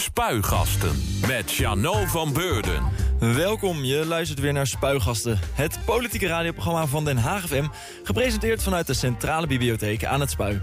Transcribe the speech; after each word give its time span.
Spuigasten 0.00 1.02
met 1.26 1.52
Jano 1.52 2.06
van 2.06 2.32
Beurden. 2.32 2.82
Welkom, 3.18 3.84
je 3.84 4.06
luistert 4.06 4.40
weer 4.40 4.52
naar 4.52 4.66
Spuigasten. 4.66 5.38
Het 5.52 5.78
politieke 5.84 6.26
radioprogramma 6.26 6.86
van 6.86 7.04
Den 7.04 7.16
Haag 7.16 7.46
FM. 7.46 7.66
Gepresenteerd 8.02 8.62
vanuit 8.62 8.86
de 8.86 8.94
Centrale 8.94 9.46
Bibliotheek 9.46 10.04
aan 10.04 10.20
het 10.20 10.30
Spui. 10.30 10.62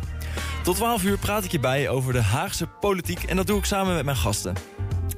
Tot 0.63 0.75
12 0.75 1.03
uur 1.03 1.17
praat 1.17 1.43
ik 1.43 1.51
je 1.51 1.59
bij 1.59 1.89
over 1.89 2.13
de 2.13 2.21
Haagse 2.21 2.67
politiek 2.67 3.23
en 3.23 3.35
dat 3.35 3.47
doe 3.47 3.57
ik 3.57 3.65
samen 3.65 3.95
met 3.95 4.05
mijn 4.05 4.17
gasten. 4.17 4.53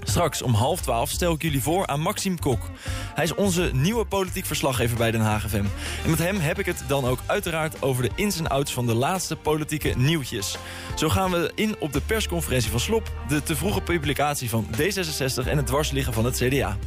Straks 0.10 0.42
om 0.42 0.54
half 0.54 0.81
twaalf 0.81 1.10
stel 1.10 1.33
ik 1.33 1.42
jullie 1.42 1.62
voor 1.62 1.88
aan 1.88 1.99
Maxime 1.99 2.40
Kok. 2.40 2.70
Hij 3.15 3.24
is 3.24 3.36
onze 3.36 3.70
nieuwe 3.74 4.06
politiek 4.06 4.46
verslaggever 4.46 4.97
bij 4.97 5.12
Den 5.12 5.22
Haag 5.22 5.50
FM. 5.50 5.65
En 6.04 6.10
met 6.10 6.20
hem 6.20 6.40
heb 6.40 6.60
ik 6.60 6.65
het 6.65 6.83
dan 6.88 7.06
ook 7.06 7.20
uiteraard 7.26 7.82
over 7.82 8.04
de 8.04 8.10
ins 8.15 8.40
en 8.40 8.47
outs 8.47 8.74
van 8.74 8.86
de 8.86 8.94
laatste 8.94 9.36
politieke 9.36 9.94
nieuwtjes. 9.97 10.58
Zo 10.96 11.10
gaan 11.10 11.32
we 11.32 11.51
in 11.56 11.76
op 11.79 11.94
de 11.94 12.01
persconferentie 12.01 12.72
van 12.72 12.79
Slop, 12.79 13.12
de 13.28 13.44
te 13.44 13.56
vroege 13.56 13.82
publicatie 13.82 14.50
van 14.50 14.68
D66 14.72 15.47
en 15.47 15.58
het 15.58 15.68
dwarsliggen 15.68 16.14
van 16.14 16.26
het 16.26 16.36
CDA. 16.36 16.78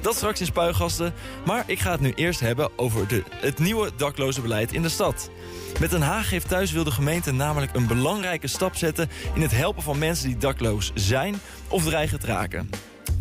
Dat 0.00 0.16
straks 0.16 0.40
in 0.40 0.46
Spuigasten, 0.46 1.14
maar 1.44 1.64
ik 1.66 1.78
ga 1.78 1.90
het 1.90 2.00
nu 2.00 2.12
eerst 2.14 2.40
hebben 2.40 2.78
over 2.78 3.08
de, 3.08 3.22
het 3.30 3.58
nieuwe 3.58 3.90
dakloze 3.96 4.40
beleid 4.40 4.72
in 4.72 4.82
de 4.82 4.88
stad. 4.88 5.30
Met 5.80 5.90
Den 5.90 6.02
Haag 6.02 6.28
Geeft 6.28 6.48
Thuis 6.48 6.72
wil 6.72 6.84
de 6.84 6.90
gemeente 6.90 7.32
namelijk 7.32 7.74
een 7.74 7.86
belangrijke 7.86 8.46
stap 8.46 8.76
zetten... 8.76 9.10
in 9.34 9.42
het 9.42 9.50
helpen 9.50 9.82
van 9.82 9.98
mensen 9.98 10.28
die 10.28 10.36
dakloos 10.36 10.90
zijn 10.94 11.34
of 11.68 11.84
dreigen 11.84 12.20
te 12.20 12.26
raken. 12.26 12.63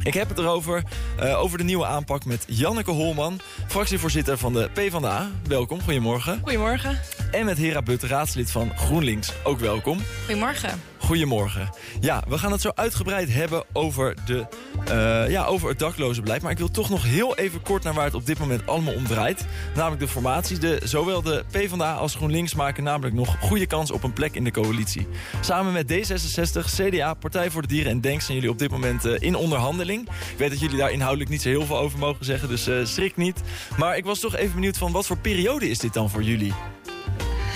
Ik 0.04 0.14
heb 0.14 0.30
het 0.30 0.38
erover, 0.38 0.84
uh, 1.20 1.42
over 1.42 1.58
de 1.58 1.64
nieuwe 1.64 1.86
aanpak 1.86 2.26
met 2.26 2.44
Janneke 2.48 2.92
Holman, 2.92 3.40
fractievoorzitter 3.68 4.38
van 4.38 4.54
de 4.54 4.70
PvdA. 4.74 5.30
Welkom, 5.48 5.82
goedemorgen. 5.82 6.40
Goedemorgen. 6.42 7.00
En 7.32 7.46
met 7.46 7.58
Hera 7.58 7.82
Butt, 7.82 8.04
raadslid 8.04 8.52
van 8.52 8.78
GroenLinks. 8.78 9.32
Ook 9.44 9.60
welkom. 9.60 10.00
Goedemorgen. 10.26 10.93
Goedemorgen. 11.04 11.70
Ja, 12.00 12.24
we 12.28 12.38
gaan 12.38 12.52
het 12.52 12.62
zo 12.62 12.72
uitgebreid 12.76 13.34
hebben 13.34 13.64
over, 13.74 14.16
de, 14.26 14.46
uh, 14.90 15.30
ja, 15.30 15.46
over 15.46 15.70
het 15.70 15.80
dakloze 15.80 16.22
beleid. 16.22 16.42
Maar 16.42 16.52
ik 16.52 16.58
wil 16.58 16.72
toch 16.72 16.90
nog 16.90 17.04
heel 17.04 17.38
even 17.38 17.62
kort 17.62 17.84
naar 17.84 17.94
waar 17.94 18.06
het 18.06 18.14
op 18.14 18.26
dit 18.26 18.40
moment 18.40 18.68
allemaal 18.68 18.94
om 18.94 19.08
draait. 19.08 19.46
Namelijk 19.76 20.02
de 20.02 20.08
formaties. 20.08 20.60
De, 20.60 20.82
zowel 20.84 21.22
de 21.22 21.44
PvdA 21.52 21.94
als 21.94 22.16
GroenLinks 22.16 22.54
maken 22.54 22.84
namelijk 22.84 23.16
nog 23.16 23.36
goede 23.40 23.66
kans 23.66 23.92
op 23.92 24.04
een 24.04 24.14
plek 24.14 24.36
in 24.36 24.44
de 24.44 24.52
coalitie. 24.52 25.08
Samen 25.42 25.74
met 25.74 25.94
D66, 25.94 26.66
CDA, 26.76 27.14
Partij 27.14 27.52
voor 27.52 27.62
de 27.62 27.68
Dieren 27.68 27.92
en 27.92 28.02
DENK 28.02 28.22
zijn 28.22 28.36
jullie 28.38 28.52
op 28.52 28.60
dit 28.60 28.72
moment 28.72 29.06
uh, 29.06 29.14
in 29.20 29.36
onderhandeling. 29.36 30.10
Ik 30.32 30.38
weet 30.38 30.50
dat 30.50 30.60
jullie 30.60 30.78
daar 30.78 30.92
inhoudelijk 30.92 31.30
niet 31.30 31.42
zo 31.42 31.50
heel 31.50 31.66
veel 31.66 31.78
over 31.78 32.00
mogen 32.00 32.26
zeggen, 32.26 32.50
dus 32.50 32.68
uh, 32.68 32.86
schrik 32.86 33.18
niet. 33.18 33.42
Maar 33.78 33.98
ik 33.98 34.06
was 34.06 34.20
toch 34.20 34.36
even 34.36 34.54
benieuwd 34.54 34.78
van 34.78 34.92
wat 34.92 35.06
voor 35.06 35.18
periode 35.18 35.70
is 35.70 35.80
dit 35.80 35.94
dan 35.94 36.10
voor 36.10 36.24
jullie? 36.24 36.54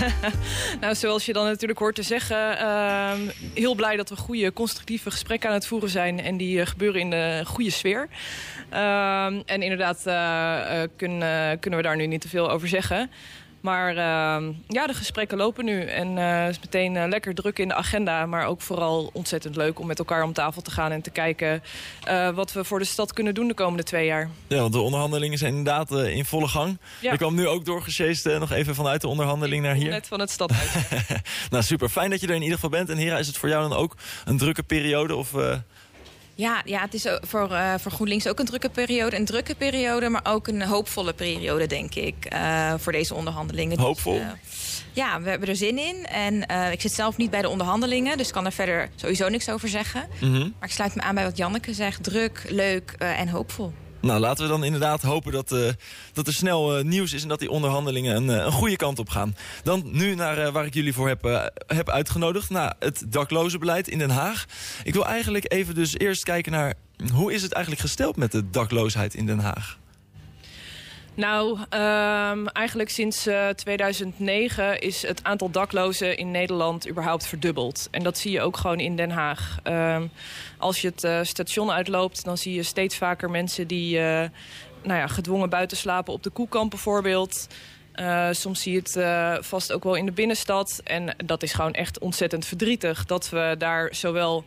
nou, 0.81 0.95
zoals 0.95 1.26
je 1.26 1.34
dan 1.34 1.45
natuurlijk 1.45 1.80
hoort 1.80 1.95
te 1.95 2.03
zeggen... 2.03 2.58
Uh, 2.62 3.12
heel 3.53 3.76
blij 3.76 3.95
dat 3.95 4.09
we 4.09 4.16
goede, 4.16 4.53
constructieve 4.53 5.12
gesprekken 5.12 5.50
aan 5.50 5.56
het 5.56 5.67
voeren 5.67 5.90
zijn... 5.90 6.20
en 6.20 6.38
die 6.38 6.59
uh, 6.59 6.66
gebeuren 6.66 7.02
in 7.02 7.09
de 7.09 7.42
goede 7.45 7.70
sfeer. 7.72 8.08
Uh, 8.73 9.25
en 9.25 9.62
inderdaad 9.62 10.03
uh, 10.08 10.81
kun, 10.95 11.23
kunnen 11.59 11.80
we 11.80 11.86
daar 11.86 11.95
nu 11.95 12.08
niet 12.08 12.22
te 12.22 12.30
veel 12.30 12.52
over 12.52 12.68
zeggen... 12.68 13.12
Maar 13.61 13.89
uh, 13.89 14.55
ja, 14.67 14.88
de 14.88 14.94
gesprekken 14.94 15.38
lopen 15.38 15.66
nu. 15.66 15.81
En 15.81 16.17
uh, 16.17 16.44
het 16.44 16.50
is 16.50 16.59
meteen 16.59 16.95
uh, 16.95 17.03
lekker 17.08 17.36
druk 17.36 17.59
in 17.59 17.67
de 17.67 17.73
agenda. 17.73 18.25
Maar 18.25 18.45
ook 18.45 18.61
vooral 18.61 19.09
ontzettend 19.13 19.55
leuk 19.55 19.80
om 19.80 19.88
met 19.88 20.00
elkaar 20.00 20.23
om 20.23 20.33
tafel 20.33 20.61
te 20.61 20.72
gaan... 20.72 20.91
en 20.91 21.02
te 21.02 21.09
kijken 21.09 21.63
uh, 22.08 22.30
wat 22.30 22.53
we 22.53 22.63
voor 22.63 22.80
de 22.80 22.85
stad 22.85 23.13
kunnen 23.13 23.33
doen 23.33 23.47
de 23.47 23.53
komende 23.53 23.83
twee 23.83 24.05
jaar. 24.05 24.30
Ja, 24.47 24.59
want 24.59 24.73
de 24.73 24.80
onderhandelingen 24.80 25.38
zijn 25.38 25.55
inderdaad 25.55 25.91
in 25.91 26.25
volle 26.25 26.47
gang. 26.47 26.78
Ja. 27.00 27.11
Ik 27.11 27.17
kwam 27.17 27.35
nu 27.35 27.47
ook 27.47 27.66
doorgesjeest 27.66 28.25
nog 28.25 28.52
even 28.52 28.75
vanuit 28.75 29.02
de 29.02 29.08
onderhandeling 29.08 29.63
naar 29.63 29.75
hier. 29.75 29.89
Net 29.89 30.08
van 30.08 30.19
het 30.19 30.30
stad 30.30 30.52
uit. 30.52 31.08
nou, 31.52 31.63
super. 31.63 31.89
Fijn 31.89 32.09
dat 32.09 32.19
je 32.19 32.28
er 32.28 32.35
in 32.35 32.41
ieder 32.41 32.55
geval 32.55 32.69
bent. 32.69 32.89
En 32.89 32.97
Hera, 32.97 33.17
is 33.17 33.28
het 33.28 33.38
voor 33.38 33.50
jou 33.50 33.69
dan 33.69 33.78
ook 33.78 33.95
een 34.25 34.38
drukke 34.38 34.63
periode? 34.63 35.16
Of, 35.16 35.33
ja, 36.38 36.61
ja, 36.66 36.81
het 36.81 36.93
is 36.93 37.07
voor, 37.21 37.52
uh, 37.52 37.73
voor 37.80 37.91
GroenLinks 37.91 38.27
ook 38.27 38.39
een 38.39 38.45
drukke 38.45 38.69
periode. 38.69 39.16
Een 39.16 39.25
drukke 39.25 39.55
periode, 39.55 40.09
maar 40.09 40.21
ook 40.23 40.47
een 40.47 40.61
hoopvolle 40.61 41.13
periode, 41.13 41.67
denk 41.67 41.95
ik, 41.95 42.33
uh, 42.33 42.73
voor 42.77 42.91
deze 42.91 43.13
onderhandelingen. 43.13 43.79
Hoopvol? 43.79 44.13
Dus, 44.13 44.23
uh, 44.23 44.31
ja, 44.94 45.22
we 45.22 45.29
hebben 45.29 45.50
er 45.50 45.56
zin 45.56 45.78
in. 45.78 46.06
En 46.06 46.41
ik 46.72 46.81
zit 46.81 46.94
zelf 46.94 47.17
niet 47.17 47.29
bij 47.29 47.41
de 47.41 47.50
onderhandelingen, 47.50 48.17
dus 48.17 48.31
kan 48.31 48.45
er 48.45 48.51
verder 48.51 48.89
sowieso 48.95 49.29
niks 49.29 49.50
over 49.50 49.69
zeggen. 49.69 50.07
Mm 50.22 50.34
-hmm. 50.34 50.53
Maar 50.59 50.69
ik 50.69 50.75
sluit 50.75 50.95
me 50.95 51.01
aan 51.01 51.16
bij 51.16 51.23
wat 51.23 51.38
Janneke 51.38 51.73
zegt. 51.73 52.03
Druk, 52.03 52.44
leuk 52.50 52.95
en 52.97 53.28
hoopvol. 53.28 53.73
Nou, 54.07 54.19
laten 54.19 54.44
we 54.44 54.50
dan 54.50 54.63
inderdaad 54.63 55.01
hopen 55.01 55.31
dat, 55.31 55.51
uh, 55.51 55.69
dat 56.13 56.28
er 56.28 56.34
snel 56.34 56.78
uh, 56.78 56.84
nieuws 56.84 57.13
is... 57.13 57.22
en 57.22 57.28
dat 57.28 57.40
die 57.40 57.50
onderhandelingen 57.50 58.16
een, 58.16 58.28
uh, 58.28 58.45
een 58.45 58.51
goede 58.51 58.75
kant 58.75 59.00
op 59.00 59.09
gaan. 59.09 59.35
Dan 59.63 59.84
nu 59.91 60.16
naar 60.16 60.51
waar 60.51 60.66
ik 60.66 60.73
jullie 60.73 60.94
voor 60.94 61.07
heb, 61.07 61.51
heb 61.68 61.90
uitgenodigd. 61.90 62.50
Naar 62.50 62.75
het 62.79 63.03
daklozenbeleid 63.07 63.88
in 63.88 63.97
Den 63.97 64.09
Haag. 64.09 64.45
Ik 64.84 64.94
wil 64.94 65.06
eigenlijk 65.06 65.51
even 65.53 65.75
dus 65.75 65.97
eerst 65.97 66.23
kijken 66.23 66.51
naar... 66.51 66.73
hoe 67.13 67.34
is 67.34 67.41
het 67.41 67.51
eigenlijk 67.51 67.85
gesteld 67.85 68.16
met 68.16 68.31
de 68.31 68.50
dakloosheid 68.50 69.16
in 69.16 69.25
Den 69.25 69.40
Haag? 69.40 69.78
Nou, 71.17 71.57
um, 71.59 72.47
eigenlijk 72.47 72.89
sinds 72.89 73.28
uh, 73.28 73.47
2009 73.47 74.81
is 74.81 75.01
het 75.01 75.23
aantal 75.23 75.50
daklozen 75.50 76.17
in 76.17 76.31
Nederland 76.31 76.89
überhaupt 76.89 77.28
verdubbeld. 77.28 77.88
En 77.91 78.03
dat 78.03 78.17
zie 78.17 78.31
je 78.31 78.41
ook 78.41 78.57
gewoon 78.57 78.79
in 78.79 78.95
Den 78.95 79.09
Haag. 79.09 79.59
Um, 79.63 80.11
als 80.57 80.81
je 80.81 80.88
het 80.88 81.03
uh, 81.03 81.19
station 81.23 81.72
uitloopt, 81.72 82.23
dan 82.23 82.38
zie 82.38 82.53
je 82.53 82.63
steeds 82.63 82.97
vaker 82.97 83.29
mensen 83.29 83.67
die 83.67 83.97
uh, 83.97 84.01
nou 84.83 85.00
ja, 85.00 85.07
gedwongen 85.07 85.50
buiten 85.50 85.77
slapen 85.77 86.13
op 86.13 86.23
de 86.23 86.29
koekamp 86.29 86.69
bijvoorbeeld. 86.69 87.47
Soms 88.31 88.61
zie 88.61 88.73
je 88.73 88.79
het 88.83 89.45
vast 89.45 89.72
ook 89.72 89.83
wel 89.83 89.95
in 89.95 90.06
de 90.06 90.11
binnenstad. 90.11 90.81
En 90.83 91.16
dat 91.25 91.44
is 91.44 91.53
gewoon 91.53 91.73
echt 91.73 92.00
ontzettend 92.00 92.45
verdrietig. 92.45 93.06
Dat 93.06 93.29
we 93.29 93.56
daar 93.57 93.95
zowel 93.95 94.45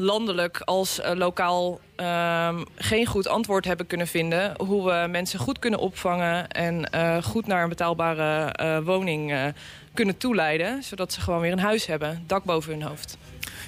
landelijk 0.00 0.60
als 0.64 0.98
uh, 0.98 1.10
lokaal 1.14 1.80
um, 1.96 2.64
geen 2.76 3.06
goed 3.06 3.28
antwoord 3.28 3.64
hebben 3.64 3.86
kunnen 3.86 4.06
vinden. 4.06 4.54
Hoe 4.58 4.84
we 4.84 5.06
mensen 5.08 5.38
goed 5.38 5.58
kunnen 5.58 5.80
opvangen 5.80 6.48
en 6.48 6.90
uh, 6.94 7.22
goed 7.22 7.46
naar 7.46 7.62
een 7.62 7.68
betaalbare 7.68 8.54
uh, 8.62 8.78
woning 8.84 9.52
kunnen 9.94 10.16
toeleiden. 10.16 10.82
Zodat 10.82 11.12
ze 11.12 11.20
gewoon 11.20 11.40
weer 11.40 11.52
een 11.52 11.58
huis 11.58 11.86
hebben, 11.86 12.24
dak 12.26 12.44
boven 12.44 12.72
hun 12.72 12.82
hoofd. 12.82 13.18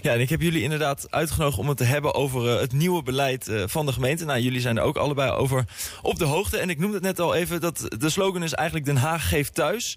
Ja, 0.02 0.12
en 0.12 0.20
ik 0.20 0.28
heb 0.28 0.40
jullie 0.40 0.62
inderdaad 0.62 1.06
uitgenodigd 1.10 1.58
om 1.58 1.68
het 1.68 1.76
te 1.76 1.84
hebben 1.84 2.14
over 2.14 2.60
het 2.60 2.72
nieuwe 2.72 3.02
beleid 3.02 3.50
van 3.66 3.86
de 3.86 3.92
gemeente. 3.92 4.24
Nou, 4.24 4.40
jullie 4.40 4.60
zijn 4.60 4.76
er 4.76 4.82
ook 4.82 4.96
allebei 4.96 5.30
over 5.30 5.64
op 6.02 6.18
de 6.18 6.24
hoogte. 6.24 6.58
En 6.58 6.70
ik 6.70 6.78
noemde 6.78 6.94
het 6.94 7.04
net 7.04 7.20
al 7.20 7.34
even, 7.34 7.60
dat 7.60 7.86
de 7.98 8.10
slogan 8.10 8.42
is 8.42 8.52
eigenlijk 8.52 8.86
Den 8.86 8.96
Haag 8.96 9.28
geeft 9.28 9.54
thuis. 9.54 9.96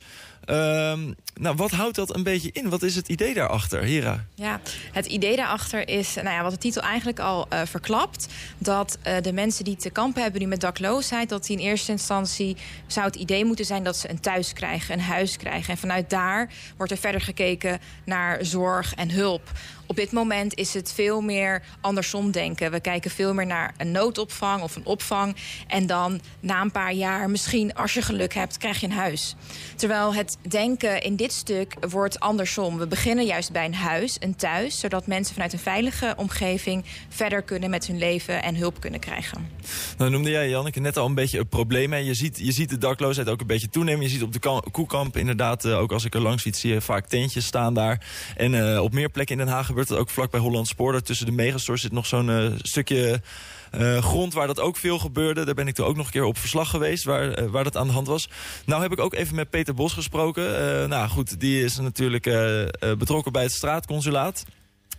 Um, 0.50 1.16
nou, 1.34 1.56
wat 1.56 1.72
houdt 1.72 1.96
dat 1.96 2.16
een 2.16 2.24
beetje 2.24 2.50
in? 2.52 2.70
Wat 2.70 2.84
is 2.84 2.96
het 2.96 3.08
idee 3.08 3.34
daarachter, 3.34 3.84
Hera? 3.84 4.26
Ja, 4.36 4.60
het 4.92 5.06
idee 5.06 5.36
daarachter 5.36 5.88
is, 5.88 6.14
nou 6.16 6.30
ja, 6.30 6.44
wat 6.44 6.52
de 6.52 6.58
titel 6.58 6.82
eigenlijk 6.82 7.20
al 7.20 7.48
uh, 7.54 7.62
verklapt... 7.66 8.28
dat 8.58 8.98
uh, 9.08 9.16
de 9.22 9.34
mensen 9.34 9.64
die 9.64 9.76
te 9.76 9.90
kampen 9.90 10.22
hebben 10.22 10.42
nu 10.42 10.48
met 10.48 10.62
dakloosheid... 10.62 11.30
dat 11.30 11.46
die 11.46 11.58
in 11.58 11.64
eerste 11.64 11.92
instantie 11.92 12.58
zou 12.88 13.06
het 13.06 13.16
idee 13.16 13.46
moeten 13.46 13.66
zijn 13.66 13.84
dat 13.84 13.98
ze 13.98 14.10
een 14.10 14.20
thuis 14.20 14.54
krijgen, 14.54 14.94
een 14.94 15.02
huis 15.02 15.38
krijgen. 15.38 15.70
En 15.70 15.78
vanuit 15.78 16.10
daar 16.10 16.54
wordt 16.78 16.92
er 16.92 16.98
verder 16.98 17.22
gekeken 17.22 17.80
naar 18.06 18.46
zorg 18.46 18.94
en 18.94 19.12
hulp. 19.12 19.52
Op 19.86 19.96
dit 19.96 20.12
moment 20.12 20.56
is 20.56 20.74
het 20.74 20.94
veel 20.94 21.22
meer 21.22 21.62
andersom 21.82 22.32
denken. 22.32 22.72
We 22.72 22.80
kijken 22.80 23.12
veel 23.12 23.34
meer 23.34 23.46
naar 23.46 23.74
een 23.78 23.92
noodopvang 23.92 24.62
of 24.62 24.76
een 24.76 24.86
opvang. 24.86 25.36
En 25.68 25.88
dan 25.88 26.22
na 26.40 26.62
een 26.62 26.72
paar 26.72 26.94
jaar, 26.94 27.30
misschien 27.30 27.74
als 27.74 27.94
je 27.94 28.02
geluk 28.02 28.34
hebt, 28.34 28.58
krijg 28.58 28.80
je 28.80 28.86
een 28.86 28.92
huis. 28.92 29.36
Terwijl 29.76 30.14
het 30.14 30.38
denken 30.48 31.02
in 31.02 31.16
dit 31.16 31.32
stuk 31.34 31.76
wordt 31.90 32.20
andersom. 32.20 32.78
We 32.78 32.88
beginnen 32.88 33.26
juist 33.26 33.52
bij 33.52 33.66
een 33.66 33.76
huis, 33.76 34.18
een 34.20 34.36
thuis, 34.36 34.80
zodat 34.80 35.08
mensen 35.08 35.34
vanuit 35.34 35.54
een 35.54 35.60
veilige 35.60 36.14
omgeving 36.18 36.86
verder 37.10 37.42
kunnen 37.42 37.70
met 37.70 37.88
hun 37.88 37.98
leven 37.98 38.44
en 38.44 38.56
hulp 38.56 38.80
kunnen 38.80 39.00
krijgen. 39.00 39.50
Nou 39.98 40.12
noemde 40.12 40.30
jij, 40.30 40.50
Janneke, 40.50 40.80
net 40.80 40.98
al 40.98 41.06
een 41.06 41.16
beetje 41.16 41.40
een 41.40 41.48
probleem. 41.48 41.92
Hè? 41.92 41.98
Je, 41.98 42.14
ziet, 42.14 42.40
je 42.40 42.52
ziet 42.52 42.70
de 42.70 42.78
dakloosheid 42.78 43.30
ook 43.30 43.42
een 43.42 43.48
beetje 43.48 43.70
toenemen. 43.70 44.02
Je 44.02 44.10
ziet 44.10 44.24
op 44.24 44.34
de 44.34 44.62
koekamp 44.72 45.18
inderdaad, 45.18 45.66
uh, 45.66 45.80
ook 45.80 45.92
als 45.92 46.06
ik 46.06 46.14
er 46.14 46.22
langs 46.22 46.42
fiets, 46.42 46.60
zie 46.60 46.74
je 46.74 46.82
vaak 46.82 47.08
tentjes 47.08 47.46
staan 47.46 47.74
daar. 47.74 48.06
En 48.36 48.54
uh, 48.54 48.82
op 48.82 48.94
meer 48.94 49.10
plekken 49.10 49.40
in 49.40 49.46
Den 49.46 49.54
Haag 49.54 49.72
gebeurt 49.74 49.90
het 49.90 50.00
ook 50.00 50.10
vlak 50.10 50.32
bij 50.32 50.40
Holland 50.40 50.68
Spoor. 50.68 51.02
Tussen 51.02 51.26
de 51.26 51.32
megastores 51.32 51.82
zit 51.82 51.92
nog 51.92 52.06
zo'n 52.06 52.30
uh, 52.30 52.52
stukje 52.58 53.22
uh, 53.72 53.98
grond 53.98 54.34
waar 54.34 54.48
dat 54.48 54.60
ook 54.60 54.78
veel 54.78 55.00
gebeurde. 55.00 55.46
Daar 55.46 55.54
ben 55.54 55.68
ik 55.68 55.76
toen 55.76 55.86
ook 55.86 55.96
nog 55.96 56.06
een 56.06 56.12
keer 56.12 56.24
op 56.24 56.38
verslag 56.38 56.70
geweest 56.70 57.04
waar, 57.04 57.44
uh, 57.44 57.50
waar 57.50 57.64
dat 57.64 57.78
aan 57.78 57.88
de 57.88 57.94
hand 57.94 58.08
was. 58.08 58.30
Nou 58.66 58.82
heb 58.82 58.92
ik 58.92 59.00
ook 59.00 59.14
even 59.14 59.36
met 59.36 59.50
Peter 59.50 59.74
Bos 59.74 59.94
gesproken. 59.94 60.44
Uh, 60.44 60.88
nou 60.88 61.10
goed, 61.10 61.40
die 61.40 61.64
is 61.64 61.78
natuurlijk 61.78 62.24
betrokken 62.98 63.32
bij 63.32 63.44
het 63.44 63.52
straatconsulaat. 63.52 64.46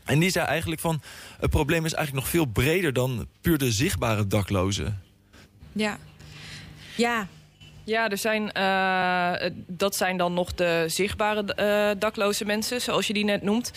En 0.04 0.18
die 0.18 0.30
zei 0.30 0.46
eigenlijk 0.46 0.80
van, 0.80 1.02
het 1.40 1.50
probleem 1.50 1.84
is 1.84 1.92
eigenlijk 1.92 2.24
nog 2.24 2.34
veel 2.34 2.46
breder 2.46 2.92
dan 2.92 3.28
puur 3.40 3.58
de 3.58 3.72
zichtbare 3.72 4.26
daklozen. 4.26 5.02
Ja, 5.72 5.98
ja, 6.96 7.28
ja, 7.84 8.08
er 8.08 8.18
zijn, 8.18 8.50
uh, 8.56 9.50
dat 9.66 9.96
zijn 9.96 10.16
dan 10.16 10.34
nog 10.34 10.54
de 10.54 10.84
zichtbare 10.86 11.42
uh, 11.56 12.00
dakloze 12.00 12.44
mensen, 12.44 12.80
zoals 12.80 13.06
je 13.06 13.12
die 13.12 13.24
net 13.24 13.42
noemt. 13.42 13.72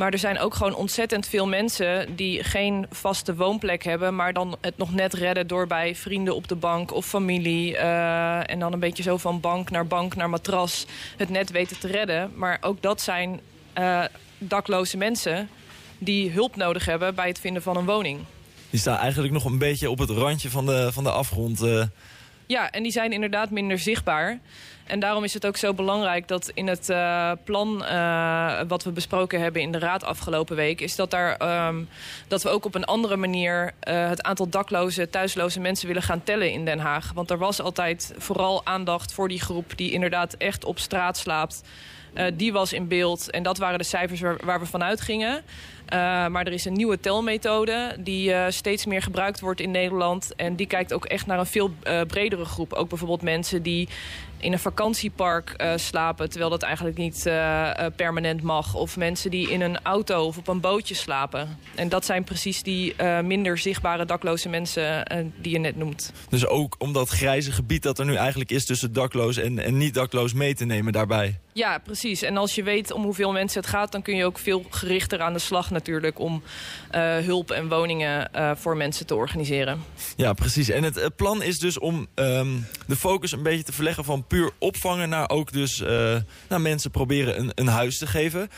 Maar 0.00 0.12
er 0.12 0.18
zijn 0.18 0.38
ook 0.38 0.54
gewoon 0.54 0.74
ontzettend 0.74 1.26
veel 1.26 1.46
mensen 1.46 2.16
die 2.16 2.44
geen 2.44 2.86
vaste 2.90 3.34
woonplek 3.34 3.84
hebben... 3.84 4.14
maar 4.14 4.32
dan 4.32 4.56
het 4.60 4.76
nog 4.76 4.94
net 4.94 5.14
redden 5.14 5.46
door 5.46 5.66
bij 5.66 5.96
vrienden 5.96 6.34
op 6.34 6.48
de 6.48 6.54
bank 6.54 6.92
of 6.92 7.06
familie... 7.06 7.72
Uh, 7.72 8.50
en 8.50 8.58
dan 8.58 8.72
een 8.72 8.78
beetje 8.78 9.02
zo 9.02 9.16
van 9.16 9.40
bank 9.40 9.70
naar 9.70 9.86
bank 9.86 10.16
naar 10.16 10.30
matras 10.30 10.86
het 11.16 11.28
net 11.28 11.50
weten 11.50 11.78
te 11.78 11.86
redden. 11.86 12.32
Maar 12.34 12.58
ook 12.60 12.82
dat 12.82 13.00
zijn 13.00 13.40
uh, 13.78 14.04
dakloze 14.38 14.96
mensen 14.96 15.48
die 15.98 16.30
hulp 16.30 16.56
nodig 16.56 16.84
hebben 16.84 17.14
bij 17.14 17.28
het 17.28 17.40
vinden 17.40 17.62
van 17.62 17.76
een 17.76 17.86
woning. 17.86 18.20
Die 18.70 18.80
staan 18.80 18.96
eigenlijk 18.96 19.32
nog 19.32 19.44
een 19.44 19.58
beetje 19.58 19.90
op 19.90 19.98
het 19.98 20.10
randje 20.10 20.50
van 20.50 20.66
de, 20.66 20.92
van 20.92 21.04
de 21.04 21.10
afgrond. 21.10 21.62
Uh. 21.62 21.82
Ja, 22.50 22.70
en 22.70 22.82
die 22.82 22.92
zijn 22.92 23.12
inderdaad 23.12 23.50
minder 23.50 23.78
zichtbaar. 23.78 24.38
En 24.84 25.00
daarom 25.00 25.24
is 25.24 25.34
het 25.34 25.46
ook 25.46 25.56
zo 25.56 25.74
belangrijk 25.74 26.28
dat 26.28 26.50
in 26.54 26.66
het 26.66 26.88
uh, 26.88 27.32
plan 27.44 27.82
uh, 27.82 28.60
wat 28.68 28.84
we 28.84 28.90
besproken 28.90 29.40
hebben 29.40 29.62
in 29.62 29.72
de 29.72 29.78
raad 29.78 30.04
afgelopen 30.04 30.56
week... 30.56 30.80
is 30.80 30.96
dat, 30.96 31.10
daar, 31.10 31.66
um, 31.68 31.88
dat 32.28 32.42
we 32.42 32.48
ook 32.48 32.64
op 32.64 32.74
een 32.74 32.84
andere 32.84 33.16
manier 33.16 33.64
uh, 33.88 34.08
het 34.08 34.22
aantal 34.22 34.48
dakloze, 34.48 35.10
thuisloze 35.10 35.60
mensen 35.60 35.86
willen 35.86 36.02
gaan 36.02 36.22
tellen 36.22 36.52
in 36.52 36.64
Den 36.64 36.78
Haag. 36.78 37.12
Want 37.14 37.30
er 37.30 37.38
was 37.38 37.60
altijd 37.60 38.14
vooral 38.18 38.66
aandacht 38.66 39.12
voor 39.12 39.28
die 39.28 39.40
groep 39.40 39.72
die 39.76 39.92
inderdaad 39.92 40.34
echt 40.34 40.64
op 40.64 40.78
straat 40.78 41.18
slaapt. 41.18 41.62
Die 42.36 42.52
was 42.52 42.72
in 42.72 42.88
beeld 42.88 43.30
en 43.30 43.42
dat 43.42 43.58
waren 43.58 43.78
de 43.78 43.84
cijfers 43.84 44.20
waar, 44.20 44.60
we 44.60 44.66
vanuit 44.66 45.00
gingen. 45.00 45.42
Uh, 45.92 45.98
maar 46.26 46.46
er 46.46 46.52
is 46.52 46.64
een 46.64 46.72
nieuwe 46.72 47.00
telmethode 47.00 47.96
die 47.98 48.30
uh, 48.30 48.44
steeds 48.48 48.86
meer 48.86 49.02
gebruikt 49.02 49.40
wordt 49.40 49.60
in 49.60 49.70
Nederland. 49.70 50.34
En 50.36 50.56
die 50.56 50.66
kijkt 50.66 50.92
ook 50.92 51.04
echt 51.04 51.26
naar 51.26 51.38
een 51.38 51.46
veel 51.46 51.70
bredere 52.06 52.44
groep. 52.44 52.72
Ook 52.72 52.88
bijvoorbeeld 52.88 53.22
mensen 53.22 53.62
die 53.62 53.88
in 54.38 54.52
een 54.52 54.58
vakantiepark 54.58 55.64
slapen... 55.76 56.28
terwijl 56.28 56.50
dat 56.50 56.62
eigenlijk 56.62 56.96
niet 56.96 57.22
permanent 57.96 58.42
mag. 58.42 58.74
Of 58.74 58.96
mensen 58.96 59.30
die 59.30 59.50
in 59.50 59.60
een 59.60 59.82
auto 59.82 60.24
of 60.24 60.36
op 60.36 60.48
een 60.48 60.60
bootje 60.60 60.94
slapen. 60.94 61.58
En 61.74 61.88
dat 61.88 62.04
zijn 62.04 62.24
precies 62.24 62.62
die 62.62 62.94
minder 63.22 63.58
zichtbare 63.58 64.04
dakloze 64.04 64.48
mensen 64.48 65.04
die 65.40 65.52
je 65.52 65.58
net 65.58 65.76
noemt. 65.76 66.12
Dus 66.28 66.46
ook 66.46 66.74
om 66.78 66.92
dat 66.92 67.08
grijze 67.08 67.52
gebied 67.52 67.82
dat 67.82 67.98
er 67.98 68.04
nu 68.04 68.14
eigenlijk 68.14 68.50
is... 68.50 68.64
tussen 68.64 68.92
dakloos 68.92 69.36
en, 69.36 69.58
en 69.58 69.76
niet 69.76 69.94
dakloos 69.94 70.32
mee 70.32 70.54
te 70.54 70.64
nemen 70.64 70.92
daarbij? 70.92 71.38
Ja, 71.52 71.78
precies. 71.78 72.22
En 72.22 72.36
als 72.36 72.54
je 72.54 72.62
weet 72.62 72.92
om 72.92 73.02
hoeveel 73.02 73.32
mensen 73.32 73.60
het 73.60 73.70
gaat... 73.70 73.92
dan 73.92 74.02
kun 74.02 74.16
je 74.16 74.24
ook 74.24 74.38
veel 74.38 74.64
gerichter 74.70 75.20
aan 75.20 75.32
de 75.32 75.38
slag 75.38 75.70
natuurlijk... 75.70 76.18
om 76.18 76.42
hulp 77.24 77.50
en 77.50 77.68
woningen 77.68 78.30
voor 78.56 78.76
mensen 78.76 79.06
te 79.06 79.14
organiseren. 79.14 79.84
Ja, 80.16 80.32
precies. 80.32 80.68
En 80.68 80.82
het 80.82 81.16
plan 81.16 81.42
is 81.42 81.58
dus 81.58 81.78
om 81.78 82.06
um, 82.14 82.66
de 82.86 82.96
focus 82.96 83.32
een 83.32 83.42
beetje 83.42 83.64
te 83.64 83.72
verleggen 83.72 84.04
van 84.04 84.26
puur 84.26 84.50
opvangen 84.58 85.08
naar 85.08 85.28
ook 85.28 85.52
dus 85.52 85.80
uh, 85.80 86.16
naar 86.48 86.60
mensen 86.60 86.90
proberen 86.90 87.38
een, 87.38 87.52
een 87.54 87.66
huis 87.66 87.98
te 87.98 88.06
geven. 88.06 88.48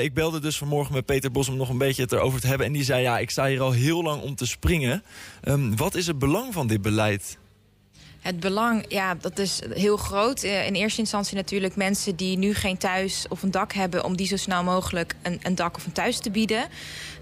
Ik 0.00 0.14
belde 0.14 0.40
dus 0.40 0.58
vanmorgen 0.58 0.94
met 0.94 1.06
Peter 1.06 1.30
Bos 1.30 1.48
om 1.48 1.56
nog 1.56 1.68
een 1.68 1.78
beetje 1.78 2.02
het 2.02 2.12
erover 2.12 2.40
te 2.40 2.46
hebben. 2.46 2.66
En 2.66 2.72
die 2.72 2.84
zei, 2.84 3.02
ja, 3.02 3.18
ik 3.18 3.30
sta 3.30 3.46
hier 3.46 3.60
al 3.60 3.72
heel 3.72 4.02
lang 4.02 4.22
om 4.22 4.34
te 4.34 4.46
springen. 4.46 5.02
Um, 5.44 5.76
wat 5.76 5.94
is 5.94 6.06
het 6.06 6.18
belang 6.18 6.52
van 6.52 6.66
dit 6.66 6.82
beleid? 6.82 7.38
Het 8.22 8.40
belang, 8.40 8.84
ja, 8.88 9.14
dat 9.14 9.38
is 9.38 9.60
heel 9.70 9.96
groot. 9.96 10.44
Uh, 10.44 10.66
in 10.66 10.74
eerste 10.74 11.00
instantie 11.00 11.36
natuurlijk 11.36 11.76
mensen 11.76 12.16
die 12.16 12.38
nu 12.38 12.54
geen 12.54 12.76
thuis 12.78 13.26
of 13.28 13.42
een 13.42 13.50
dak 13.50 13.72
hebben... 13.72 14.04
om 14.04 14.16
die 14.16 14.26
zo 14.26 14.36
snel 14.36 14.64
mogelijk 14.64 15.14
een, 15.22 15.38
een 15.42 15.54
dak 15.54 15.76
of 15.76 15.86
een 15.86 15.92
thuis 15.92 16.18
te 16.18 16.30
bieden. 16.30 16.68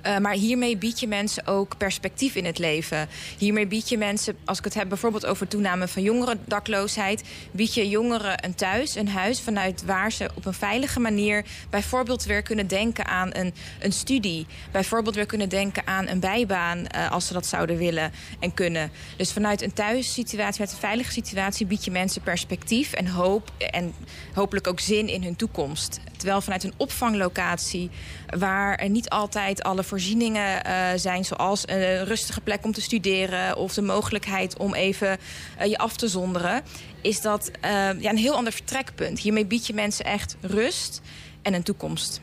Uh, 0.07 0.19
maar 0.19 0.35
hiermee 0.35 0.77
bied 0.77 1.01
je 1.01 1.09
mensen 1.09 1.47
ook 1.47 1.77
perspectief 1.77 2.35
in 2.35 2.45
het 2.45 2.59
leven. 2.59 3.09
Hiermee 3.39 3.67
bied 3.67 3.89
je 3.89 3.99
mensen, 3.99 4.37
als 4.45 4.59
ik 4.59 4.65
het 4.65 4.75
heb 4.75 4.89
bijvoorbeeld 4.89 5.27
over 5.27 5.49
toename 5.49 5.89
van 5.89 6.03
jongerendakloosheid... 6.03 7.23
bied 7.51 7.75
je 7.75 7.89
jongeren 7.89 8.45
een 8.45 8.55
thuis, 8.55 8.95
een 8.95 9.09
huis 9.09 9.41
vanuit 9.41 9.85
waar 9.85 10.13
ze 10.13 10.31
op 10.35 10.47
een 10.47 10.55
veilige 10.55 11.01
manier... 11.01 11.45
bijvoorbeeld 11.71 12.25
weer 12.25 12.43
kunnen 12.43 12.67
denken 12.67 13.07
aan 13.07 13.31
een, 13.33 13.55
een 13.81 13.93
studie. 13.93 14.47
Bijvoorbeeld 14.71 15.15
weer 15.15 15.27
kunnen 15.27 15.49
denken 15.49 15.87
aan 15.87 16.09
een 16.09 16.21
bijbaan 16.21 16.79
uh, 16.79 17.11
als 17.11 17.27
ze 17.27 17.33
dat 17.33 17.47
zouden 17.47 17.77
willen 17.77 18.13
en 18.41 18.55
kunnen. 18.55 18.91
Dus 19.17 19.33
vanuit 19.33 19.63
een 19.63 19.73
thuissituatie, 19.73 20.61
met 20.61 20.73
een 20.73 20.79
veilige 20.91 21.13
situatie... 21.13 21.67
bied 21.67 21.85
je 21.85 21.91
mensen 21.91 22.23
perspectief 22.23 22.93
en 22.93 23.07
hoop 23.07 23.51
en 23.59 23.95
hopelijk 24.35 24.67
ook 24.67 24.81
zin 24.81 25.09
in 25.09 25.23
hun 25.23 25.37
toekomst. 25.37 26.01
Terwijl 26.17 26.41
vanuit 26.41 26.65
een 26.65 26.73
opvanglocatie 26.77 27.91
waar 28.39 28.89
niet 28.89 29.09
altijd 29.09 29.63
alle 29.63 29.85
voorzieningen 29.85 30.67
uh, 30.67 30.89
zijn... 30.97 31.25
zoals 31.25 31.63
een 31.67 32.05
rustige 32.05 32.41
plek 32.41 32.65
om 32.65 32.73
te 32.73 32.81
studeren... 32.81 33.57
of 33.57 33.75
de 33.75 33.83
mogelijkheid 33.83 34.59
om 34.59 34.75
even 34.75 35.19
uh, 35.61 35.67
je 35.67 35.79
af 35.79 35.97
te 35.97 36.09
zonderen... 36.09 36.63
is 37.01 37.21
dat 37.21 37.51
uh, 37.51 37.71
ja, 38.01 38.11
een 38.11 38.17
heel 38.17 38.35
ander 38.35 38.53
vertrekpunt. 38.53 39.19
Hiermee 39.19 39.47
bied 39.47 39.67
je 39.67 39.75
mensen 39.75 40.05
echt 40.05 40.37
rust 40.41 41.01
en 41.43 41.55
een 41.55 41.63
toekomst. 41.63 42.21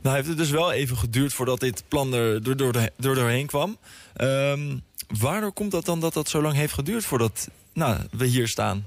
Nou 0.00 0.16
heeft 0.16 0.28
het 0.28 0.36
dus 0.36 0.50
wel 0.50 0.72
even 0.72 0.96
geduurd 0.96 1.32
voordat 1.32 1.60
dit 1.60 1.82
plan 1.88 2.14
er 2.14 2.42
door, 2.42 2.56
door 2.56 3.14
doorheen 3.14 3.46
kwam. 3.46 3.78
Um, 4.16 4.82
waardoor 5.18 5.52
komt 5.52 5.70
dat 5.70 5.84
dan 5.84 6.00
dat 6.00 6.14
dat 6.14 6.28
zo 6.28 6.42
lang 6.42 6.54
heeft 6.54 6.72
geduurd 6.72 7.04
voordat 7.04 7.48
nou, 7.74 7.96
we 8.10 8.26
hier 8.26 8.48
staan? 8.48 8.86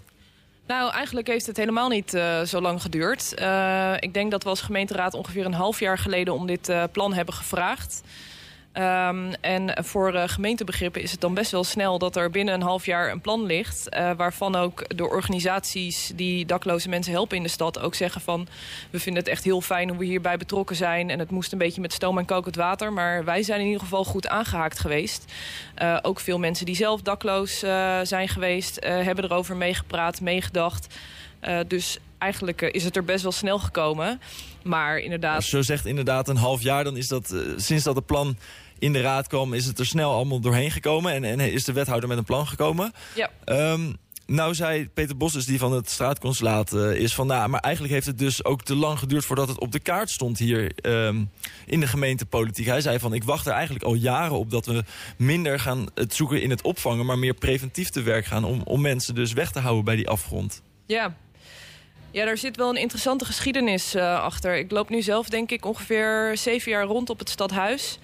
Nou, 0.67 0.91
eigenlijk 0.91 1.27
heeft 1.27 1.45
het 1.45 1.57
helemaal 1.57 1.89
niet 1.89 2.13
uh, 2.13 2.41
zo 2.41 2.61
lang 2.61 2.81
geduurd. 2.81 3.33
Uh, 3.39 3.93
ik 3.99 4.13
denk 4.13 4.31
dat 4.31 4.43
we 4.43 4.49
als 4.49 4.61
gemeenteraad 4.61 5.13
ongeveer 5.13 5.45
een 5.45 5.53
half 5.53 5.79
jaar 5.79 5.97
geleden 5.97 6.33
om 6.33 6.47
dit 6.47 6.69
uh, 6.69 6.83
plan 6.91 7.13
hebben 7.13 7.33
gevraagd. 7.33 8.01
Um, 8.79 9.33
en 9.41 9.83
voor 9.85 10.13
uh, 10.13 10.23
gemeentebegrippen 10.25 11.01
is 11.01 11.11
het 11.11 11.21
dan 11.21 11.33
best 11.33 11.51
wel 11.51 11.63
snel 11.63 11.97
dat 11.97 12.15
er 12.15 12.29
binnen 12.29 12.53
een 12.53 12.61
half 12.61 12.85
jaar 12.85 13.11
een 13.11 13.21
plan 13.21 13.45
ligt. 13.45 13.87
Uh, 13.89 14.11
waarvan 14.17 14.55
ook 14.55 14.97
de 14.97 15.07
organisaties 15.09 16.11
die 16.15 16.45
dakloze 16.45 16.89
mensen 16.89 17.11
helpen 17.11 17.37
in 17.37 17.43
de 17.43 17.49
stad 17.49 17.79
ook 17.79 17.95
zeggen 17.95 18.21
van... 18.21 18.47
we 18.89 18.99
vinden 18.99 19.23
het 19.23 19.31
echt 19.31 19.43
heel 19.43 19.61
fijn 19.61 19.89
hoe 19.89 19.97
we 19.97 20.05
hierbij 20.05 20.37
betrokken 20.37 20.75
zijn. 20.75 21.09
En 21.09 21.19
het 21.19 21.31
moest 21.31 21.51
een 21.51 21.57
beetje 21.57 21.81
met 21.81 21.93
stoom 21.93 22.17
en 22.17 22.25
kokend 22.25 22.55
water. 22.55 22.93
Maar 22.93 23.23
wij 23.25 23.43
zijn 23.43 23.59
in 23.59 23.65
ieder 23.65 23.81
geval 23.81 24.03
goed 24.03 24.27
aangehaakt 24.27 24.79
geweest. 24.79 25.33
Uh, 25.81 25.97
ook 26.01 26.19
veel 26.19 26.39
mensen 26.39 26.65
die 26.65 26.75
zelf 26.75 27.01
dakloos 27.01 27.59
zijn 28.03 28.27
geweest 28.27 28.85
hebben 28.85 29.23
erover 29.23 29.55
meegepraat, 29.55 30.21
meegedacht. 30.21 30.95
dus 31.67 31.99
eigenlijk 32.17 32.61
is 32.61 32.83
het 32.83 32.95
er 32.95 33.03
best 33.03 33.23
wel 33.23 33.31
snel 33.31 33.59
gekomen. 33.59 34.21
Maar 34.63 34.97
inderdaad... 34.97 35.35
Als 35.35 35.49
je 35.49 35.57
zo 35.57 35.61
zegt 35.61 35.85
inderdaad 35.85 36.29
een 36.29 36.37
half 36.37 36.61
jaar, 36.61 36.83
dan 36.83 36.97
is 36.97 37.07
dat 37.07 37.35
sinds 37.55 37.83
dat 37.83 37.95
het 37.95 38.05
plan 38.05 38.37
in 38.79 38.93
de 38.93 39.01
raad 39.01 39.27
kwam, 39.27 39.53
is 39.53 39.65
het 39.65 39.79
er 39.79 39.85
snel 39.85 40.13
allemaal 40.13 40.39
doorheen 40.39 40.71
gekomen. 40.71 41.13
En, 41.13 41.23
en 41.23 41.39
is 41.39 41.63
de 41.63 41.73
wethouder 41.73 42.09
met 42.09 42.17
een 42.17 42.23
plan 42.23 42.47
gekomen. 42.47 42.93
Ja. 43.15 43.29
Um, 43.71 43.97
nou 44.27 44.55
zei 44.55 44.89
Peter 44.89 45.17
Bos, 45.17 45.45
die 45.45 45.59
van 45.59 45.71
het 45.71 45.89
straatconsulaat 45.89 46.73
uh, 46.73 46.95
is 46.95 47.15
van... 47.15 47.27
nou, 47.27 47.49
maar 47.49 47.59
eigenlijk 47.59 47.93
heeft 47.93 48.05
het 48.05 48.17
dus 48.17 48.45
ook 48.45 48.63
te 48.63 48.75
lang 48.75 48.99
geduurd 48.99 49.25
voordat 49.25 49.47
het 49.47 49.59
op 49.59 49.71
de 49.71 49.79
kaart 49.79 50.09
stond 50.09 50.37
hier 50.37 50.71
um, 50.81 51.31
in 51.65 51.79
de 51.79 51.87
gemeentepolitiek. 51.87 52.65
Hij 52.65 52.81
zei 52.81 52.99
van, 52.99 53.13
ik 53.13 53.23
wacht 53.23 53.45
er 53.45 53.53
eigenlijk 53.53 53.85
al 53.85 53.93
jaren 53.93 54.37
op 54.37 54.51
dat 54.51 54.65
we 54.65 54.83
minder 55.17 55.59
gaan 55.59 55.87
het 55.95 56.13
zoeken 56.13 56.41
in 56.41 56.49
het 56.49 56.61
opvangen... 56.61 57.05
maar 57.05 57.19
meer 57.19 57.33
preventief 57.33 57.89
te 57.89 58.01
werk 58.01 58.25
gaan 58.25 58.43
om, 58.43 58.61
om 58.63 58.81
mensen 58.81 59.15
dus 59.15 59.33
weg 59.33 59.51
te 59.51 59.59
houden 59.59 59.85
bij 59.85 59.95
die 59.95 60.07
afgrond. 60.07 60.61
Ja, 60.85 61.15
ja, 62.11 62.25
daar 62.25 62.37
zit 62.37 62.57
wel 62.57 62.69
een 62.69 62.81
interessante 62.81 63.25
geschiedenis 63.25 63.95
uh, 63.95 64.19
achter. 64.19 64.57
Ik 64.57 64.71
loop 64.71 64.89
nu 64.89 65.01
zelf 65.01 65.29
denk 65.29 65.51
ik 65.51 65.65
ongeveer 65.65 66.31
zeven 66.37 66.71
jaar 66.71 66.85
rond 66.85 67.09
op 67.09 67.19
het 67.19 67.29
stadhuis... 67.29 67.99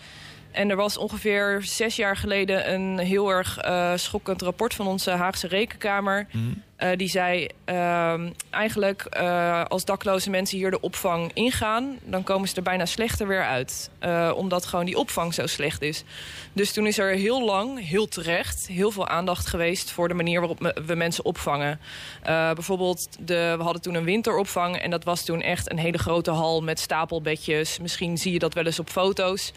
En 0.53 0.69
er 0.69 0.75
was 0.75 0.97
ongeveer 0.97 1.59
zes 1.61 1.95
jaar 1.95 2.17
geleden 2.17 2.73
een 2.73 2.97
heel 2.97 3.29
erg 3.29 3.65
uh, 3.65 3.91
schokkend 3.95 4.41
rapport 4.41 4.74
van 4.74 4.88
onze 4.88 5.12
Haagse 5.12 5.48
Rekenkamer. 5.48 6.27
Mm. 6.31 6.62
Uh, 6.83 6.89
die 6.95 7.09
zei 7.09 7.47
uh, 7.65 8.13
eigenlijk 8.49 9.05
uh, 9.17 9.63
als 9.63 9.85
dakloze 9.85 10.29
mensen 10.29 10.57
hier 10.57 10.71
de 10.71 10.81
opvang 10.81 11.31
ingaan... 11.33 11.97
dan 12.03 12.23
komen 12.23 12.47
ze 12.47 12.55
er 12.55 12.61
bijna 12.63 12.85
slechter 12.85 13.27
weer 13.27 13.43
uit. 13.43 13.89
omdat 14.35 14.65
gewoon 14.65 14.85
die 14.85 14.97
opvang 14.97 15.33
zo 15.33 15.47
slecht 15.47 15.81
is. 15.81 16.03
Dus 16.53 16.73
toen 16.73 16.87
is 16.87 16.97
er 16.97 17.15
heel 17.15 17.45
lang, 17.45 17.87
heel 17.87 18.07
terecht, 18.07 18.67
heel 18.67 18.91
veel 18.91 19.07
aandacht 19.07 19.47
geweest... 19.47 19.91
voor 19.91 20.07
de 20.07 20.13
manier 20.13 20.39
waarop 20.39 20.73
we 20.85 20.95
mensen 20.95 21.25
opvangen. 21.25 21.79
bijvoorbeeld, 22.23 23.07
de, 23.19 23.53
we 23.57 23.63
hadden 23.63 23.81
toen 23.81 23.95
een 23.95 24.03
winteropvang... 24.03 24.77
en 24.77 24.89
dat 24.89 25.03
was 25.03 25.23
toen 25.23 25.41
echt 25.41 25.71
een 25.71 25.79
hele 25.79 25.97
grote 25.97 26.31
hal 26.31 26.61
met 26.61 26.79
stapelbedjes. 26.79 27.79
Misschien 27.79 28.17
zie 28.17 28.33
je 28.33 28.39
dat 28.39 28.53
wel 28.53 28.65
eens 28.65 28.79
op 28.79 28.89
foto's. 28.89 29.51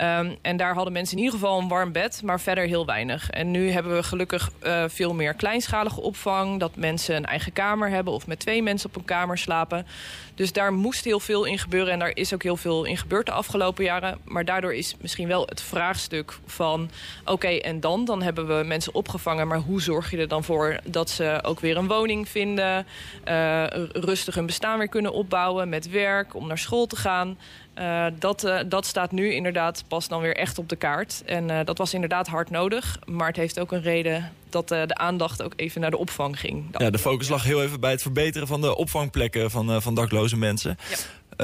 Um, 0.00 0.36
en 0.42 0.56
daar 0.56 0.74
hadden 0.74 0.92
mensen 0.92 1.16
in 1.16 1.22
ieder 1.22 1.38
geval 1.38 1.58
een 1.58 1.68
warm 1.68 1.92
bed, 1.92 2.20
maar 2.24 2.40
verder 2.40 2.66
heel 2.66 2.86
weinig. 2.86 3.30
En 3.30 3.50
nu 3.50 3.70
hebben 3.70 3.94
we 3.94 4.02
gelukkig 4.02 4.50
veel 4.86 5.14
meer 5.14 5.34
kleinschalige 5.34 6.00
opvang 6.00 6.60
dat 6.68 6.76
mensen 6.76 7.16
een 7.16 7.24
eigen 7.24 7.52
kamer 7.52 7.90
hebben 7.90 8.12
of 8.12 8.26
met 8.26 8.38
twee 8.38 8.62
mensen 8.62 8.88
op 8.88 8.96
een 8.96 9.04
kamer 9.04 9.38
slapen. 9.38 9.86
Dus 10.34 10.52
daar 10.52 10.72
moest 10.72 11.04
heel 11.04 11.20
veel 11.20 11.44
in 11.44 11.58
gebeuren 11.58 11.92
en 11.92 11.98
daar 11.98 12.16
is 12.16 12.34
ook 12.34 12.42
heel 12.42 12.56
veel 12.56 12.84
in 12.84 12.96
gebeurd 12.96 13.26
de 13.26 13.32
afgelopen 13.32 13.84
jaren. 13.84 14.18
Maar 14.24 14.44
daardoor 14.44 14.74
is 14.74 14.94
misschien 15.00 15.28
wel 15.28 15.46
het 15.46 15.60
vraagstuk 15.60 16.38
van 16.46 16.90
oké 17.24 17.48
en 17.48 17.80
dan? 17.80 18.04
Dan 18.04 18.22
hebben 18.22 18.58
we 18.58 18.64
mensen 18.64 18.94
opgevangen, 18.94 19.48
maar 19.48 19.58
hoe 19.58 19.82
zorg 19.82 20.10
je 20.10 20.16
er 20.16 20.28
dan 20.28 20.44
voor 20.44 20.80
dat 20.84 21.10
ze 21.10 21.38
ook 21.42 21.60
weer 21.60 21.76
een 21.76 21.88
woning 21.88 22.28
vinden, 22.28 22.86
uh, 23.28 23.64
rustig 23.92 24.34
hun 24.34 24.46
bestaan 24.46 24.78
weer 24.78 24.88
kunnen 24.88 25.12
opbouwen 25.12 25.68
met 25.68 25.90
werk, 25.90 26.34
om 26.34 26.46
naar 26.46 26.58
school 26.58 26.86
te 26.86 26.96
gaan. 26.96 27.38
Uh, 27.78 28.06
dat, 28.18 28.44
uh, 28.44 28.58
dat 28.66 28.86
staat 28.86 29.12
nu 29.12 29.32
inderdaad 29.32 29.84
pas 29.88 30.08
dan 30.08 30.20
weer 30.20 30.36
echt 30.36 30.58
op 30.58 30.68
de 30.68 30.76
kaart. 30.76 31.22
En 31.26 31.64
dat 31.64 31.78
was 31.78 31.94
inderdaad 31.94 32.26
hard 32.26 32.50
nodig. 32.50 32.98
Maar 33.06 33.26
het 33.26 33.36
heeft 33.36 33.60
ook 33.60 33.72
een 33.72 33.82
reden 33.82 34.32
dat 34.52 34.68
de 34.68 34.94
aandacht 34.94 35.42
ook 35.42 35.52
even 35.56 35.80
naar 35.80 35.90
de 35.90 35.96
opvang 35.96 36.40
ging. 36.40 36.64
Ja, 36.72 36.90
de 36.90 36.98
focus 36.98 37.28
lag 37.28 37.44
heel 37.44 37.62
even 37.62 37.80
bij 37.80 37.90
het 37.90 38.02
verbeteren 38.02 38.48
van 38.48 38.60
de 38.60 38.76
opvangplekken 38.76 39.50
van, 39.50 39.82
van 39.82 39.94
dakloze 39.94 40.36
mensen. 40.36 40.76
Ja. 40.90 40.96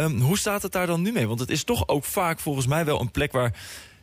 Um, 0.02 0.20
hoe 0.20 0.38
staat 0.38 0.62
het 0.62 0.72
daar 0.72 0.86
dan 0.86 1.02
nu 1.02 1.12
mee? 1.12 1.28
Want 1.28 1.40
het 1.40 1.50
is 1.50 1.64
toch 1.64 1.88
ook 1.88 2.04
vaak 2.04 2.40
volgens 2.40 2.66
mij 2.66 2.84
wel 2.84 3.00
een 3.00 3.10
plek 3.10 3.32
waar 3.32 3.54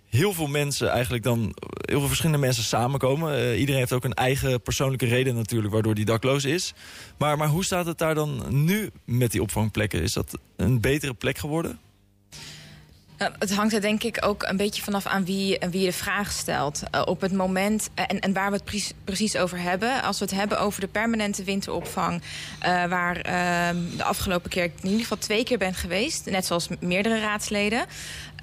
heel 0.09 0.33
veel 0.33 0.47
mensen 0.47 0.89
eigenlijk 0.89 1.23
dan, 1.23 1.55
heel 1.81 1.99
veel 1.99 2.07
verschillende 2.07 2.41
mensen 2.41 2.63
samenkomen. 2.63 3.39
Uh, 3.39 3.59
iedereen 3.59 3.79
heeft 3.79 3.93
ook 3.93 4.03
een 4.03 4.13
eigen 4.13 4.61
persoonlijke 4.61 5.05
reden 5.05 5.35
natuurlijk 5.35 5.73
waardoor 5.73 5.95
die 5.95 6.05
dakloos 6.05 6.45
is. 6.45 6.73
Maar, 7.17 7.37
maar 7.37 7.47
hoe 7.47 7.63
staat 7.63 7.85
het 7.85 7.97
daar 7.97 8.15
dan 8.15 8.43
nu 8.49 8.89
met 9.05 9.31
die 9.31 9.41
opvangplekken? 9.41 10.01
Is 10.01 10.13
dat 10.13 10.39
een 10.55 10.81
betere 10.81 11.13
plek 11.13 11.37
geworden? 11.37 11.79
Nou, 13.21 13.33
het 13.39 13.53
hangt 13.53 13.73
er 13.73 13.81
denk 13.81 14.03
ik 14.03 14.17
ook 14.25 14.43
een 14.43 14.57
beetje 14.57 14.81
vanaf 14.81 15.05
aan 15.05 15.25
wie, 15.25 15.57
wie 15.71 15.79
je 15.79 15.85
de 15.85 15.93
vraag 15.93 16.31
stelt. 16.31 16.81
Uh, 16.95 17.01
op 17.05 17.21
het 17.21 17.31
moment, 17.31 17.89
uh, 17.99 18.05
en, 18.07 18.19
en, 18.19 18.33
waar 18.33 18.51
we 18.51 18.59
het 18.63 18.93
precies, 19.03 19.37
over 19.37 19.59
hebben. 19.59 20.01
Als 20.03 20.19
we 20.19 20.25
het 20.25 20.33
hebben 20.33 20.59
over 20.59 20.81
de 20.81 20.87
permanente 20.87 21.43
winteropvang... 21.43 22.21
Uh, 22.21 22.85
waar 22.85 23.17
ehm, 23.17 23.77
de 23.97 24.03
afgelopen 24.03 24.49
keer 24.49 24.63
ik 24.63 24.73
in 24.81 24.85
ieder 24.85 25.01
geval 25.01 25.17
twee 25.17 25.43
keer 25.43 25.57
ben 25.57 25.73
geweest... 25.73 26.25
net 26.25 26.45
zoals 26.45 26.67
meerdere 26.79 27.19
raadsleden... 27.19 27.85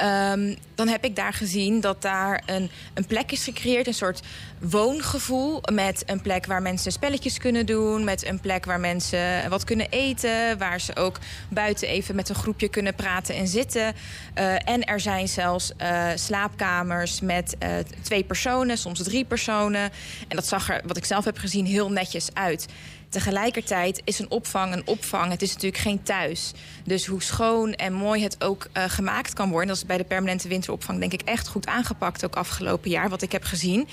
Um, 0.04 0.56
dan 0.74 0.88
heb 0.88 1.04
ik 1.04 1.16
daar 1.16 1.32
gezien 1.32 1.80
dat 1.80 2.02
daar 2.02 2.42
een, 2.46 2.70
een 2.94 3.06
plek 3.06 3.32
is 3.32 3.44
gecreëerd. 3.44 3.86
Een 3.86 3.94
soort 3.94 4.22
woongevoel 4.60 5.60
met 5.72 6.02
een 6.06 6.22
plek 6.22 6.46
waar 6.46 6.62
mensen 6.62 6.92
spelletjes 6.92 7.38
kunnen 7.38 7.66
doen. 7.66 8.04
Met 8.04 8.26
een 8.26 8.40
plek 8.40 8.64
waar 8.64 8.80
mensen 8.80 9.50
wat 9.50 9.64
kunnen 9.64 9.88
eten. 9.90 10.58
Waar 10.58 10.80
ze 10.80 10.96
ook 10.96 11.18
buiten 11.48 11.88
even 11.88 12.14
met 12.14 12.28
een 12.28 12.34
groepje 12.34 12.68
kunnen 12.68 12.94
praten 12.94 13.34
en 13.34 13.48
zitten. 13.48 13.94
Uh, 14.38 14.68
en 14.68 14.84
er 14.84 15.00
zijn 15.00 15.28
zelfs 15.28 15.72
uh, 15.82 16.06
slaapkamers 16.14 17.20
met 17.20 17.56
uh, 17.62 17.68
twee 18.02 18.24
personen, 18.24 18.78
soms 18.78 19.02
drie 19.02 19.24
personen. 19.24 19.90
En 20.28 20.36
dat 20.36 20.46
zag 20.46 20.70
er, 20.70 20.80
wat 20.86 20.96
ik 20.96 21.04
zelf 21.04 21.24
heb 21.24 21.38
gezien, 21.38 21.66
heel 21.66 21.90
netjes 21.90 22.28
uit. 22.34 22.66
Tegelijkertijd 23.08 24.00
is 24.04 24.18
een 24.18 24.30
opvang 24.30 24.72
een 24.72 24.86
opvang. 24.86 25.30
Het 25.30 25.42
is 25.42 25.52
natuurlijk 25.52 25.82
geen 25.82 26.02
thuis. 26.02 26.52
Dus 26.84 27.06
hoe 27.06 27.22
schoon 27.22 27.72
en 27.72 27.92
mooi 27.92 28.22
het 28.22 28.44
ook 28.44 28.66
uh, 28.76 28.84
gemaakt 28.86 29.32
kan 29.32 29.50
worden... 29.50 29.68
dat 29.68 29.76
is 29.76 29.86
bij 29.86 29.96
de 29.96 30.04
permanente 30.04 30.48
winteropvang 30.48 30.98
denk 30.98 31.12
ik 31.12 31.22
echt 31.22 31.48
goed 31.48 31.66
aangepakt... 31.66 32.24
ook 32.24 32.36
afgelopen 32.36 32.90
jaar, 32.90 33.08
wat 33.08 33.22
ik 33.22 33.32
heb 33.32 33.44
gezien, 33.44 33.88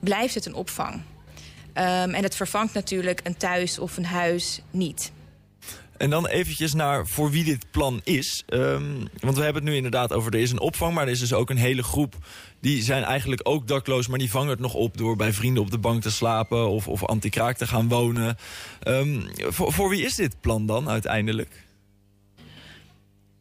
blijft 0.00 0.34
het 0.34 0.46
een 0.46 0.54
opvang. 0.54 0.94
Um, 0.94 1.02
en 2.14 2.22
het 2.22 2.36
vervangt 2.36 2.74
natuurlijk 2.74 3.20
een 3.24 3.36
thuis 3.36 3.78
of 3.78 3.96
een 3.96 4.06
huis 4.06 4.60
niet. 4.70 5.12
En 5.98 6.10
dan 6.10 6.26
eventjes 6.26 6.74
naar 6.74 7.06
voor 7.06 7.30
wie 7.30 7.44
dit 7.44 7.66
plan 7.70 8.00
is. 8.04 8.42
Um, 8.48 9.08
want 9.20 9.36
we 9.36 9.42
hebben 9.42 9.62
het 9.62 9.70
nu 9.70 9.76
inderdaad 9.76 10.12
over, 10.12 10.34
er 10.34 10.40
is 10.40 10.50
een 10.50 10.60
opvang... 10.60 10.94
maar 10.94 11.04
er 11.04 11.10
is 11.10 11.20
dus 11.20 11.32
ook 11.32 11.50
een 11.50 11.56
hele 11.56 11.82
groep 11.82 12.14
die 12.60 12.82
zijn 12.82 13.02
eigenlijk 13.02 13.40
ook 13.44 13.68
dakloos... 13.68 14.06
maar 14.06 14.18
die 14.18 14.30
vangen 14.30 14.48
het 14.48 14.60
nog 14.60 14.74
op 14.74 14.96
door 14.96 15.16
bij 15.16 15.32
vrienden 15.32 15.62
op 15.62 15.70
de 15.70 15.78
bank 15.78 16.02
te 16.02 16.10
slapen... 16.10 16.68
of, 16.68 16.88
of 16.88 17.04
anti-kraak 17.04 17.56
te 17.56 17.66
gaan 17.66 17.88
wonen. 17.88 18.36
Um, 18.84 19.26
voor, 19.36 19.72
voor 19.72 19.88
wie 19.88 20.04
is 20.04 20.14
dit 20.14 20.40
plan 20.40 20.66
dan 20.66 20.88
uiteindelijk? 20.88 21.65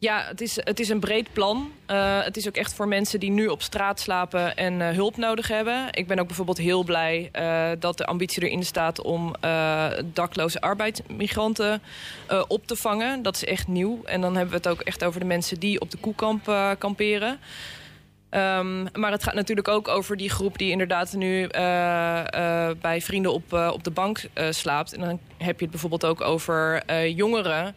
Ja, 0.06 0.26
het 0.28 0.42
is, 0.42 0.56
het 0.56 0.80
is 0.80 0.90
een 0.90 1.00
breed 1.00 1.34
plan. 1.34 1.72
Uh, 1.92 2.24
het 2.24 2.38
is 2.38 2.48
ook 2.48 2.56
echt 2.56 2.74
voor 2.74 2.88
mensen 2.88 3.20
die 3.20 3.30
nu 3.30 3.48
op 3.48 3.62
straat 3.62 4.00
slapen 4.00 4.56
en 4.56 4.74
uh, 4.80 4.90
hulp 4.90 5.18
nodig 5.18 5.48
hebben. 5.48 5.88
Ik 5.92 6.08
ben 6.08 6.20
ook 6.20 6.28
bijvoorbeeld 6.28 6.58
heel 6.58 6.84
blij 6.84 7.30
uh, 7.34 7.70
dat 7.80 7.98
de 7.98 8.06
ambitie 8.06 8.44
erin 8.44 8.64
staat 8.64 9.02
om 9.02 9.36
dakloze 10.14 10.62
arbeidsmigranten 10.62 11.82
op 12.48 12.68
te 12.68 12.76
vangen. 12.76 13.22
Dat 13.22 13.36
is 13.36 13.46
echt 13.46 13.68
nieuw. 13.68 14.02
En 14.04 14.22
dan 14.22 14.36
hebben 14.36 14.52
we 14.52 14.58
het 14.58 14.68
ook 14.68 14.82
echt 14.82 15.04
over 15.04 15.20
de 15.20 15.26
mensen 15.26 15.60
die 15.60 15.82
op 15.82 15.92
de 15.92 15.98
koekamp 15.98 16.76
kamperen. 16.78 17.40
Um, 18.30 18.88
maar 18.94 19.12
het 19.12 19.24
gaat 19.24 19.34
natuurlijk 19.34 19.68
ook 19.68 19.88
over 19.88 20.18
die 20.18 20.30
groep 20.30 20.58
die 20.58 20.72
inderdaad 20.72 21.14
nu 21.14 21.48
bij 22.82 23.02
vrienden 23.02 23.34
op, 23.34 23.54
op 23.54 23.84
de 23.84 23.92
bank 23.92 24.22
slaapt. 24.50 24.94
En 24.94 25.00
dan 25.00 25.20
heb 25.38 25.56
je 25.56 25.62
het 25.62 25.72
bijvoorbeeld 25.72 26.06
ook 26.06 26.22
over 26.22 26.92
jongeren 27.10 27.76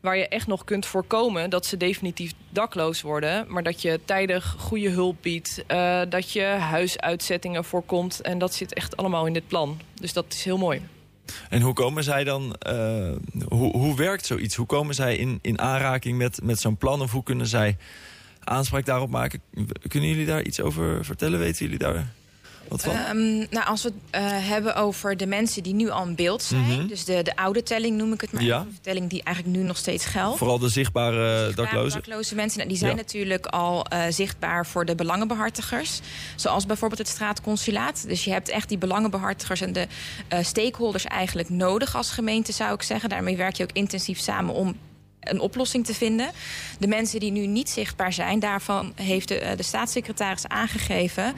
waar 0.00 0.16
je 0.16 0.28
echt 0.28 0.46
nog 0.46 0.64
kunt 0.64 0.86
voorkomen 0.86 1.50
dat 1.50 1.66
ze 1.66 1.76
definitief 1.76 2.32
dakloos 2.50 3.02
worden. 3.02 3.44
Maar 3.48 3.62
dat 3.62 3.82
je 3.82 4.00
tijdig 4.04 4.56
goede 4.58 4.90
hulp 4.90 5.16
biedt. 5.20 5.64
Uh, 5.68 6.00
dat 6.08 6.32
je 6.32 6.42
huisuitzettingen 6.44 7.64
voorkomt. 7.64 8.20
En 8.20 8.38
dat 8.38 8.54
zit 8.54 8.74
echt 8.74 8.96
allemaal 8.96 9.26
in 9.26 9.32
dit 9.32 9.46
plan. 9.46 9.80
Dus 9.94 10.12
dat 10.12 10.24
is 10.28 10.44
heel 10.44 10.58
mooi. 10.58 10.82
En 11.48 11.60
hoe 11.60 11.72
komen 11.72 12.04
zij 12.04 12.24
dan, 12.24 12.56
uh, 12.68 13.12
hoe, 13.48 13.76
hoe 13.76 13.96
werkt 13.96 14.26
zoiets? 14.26 14.54
Hoe 14.54 14.66
komen 14.66 14.94
zij 14.94 15.16
in, 15.16 15.38
in 15.42 15.60
aanraking 15.60 16.18
met, 16.18 16.40
met 16.42 16.60
zo'n 16.60 16.76
plan? 16.76 17.00
Of 17.00 17.12
hoe 17.12 17.22
kunnen 17.22 17.46
zij 17.46 17.76
aanspraak 18.44 18.84
daarop 18.84 19.10
maken? 19.10 19.40
Kunnen 19.88 20.08
jullie 20.08 20.26
daar 20.26 20.42
iets 20.42 20.60
over 20.60 21.04
vertellen? 21.04 21.38
Weten 21.38 21.64
jullie 21.64 21.78
daar 21.78 22.12
wat 22.68 22.82
van? 22.82 22.94
Um, 23.16 23.46
nou, 23.50 23.66
als 23.66 23.82
we 23.82 23.92
het 24.10 24.22
uh, 24.22 24.30
hebben 24.48 24.76
over 24.76 25.16
de 25.16 25.26
mensen 25.26 25.62
die 25.62 25.74
nu 25.74 25.90
al 25.90 26.06
in 26.06 26.14
beeld 26.14 26.42
zijn... 26.42 26.60
Mm 26.60 26.70
-hmm. 26.70 26.86
dus 26.86 27.04
de, 27.04 27.22
de 27.22 27.36
oude 27.36 27.62
telling 27.62 27.96
noem 27.96 28.12
ik 28.12 28.20
het 28.20 28.32
maar 28.32 28.42
ja. 28.42 28.58
Een 28.58 28.78
telling 28.80 29.10
die 29.10 29.22
eigenlijk 29.22 29.56
nu 29.56 29.62
nog 29.62 29.76
steeds 29.76 30.04
geldt. 30.04 30.38
Vooral 30.38 30.58
de 30.58 30.68
zichtbare, 30.68 31.44
zichtbare 31.44 31.68
daklozen? 31.68 32.00
dakloze 32.00 32.34
mensen. 32.34 32.56
Nou, 32.56 32.68
die 32.68 32.78
zijn 32.78 32.90
ja. 32.90 32.96
natuurlijk 32.96 33.46
al 33.46 33.86
uh, 33.92 34.02
zichtbaar 34.08 34.66
voor 34.66 34.84
de 34.84 34.94
belangenbehartigers. 34.94 36.00
Zoals 36.36 36.66
bijvoorbeeld 36.66 37.00
het 37.00 37.08
straatconsulaat. 37.08 38.04
Dus 38.08 38.24
je 38.24 38.30
hebt 38.30 38.48
echt 38.48 38.68
die 38.68 38.78
belangenbehartigers 38.78 39.60
en 39.60 39.72
de 39.72 39.86
uh, 40.32 40.38
stakeholders 40.42 41.04
eigenlijk 41.04 41.48
nodig 41.48 41.96
als 41.96 42.10
gemeente, 42.10 42.52
zou 42.52 42.74
ik 42.74 42.82
zeggen. 42.82 43.08
Daarmee 43.08 43.36
werk 43.36 43.56
je 43.56 43.62
ook 43.62 43.72
intensief 43.72 44.18
samen 44.18 44.54
om 44.54 44.76
een 45.30 45.40
oplossing 45.40 45.86
te 45.86 45.94
vinden. 45.94 46.30
De 46.78 46.86
mensen 46.86 47.20
die 47.20 47.30
nu 47.30 47.46
niet 47.46 47.70
zichtbaar 47.70 48.12
zijn, 48.12 48.38
daarvan 48.38 48.92
heeft 48.94 49.28
de, 49.28 49.52
de 49.56 49.62
staatssecretaris 49.62 50.46
aangegeven... 50.46 51.34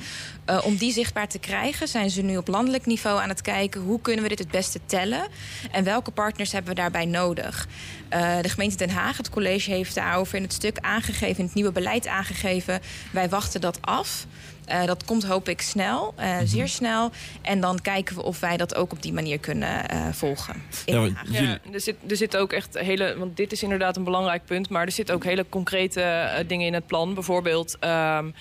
Uh, 0.51 0.59
om 0.65 0.77
die 0.77 0.93
zichtbaar 0.93 1.29
te 1.29 1.39
krijgen 1.39 1.89
zijn 1.89 2.11
ze 2.11 2.23
nu 2.23 2.37
op 2.37 2.49
landelijk 2.49 2.87
niveau 2.87 3.21
aan 3.21 3.29
het 3.29 3.41
kijken... 3.41 3.81
hoe 3.81 4.01
kunnen 4.01 4.23
we 4.23 4.29
dit 4.29 4.39
het 4.39 4.51
beste 4.51 4.81
tellen 4.87 5.29
en 5.71 5.85
welke 5.85 6.11
partners 6.11 6.53
hebben 6.53 6.75
we 6.75 6.81
daarbij 6.81 7.05
nodig. 7.05 7.69
Uh, 8.13 8.41
de 8.41 8.49
gemeente 8.49 8.77
Den 8.77 8.91
Haag, 8.91 9.17
het 9.17 9.31
college, 9.31 9.71
heeft 9.71 9.95
daarover 9.95 10.37
in 10.37 10.43
het 10.43 10.53
stuk 10.53 10.79
aangegeven... 10.79 11.39
in 11.39 11.45
het 11.45 11.55
nieuwe 11.55 11.73
beleid 11.73 12.07
aangegeven, 12.07 12.81
wij 13.13 13.29
wachten 13.29 13.61
dat 13.61 13.79
af... 13.81 14.27
Uh, 14.71 14.85
dat 14.85 15.05
komt 15.05 15.25
hoop 15.25 15.49
ik 15.49 15.61
snel, 15.61 16.15
uh, 16.19 16.25
mm 16.25 16.39
-hmm. 16.39 16.47
zeer 16.47 16.69
snel. 16.69 17.11
En 17.43 17.61
dan 17.61 17.81
kijken 17.81 18.15
we 18.15 18.23
of 18.23 18.41
wij 18.41 18.57
dat 18.57 18.75
ook 18.75 18.93
op 18.93 19.03
die 19.03 19.13
manier 19.13 19.39
kunnen 19.39 19.85
uh, 19.93 20.07
volgen. 20.13 20.63
Ja, 20.85 21.09
ja, 21.31 21.59
er, 21.73 21.81
zit, 21.81 21.97
er 22.09 22.17
zit 22.17 22.37
ook 22.37 22.53
echt 22.53 22.79
hele... 22.79 23.15
Want 23.19 23.37
dit 23.37 23.53
is 23.53 23.63
inderdaad 23.63 23.97
een 23.97 24.05
belangrijk 24.05 24.45
punt. 24.45 24.69
Maar 24.69 24.85
er 24.85 24.93
zitten 24.93 25.15
ook 25.15 25.25
hele 25.25 25.47
concrete 25.49 26.45
dingen 26.47 26.67
in 26.67 26.75
het 26.75 26.87
plan. 26.87 27.15
Bijvoorbeeld... 27.15 27.77
Um, 27.85 28.35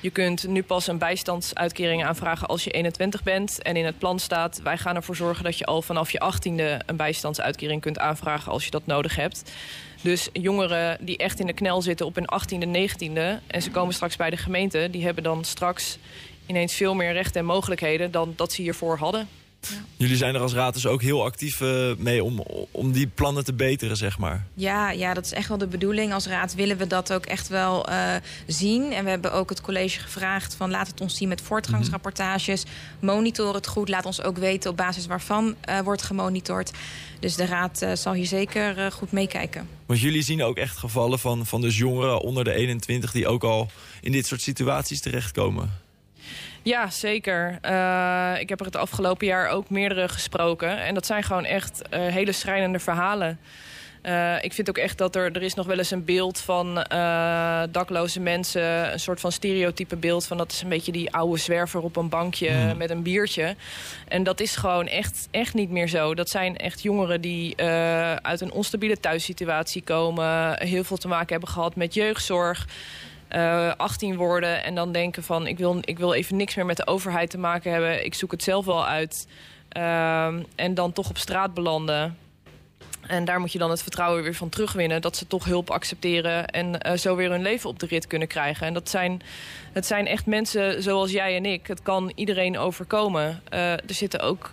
je 0.00 0.10
kunt 0.10 0.46
nu 0.46 0.62
pas 0.62 0.86
een 0.86 0.98
bijstandsuitkering 0.98 2.04
aanvragen 2.04 2.48
als 2.48 2.64
je 2.64 2.70
21 2.70 3.22
bent. 3.22 3.62
En 3.62 3.76
in 3.76 3.84
het 3.84 3.98
plan 3.98 4.18
staat, 4.18 4.60
wij 4.62 4.78
gaan 4.78 4.96
ervoor 4.96 5.16
zorgen 5.16 5.44
dat 5.44 5.58
je 5.58 5.64
al 5.64 5.82
vanaf 5.82 6.10
je 6.10 6.32
18e 6.34 6.86
een 6.86 6.96
bijstandsuitkering 6.96 7.80
kunt 7.80 7.98
aanvragen 7.98 8.52
als 8.52 8.64
je 8.64 8.70
dat 8.70 8.86
nodig 8.86 9.16
hebt. 9.16 9.52
Dus 10.02 10.28
jongeren 10.32 10.98
die 11.00 11.16
echt 11.16 11.40
in 11.40 11.46
de 11.46 11.52
knel 11.52 11.82
zitten 11.82 12.06
op 12.06 12.14
hun 12.14 12.28
18e, 12.42 12.66
19e... 12.66 13.46
en 13.46 13.62
ze 13.62 13.70
komen 13.70 13.94
straks 13.94 14.16
bij 14.16 14.30
de 14.30 14.36
gemeente... 14.36 14.88
die 14.90 15.04
hebben 15.04 15.22
dan 15.22 15.44
straks 15.44 15.98
ineens 16.46 16.74
veel 16.74 16.94
meer 16.94 17.12
rechten 17.12 17.40
en 17.40 17.46
mogelijkheden... 17.46 18.10
dan 18.10 18.32
dat 18.36 18.52
ze 18.52 18.62
hiervoor 18.62 18.98
hadden. 18.98 19.28
Ja. 19.60 19.76
Jullie 19.96 20.16
zijn 20.16 20.34
er 20.34 20.40
als 20.40 20.52
raad 20.52 20.74
dus 20.74 20.86
ook 20.86 21.02
heel 21.02 21.24
actief 21.24 21.60
uh, 21.60 21.94
mee 21.96 22.24
om, 22.24 22.44
om 22.70 22.92
die 22.92 23.06
plannen 23.06 23.44
te 23.44 23.52
beteren, 23.52 23.96
zeg 23.96 24.18
maar. 24.18 24.46
Ja, 24.54 24.90
ja, 24.90 25.14
dat 25.14 25.24
is 25.24 25.32
echt 25.32 25.48
wel 25.48 25.58
de 25.58 25.66
bedoeling. 25.66 26.12
Als 26.12 26.26
raad 26.26 26.54
willen 26.54 26.76
we 26.76 26.86
dat 26.86 27.12
ook 27.12 27.26
echt 27.26 27.48
wel 27.48 27.90
uh, 27.90 28.14
zien. 28.46 28.92
En 28.92 29.04
we 29.04 29.10
hebben 29.10 29.32
ook 29.32 29.48
het 29.48 29.60
college 29.60 30.00
gevraagd 30.00 30.54
van 30.54 30.70
laat 30.70 30.86
het 30.86 31.00
ons 31.00 31.16
zien 31.16 31.28
met 31.28 31.40
voortgangsrapportages. 31.40 32.64
Mm 32.64 32.70
-hmm. 32.70 33.08
Monitor 33.08 33.54
het 33.54 33.66
goed. 33.66 33.88
Laat 33.88 34.06
ons 34.06 34.22
ook 34.22 34.38
weten 34.38 34.70
op 34.70 34.76
basis 34.76 35.06
waarvan 35.06 35.54
uh, 35.68 35.80
wordt 35.80 36.02
gemonitord. 36.02 36.70
Dus 37.20 37.36
de 37.36 37.46
raad 37.46 37.86
zal 37.94 38.12
hier 38.12 38.26
zeker 38.26 38.92
goed 38.92 39.12
meekijken. 39.12 39.68
Want 39.86 40.00
jullie 40.00 40.22
zien 40.22 40.42
ook 40.42 40.56
echt 40.56 40.76
gevallen 40.76 41.18
van, 41.18 41.46
van 41.46 41.60
dus 41.60 41.78
jongeren 41.78 42.20
onder 42.20 42.44
de 42.44 42.52
21... 42.52 43.12
die 43.12 43.28
ook 43.28 43.44
al 43.44 43.70
in 44.00 44.12
dit 44.12 44.26
soort 44.26 44.40
situaties 44.40 45.00
terechtkomen. 45.00 45.70
Ja, 46.62 46.90
zeker. 46.90 47.58
Uh, 47.64 48.40
ik 48.40 48.48
heb 48.48 48.60
er 48.60 48.66
het 48.66 48.76
afgelopen 48.76 49.26
jaar 49.26 49.48
ook 49.48 49.70
meerdere 49.70 50.08
gesproken. 50.08 50.78
En 50.78 50.94
dat 50.94 51.06
zijn 51.06 51.22
gewoon 51.22 51.44
echt 51.44 51.82
uh, 51.90 52.06
hele 52.06 52.32
schrijnende 52.32 52.78
verhalen. 52.78 53.38
Uh, 54.02 54.34
ik 54.40 54.52
vind 54.52 54.68
ook 54.68 54.78
echt 54.78 54.98
dat 54.98 55.16
er, 55.16 55.32
er 55.32 55.42
is 55.42 55.54
nog 55.54 55.66
wel 55.66 55.78
eens 55.78 55.90
een 55.90 56.04
beeld 56.04 56.40
van 56.40 56.74
dakloze 57.70 58.20
mensen. 58.20 58.92
Een 58.92 59.00
soort 59.00 59.20
van 59.20 59.32
stereotype 59.32 59.96
beeld 59.96 60.26
van 60.26 60.36
dat 60.36 60.52
is 60.52 60.62
een 60.62 60.68
beetje 60.68 60.92
die 60.92 61.12
oude 61.12 61.38
zwerver 61.38 61.80
op 61.80 61.96
een 61.96 62.08
bankje 62.08 62.50
mm. 62.50 62.76
met 62.76 62.90
een 62.90 63.02
biertje. 63.02 63.56
En 64.08 64.22
dat 64.22 64.40
is 64.40 64.56
gewoon 64.56 64.86
echt, 64.86 65.28
echt 65.30 65.54
niet 65.54 65.70
meer 65.70 65.88
zo. 65.88 66.14
Dat 66.14 66.30
zijn 66.30 66.56
echt 66.56 66.82
jongeren 66.82 67.20
die 67.20 67.62
uit 68.22 68.40
een 68.40 68.52
onstabiele 68.52 69.00
thuissituatie 69.00 69.82
komen. 69.82 70.58
Heel 70.66 70.84
veel 70.84 70.96
te 70.96 71.08
maken 71.08 71.30
hebben 71.30 71.48
gehad 71.48 71.76
met 71.76 71.94
jeugdzorg. 71.94 72.66
Uh, 73.36 73.72
18 73.76 74.16
worden 74.16 74.64
en 74.64 74.74
dan 74.74 74.92
denken 74.92 75.22
van 75.22 75.46
ik 75.46 75.58
wil, 75.58 75.78
ik 75.80 75.98
wil 75.98 76.12
even 76.12 76.36
niks 76.36 76.54
meer 76.54 76.66
met 76.66 76.76
de 76.76 76.86
overheid 76.86 77.30
te 77.30 77.38
maken 77.38 77.72
hebben. 77.72 78.04
Ik 78.04 78.14
zoek 78.14 78.30
het 78.30 78.42
zelf 78.42 78.64
wel 78.64 78.86
uit. 78.86 79.26
Uh, 79.76 80.26
en 80.54 80.74
dan 80.74 80.92
toch 80.92 81.08
op 81.08 81.18
straat 81.18 81.54
belanden. 81.54 82.18
En 83.06 83.24
daar 83.24 83.40
moet 83.40 83.52
je 83.52 83.58
dan 83.58 83.70
het 83.70 83.82
vertrouwen 83.82 84.22
weer 84.22 84.34
van 84.34 84.48
terugwinnen. 84.48 85.00
Dat 85.00 85.16
ze 85.16 85.26
toch 85.26 85.44
hulp 85.44 85.70
accepteren 85.70 86.46
en 86.46 86.86
uh, 86.86 86.92
zo 86.96 87.16
weer 87.16 87.30
hun 87.30 87.42
leven 87.42 87.70
op 87.70 87.78
de 87.78 87.86
rit 87.86 88.06
kunnen 88.06 88.28
krijgen. 88.28 88.66
En 88.66 88.74
dat 88.74 88.88
zijn, 88.88 89.22
het 89.72 89.86
zijn 89.86 90.06
echt 90.06 90.26
mensen 90.26 90.82
zoals 90.82 91.10
jij 91.10 91.36
en 91.36 91.46
ik. 91.46 91.66
Het 91.66 91.82
kan 91.82 92.12
iedereen 92.14 92.58
overkomen. 92.58 93.42
Uh, 93.52 93.72
er 93.72 93.82
zitten 93.86 94.20
ook, 94.20 94.50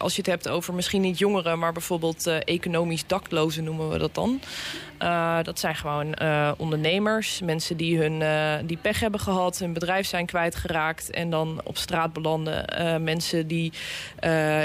als 0.00 0.14
je 0.14 0.22
het 0.22 0.30
hebt 0.30 0.48
over 0.48 0.74
misschien 0.74 1.00
niet 1.00 1.18
jongeren... 1.18 1.58
maar 1.58 1.72
bijvoorbeeld 1.72 2.26
economisch 2.26 3.06
daklozen 3.06 3.64
noemen 3.64 3.90
we 3.90 3.98
dat 3.98 4.14
dan. 4.14 4.40
Dat 5.42 5.58
zijn 5.58 5.74
gewoon 5.74 6.14
ondernemers. 6.56 7.40
Mensen 7.40 7.76
die, 7.76 7.98
hun, 7.98 8.22
die 8.66 8.76
pech 8.76 9.00
hebben 9.00 9.20
gehad, 9.20 9.58
hun 9.58 9.72
bedrijf 9.72 10.06
zijn 10.06 10.26
kwijtgeraakt... 10.26 11.10
en 11.10 11.30
dan 11.30 11.60
op 11.64 11.76
straat 11.76 12.12
belanden. 12.12 12.64
mensen 13.02 13.46
die 13.46 13.72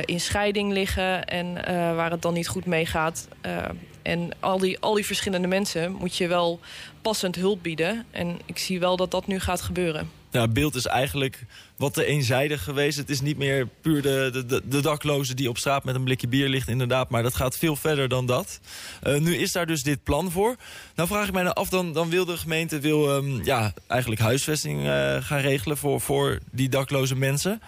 in 0.06 0.20
scheiding 0.20 0.72
liggen 0.74 1.26
en 1.26 1.54
waar 1.96 2.12
het 2.12 2.22
dan 2.22 2.34
niet 2.34 2.48
goed 2.48 2.66
meegaat. 2.66 3.28
Uh, 3.46 3.58
En 4.02 4.32
al 4.40 4.60
die, 4.60 4.80
al 4.80 4.94
die 4.94 5.06
verschillende 5.06 5.48
mensen 5.48 5.92
moet 5.92 6.16
je 6.16 6.28
wel 6.28 6.60
passend 7.02 7.36
hulp 7.36 7.64
bieden. 7.64 8.06
En 8.12 8.40
ik 8.46 8.58
zie 8.58 8.80
wel 8.80 8.96
dat 8.96 9.12
dat 9.12 9.28
nu 9.28 9.40
gaat 9.40 9.62
gebeuren. 9.62 10.10
Ja, 10.32 10.48
beeld 10.48 10.76
is 10.76 10.86
eigenlijk 10.86 11.46
wat 11.78 11.94
te 11.94 12.06
eenzijdig 12.06 12.64
geweest. 12.64 12.98
Het 12.98 13.10
is 13.10 13.22
niet 13.22 13.38
meer 13.38 13.68
puur 13.82 14.02
de, 14.02 14.44
de, 14.48 14.62
de 14.68 14.82
dakloze 14.82 15.34
die 15.34 15.50
op 15.50 15.58
straat 15.58 15.84
met 15.84 15.96
een 15.96 16.04
blikje 16.04 16.28
bier 16.28 16.50
ligt, 16.50 16.68
inderdaad. 16.68 17.10
Maar 17.10 17.24
dat 17.24 17.36
gaat 17.36 17.58
veel 17.58 17.76
verder 17.76 18.08
dan 18.08 18.26
dat. 18.26 18.60
Uh, 19.04 19.20
nu 19.20 19.36
is 19.36 19.52
daar 19.52 19.66
dus 19.66 19.84
dit 19.84 20.04
plan 20.04 20.32
voor. 20.32 20.56
Nou 20.96 21.08
vraag 21.08 21.28
ik 21.28 21.34
mij 21.34 21.54
af, 21.54 21.70
dan, 21.70 21.94
dan 21.94 22.10
wil 22.10 22.26
de 22.26 22.38
gemeente 22.38 22.80
wil, 22.80 23.16
um, 23.16 23.44
ja, 23.44 23.74
eigenlijk 23.88 24.22
huisvesting 24.22 24.86
uh, 24.86 25.18
gaan 25.20 25.40
regelen 25.40 25.78
voor, 25.78 26.02
voor 26.02 26.40
die 26.52 26.70
dakloze 26.70 27.16
mensen. 27.16 27.62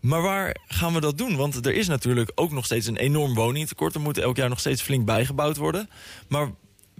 Maar 0.00 0.22
waar 0.22 0.56
gaan 0.68 0.94
we 0.94 1.00
dat 1.00 1.18
doen? 1.18 1.36
Want 1.36 1.66
er 1.66 1.74
is 1.74 1.86
natuurlijk 1.86 2.32
ook 2.34 2.50
nog 2.50 2.64
steeds 2.64 2.86
een 2.86 2.96
enorm 2.96 3.34
woningtekort. 3.34 3.94
Er 3.94 4.00
moet 4.00 4.18
elk 4.18 4.36
jaar 4.36 4.48
nog 4.48 4.60
steeds 4.60 4.82
flink 4.82 5.04
bijgebouwd 5.04 5.56
worden. 5.56 5.90
Maar 6.28 6.50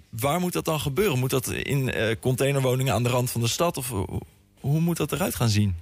waar 0.09 0.39
moet 0.39 0.53
dat 0.53 0.65
dan 0.65 0.79
gebeuren? 0.79 1.19
Moet 1.19 1.29
dat 1.29 1.51
in 1.51 1.97
uh, 1.97 2.15
containerwoningen 2.19 2.93
aan 2.93 3.03
de 3.03 3.09
rand 3.09 3.31
van 3.31 3.41
de 3.41 3.47
stad? 3.47 3.77
Of 3.77 3.93
hoe 4.59 4.79
moet 4.79 4.97
dat 4.97 5.11
eruit 5.11 5.35
gaan 5.35 5.49
zien? 5.49 5.75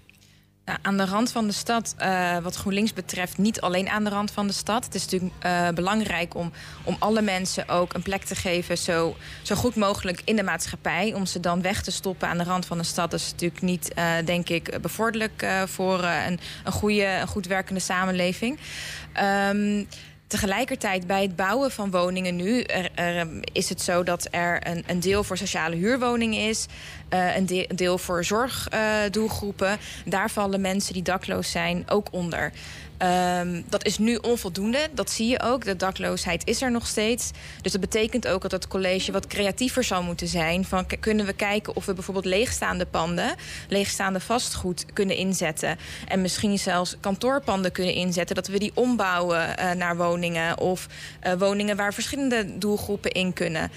Nou, 0.66 0.80
aan 0.82 0.98
de 0.98 1.06
rand 1.06 1.32
van 1.32 1.48
de 1.48 1.54
stad, 1.54 1.96
uh, 2.00 2.38
wat 2.38 2.56
GroenLinks 2.56 2.94
betreft, 2.94 3.38
niet 3.38 3.62
alleen 3.62 3.90
aan 3.90 4.04
de 4.04 4.10
rand 4.10 4.32
van 4.32 4.48
de 4.48 4.54
stad. 4.54 4.86
Het 4.86 4.96
is 4.96 5.04
natuurlijk 5.04 5.34
uh, 5.46 5.70
belangrijk 5.70 6.36
om, 6.36 6.52
om 6.84 6.96
alle 7.00 7.22
mensen 7.22 7.70
ook 7.70 7.94
een 7.94 8.02
plek 8.02 8.24
te 8.24 8.36
geven, 8.36 8.78
zo, 8.78 9.16
zo 9.42 9.56
goed 9.56 9.76
mogelijk 9.76 10.22
in 10.24 10.36
de 10.36 10.44
maatschappij. 10.44 11.14
Om 11.14 11.26
ze 11.26 11.40
dan 11.40 11.62
weg 11.62 11.82
te 11.82 11.92
stoppen 11.92 12.28
aan 12.28 12.38
de 12.38 12.44
rand 12.44 12.66
van 12.66 12.78
de 12.78 12.84
stad, 12.84 13.14
is 13.14 13.32
natuurlijk 13.32 13.62
niet, 13.62 13.92
uh, 13.98 14.12
denk 14.26 14.50
ik, 14.50 14.82
bevorderlijk 14.82 15.48
voor 15.66 16.04
een, 16.04 16.40
een, 16.64 16.72
goede, 16.72 17.06
een 17.06 17.28
goed 17.28 17.48
werkende 17.48 17.82
samenleving. 17.82 18.60
Um, 19.50 19.88
Tegelijkertijd 20.28 21.08
bij 21.08 21.22
het 21.22 21.36
bouwen 21.36 21.72
van 21.72 21.92
woningen 21.92 22.36
nu 22.36 22.62
er, 22.62 22.90
er, 22.96 23.28
is 23.54 23.70
het 23.70 23.82
zo 23.82 24.04
dat 24.04 24.28
er 24.32 24.68
een, 24.68 24.84
een, 24.88 25.00
deel 25.00 25.24
voor 25.24 25.38
sociale 25.38 25.76
huurwoningen 25.76 26.48
is. 26.50 26.66
Uh, 27.14 27.36
een, 27.36 27.46
de, 27.46 27.70
een, 27.70 27.76
deel 27.76 27.98
voor 27.98 28.24
zorgdoelgroepen. 28.24 29.78
Daar 30.06 30.30
vallen 30.30 30.62
mensen 30.62 30.94
die 30.94 31.04
dakloos 31.04 31.52
zijn 31.52 31.84
ook 31.90 32.08
onder. 32.12 32.52
Um, 33.00 33.64
dat 33.70 33.86
is 33.86 33.98
nu 33.98 34.16
onvoldoende, 34.16 34.88
dat 34.94 35.10
zie 35.10 35.28
je 35.28 35.42
ook. 35.42 35.66
De 35.66 35.76
dakloosheid 35.76 36.48
is 36.48 36.62
er 36.62 36.72
nog 36.72 36.88
steeds. 36.88 37.32
Dus 37.62 37.72
dat 37.72 37.82
betekent 37.82 38.28
ook 38.28 38.42
dat 38.42 38.52
het 38.52 38.68
college 38.68 39.12
wat 39.12 39.28
creatiever 39.28 39.84
zal 39.84 40.04
moeten 40.04 40.28
zijn. 40.28 40.66
Van, 40.66 40.86
kunnen 41.00 41.26
we 41.26 41.34
kijken 41.34 41.76
of 41.76 41.86
we 41.86 41.94
bijvoorbeeld 41.94 42.26
leegstaande 42.26 42.86
panden... 42.86 43.36
leegstaande 43.70 44.20
vastgoed 44.20 44.86
kunnen 44.94 45.16
inzetten. 45.16 45.78
En 46.08 46.22
misschien 46.22 46.60
zelfs 46.60 46.96
kantoorpanden 47.00 47.72
kunnen 47.72 47.94
inzetten. 47.94 48.36
Dat 48.36 48.48
we 48.48 48.60
die 48.60 48.72
ombouwen 48.74 49.56
uh, 49.60 49.72
naar 49.72 49.98
woningen. 49.98 50.60
Of 50.60 50.88
uh, 51.24 51.34
woningen 51.34 51.76
waar 51.76 51.94
verschillende 51.94 52.58
doelgroepen 52.58 53.12
in 53.12 53.34
kunnen 53.34 53.72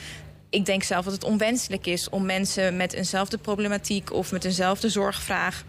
ik 0.50 0.66
denk 0.66 0.82
zelf 0.82 1.04
dat 1.04 1.12
het 1.12 1.24
onwenselijk 1.24 1.86
is 1.86 2.08
om 2.08 2.26
mensen 2.26 2.76
met 2.76 2.92
eenzelfde 2.92 3.38
problematiek 3.38 4.12
of 4.12 4.32
met 4.32 4.44
eenzelfde 4.44 4.88
zorgvraag 4.88 5.64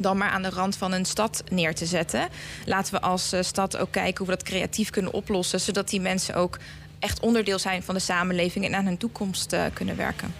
dan 0.00 0.16
maar 0.16 0.30
aan 0.30 0.42
de 0.42 0.50
rand 0.50 0.76
van 0.76 0.92
een 0.92 1.04
stad 1.04 1.44
neer 1.50 1.74
te 1.74 1.86
zetten. 1.86 2.28
Laten 2.66 2.94
we 2.94 3.00
als 3.00 3.32
uh, 3.32 3.42
stad 3.42 3.76
ook 3.76 3.90
kijken 3.90 4.18
hoe 4.18 4.26
we 4.26 4.32
dat 4.32 4.48
creatief 4.48 4.90
kunnen 4.90 5.12
oplossen, 5.12 5.60
zodat 5.60 5.88
die 5.88 6.00
mensen 6.00 6.34
ook 6.34 6.58
echt 6.98 7.20
onderdeel 7.20 7.58
zijn 7.58 7.82
van 7.82 7.94
de 7.94 8.00
samenleving 8.00 8.64
en 8.64 8.74
aan 8.74 8.84
hun 8.84 8.98
toekomst 8.98 9.52
uh, 9.52 9.64
kunnen 9.72 9.96
werken. 9.96 10.34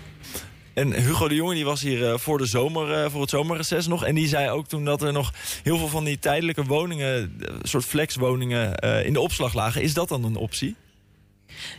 En 0.75 0.93
Hugo 0.93 1.29
de 1.29 1.35
Jonge 1.35 1.55
die 1.55 1.65
was 1.65 1.81
hier 1.81 2.01
uh, 2.01 2.17
voor, 2.17 2.39
de 2.39 2.47
zomer, 2.47 3.11
voor 3.11 3.21
het 3.21 3.31
zomerreces 3.31 3.87
nog. 3.87 4.05
En 4.05 4.15
die 4.15 4.29
zei 4.29 4.51
ook 4.51 4.69
toen 4.69 4.85
dat 4.85 5.03
er 5.03 5.13
nog 5.13 5.33
heel 5.63 5.79
veel 5.79 5.89
van 5.89 6.05
die 6.05 6.19
tijdelijke 6.19 6.65
woningen... 6.65 7.41
soort 7.63 7.85
flexwoningen 7.85 8.75
in 9.05 9.13
de 9.13 9.21
opslag 9.21 9.55
lagen. 9.55 9.83
Is 9.83 9.95
dat 9.95 10.09
dan 10.09 10.25
een 10.25 10.37
optie? 10.37 10.77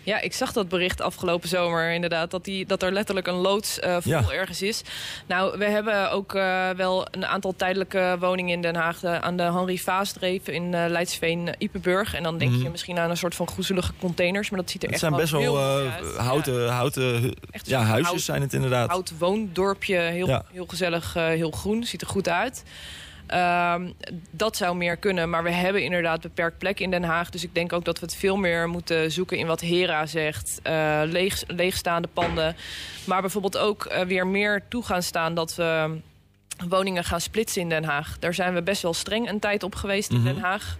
Ja, 0.04 0.22
ik 0.22 0.34
zag 0.34 0.54
dat 0.54 0.70
bericht 0.70 1.02
afgelopen 1.02 1.50
zomer 1.50 1.92
inderdaad. 1.92 2.32
Dat, 2.32 2.44
die, 2.44 2.66
dat 2.66 2.84
er 2.84 2.92
letterlijk 2.92 3.28
een 3.28 3.36
loods 3.36 3.80
uh, 3.80 3.98
vol 4.00 4.12
ja. 4.12 4.32
ergens 4.32 4.62
is. 4.62 4.82
Nou, 5.26 5.58
we 5.58 5.66
hebben 5.66 6.12
ook 6.12 6.34
uh, 6.34 6.70
wel 6.70 7.08
een 7.12 7.26
aantal 7.26 7.54
tijdelijke 7.56 8.16
woningen 8.20 8.54
in 8.54 8.62
Den 8.62 8.76
Haag. 8.76 9.04
Aan 9.04 9.38
de 9.38 9.44
Henri 9.44 9.80
Vaasdreef 9.80 10.48
in 10.48 10.64
uh, 10.64 10.86
Leidsveen, 10.88 11.50
Ipenburg. 11.58 12.16
En 12.16 12.24
dan 12.24 12.38
denk 12.38 12.52
mm. 12.52 12.64
je 12.64 12.70
misschien 12.70 13.00
aan 13.00 13.10
een 13.10 13.18
soort 13.18 13.36
van 13.36 13.48
groezelige 13.48 13.94
containers. 14.00 14.50
Maar 14.50 14.60
dat 14.60 14.70
ziet 14.70 14.84
er 14.84 14.90
het 14.90 15.02
echt 15.02 15.12
zijn 15.12 15.22
best 15.22 15.32
wel 15.32 15.58
houten, 16.18 16.70
houten 16.70 17.34
echt 17.52 17.68
ja, 17.68 17.82
huisjes 17.82 18.08
hout, 18.08 18.22
zijn 18.22 18.42
het 18.42 18.54
inderdaad. 18.54 18.90
Hout 18.90 19.14
woondorpje, 19.18 19.98
heel, 19.98 20.28
ja. 20.28 20.44
heel 20.52 20.66
gezellig, 20.66 21.14
heel 21.14 21.52
groen. 21.52 21.84
Ziet 21.84 22.02
er 22.02 22.08
goed 22.08 22.30
uit. 22.30 22.64
Um, 23.34 23.94
dat 24.32 24.58
zou 24.58 24.76
meer 24.76 24.98
kunnen, 24.98 25.30
maar 25.30 25.44
we 25.44 25.52
hebben 25.52 25.84
inderdaad 25.84 26.22
beperkt 26.22 26.58
plek 26.58 26.80
in 26.80 26.92
Den 26.92 27.04
Haag. 27.04 27.30
Dus 27.30 27.44
ik 27.44 27.56
denk 27.56 27.74
ook 27.74 27.86
dat 27.86 28.00
we 28.00 28.06
het 28.06 28.16
veel 28.16 28.38
meer 28.38 28.70
moeten 28.70 29.12
zoeken 29.12 29.38
in 29.38 29.48
wat 29.48 29.62
Hera 29.62 30.06
zegt. 30.06 30.60
Uh, 30.68 31.02
leeg, 31.06 31.44
leegstaande 31.48 32.08
panden. 32.14 32.56
Maar 33.06 33.22
bijvoorbeeld 33.22 33.58
ook 33.58 33.86
uh, 33.92 34.00
weer 34.00 34.28
meer 34.28 34.64
toe 34.68 34.84
gaan 34.84 35.04
staan 35.04 35.34
dat 35.34 35.56
we 35.56 36.00
woningen 36.70 37.04
gaan 37.04 37.22
splitsen 37.22 37.62
in 37.62 37.70
Den 37.70 37.84
Haag. 37.84 38.20
Daar 38.20 38.34
zijn 38.34 38.54
we 38.54 38.62
best 38.62 38.82
wel 38.82 38.94
streng 38.94 39.30
een 39.30 39.40
tijd 39.40 39.64
op 39.64 39.76
geweest 39.76 40.10
in 40.10 40.18
mm 40.18 40.26
-hmm. 40.26 40.34
Den 40.34 40.44
Haag. 40.44 40.78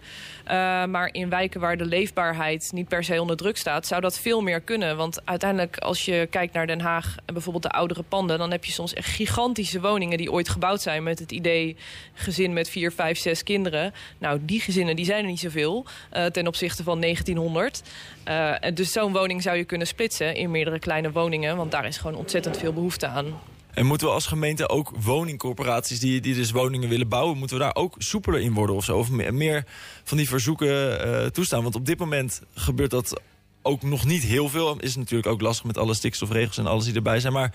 Uh, 0.52 0.86
maar 0.86 1.10
in 1.12 1.30
wijken 1.30 1.60
waar 1.60 1.78
de 1.78 1.86
leefbaarheid 1.86 2.72
niet 2.74 2.88
per 2.88 3.04
se 3.04 3.22
onder 3.22 3.38
druk 3.38 3.58
staat... 3.58 3.88
zou 3.88 4.02
dat 4.02 4.20
veel 4.20 4.42
meer 4.42 4.62
kunnen. 4.62 4.98
Want 4.98 5.26
uiteindelijk 5.26 5.78
als 5.78 6.06
je 6.06 6.28
kijkt 6.30 6.54
naar 6.54 6.68
Den 6.68 6.82
Haag... 6.82 7.16
en 7.26 7.34
bijvoorbeeld 7.34 7.64
de 7.64 7.70
oudere 7.70 8.04
panden... 8.04 8.38
dan 8.38 8.52
heb 8.52 8.66
je 8.66 8.72
soms 8.72 8.94
echt 8.94 9.08
gigantische 9.08 9.82
woningen 9.82 10.18
die 10.18 10.32
ooit 10.32 10.50
gebouwd 10.50 10.82
zijn... 10.82 11.04
met 11.04 11.20
het 11.20 11.32
idee 11.32 11.76
gezin 12.14 12.54
met 12.54 12.70
vier, 12.70 12.92
vijf, 12.92 13.18
zes 13.18 13.44
kinderen. 13.44 13.94
Nou, 14.18 14.40
die 14.42 14.60
gezinnen 14.60 14.96
die 14.96 15.06
zijn 15.06 15.24
er 15.24 15.30
niet 15.30 15.40
zoveel... 15.40 15.86
Uh, 16.14 16.26
ten 16.26 16.48
opzichte 16.48 16.84
van 16.84 17.02
1900. 17.02 17.82
Uh, 18.28 18.54
dus 18.74 18.92
zo'n 18.92 19.14
woning 19.14 19.42
zou 19.42 19.58
je 19.58 19.64
kunnen 19.64 19.88
splitsen 19.88 20.36
in 20.36 20.52
meerdere 20.52 20.80
kleine 20.80 21.12
woningen... 21.12 21.58
want 21.58 21.72
daar 21.72 21.86
is 21.86 21.98
gewoon 21.98 22.18
ontzettend 22.18 22.58
veel 22.58 22.74
behoefte 22.74 23.08
aan. 23.08 23.40
En 23.74 23.86
moeten 23.86 24.08
we 24.08 24.14
als 24.14 24.26
gemeente 24.26 24.70
ook 24.70 24.92
woningcorporaties 25.00 26.00
die, 26.00 26.22
die 26.22 26.36
dus 26.36 26.52
woningen 26.52 26.90
willen 26.90 27.08
bouwen... 27.08 27.38
moeten 27.38 27.58
we 27.58 27.64
daar 27.64 27.76
ook 27.76 27.96
soepeler 27.98 28.40
in 28.40 28.54
worden 28.54 28.76
of 28.76 28.84
zo? 28.84 28.98
Of 28.98 29.10
meer, 29.10 29.66
van 30.04 30.18
die 30.18 30.28
verzoeken 30.28 31.08
uh, 31.08 31.26
toestaan? 31.26 31.64
Want 31.64 31.76
op 31.76 31.86
dit 31.86 32.00
moment 32.00 32.42
gebeurt 32.54 32.92
dat 32.92 33.22
ook 33.62 33.82
nog 33.82 34.06
niet 34.06 34.24
heel 34.24 34.50
veel. 34.50 34.80
Is 34.80 34.96
natuurlijk 34.96 35.30
ook 35.30 35.42
lastig 35.42 35.66
met 35.66 35.78
alle 35.78 35.94
stikstofregels 35.94 36.58
en 36.58 36.68
alles 36.68 36.86
die 36.86 36.96
erbij 36.96 37.20
zijn. 37.20 37.34
Maar 37.34 37.54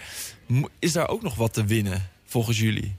is 0.78 0.92
daar 0.92 1.08
ook 1.08 1.22
nog 1.22 1.34
wat 1.34 1.52
te 1.52 1.64
winnen 1.64 2.10
volgens 2.24 2.58
jullie? 2.58 2.96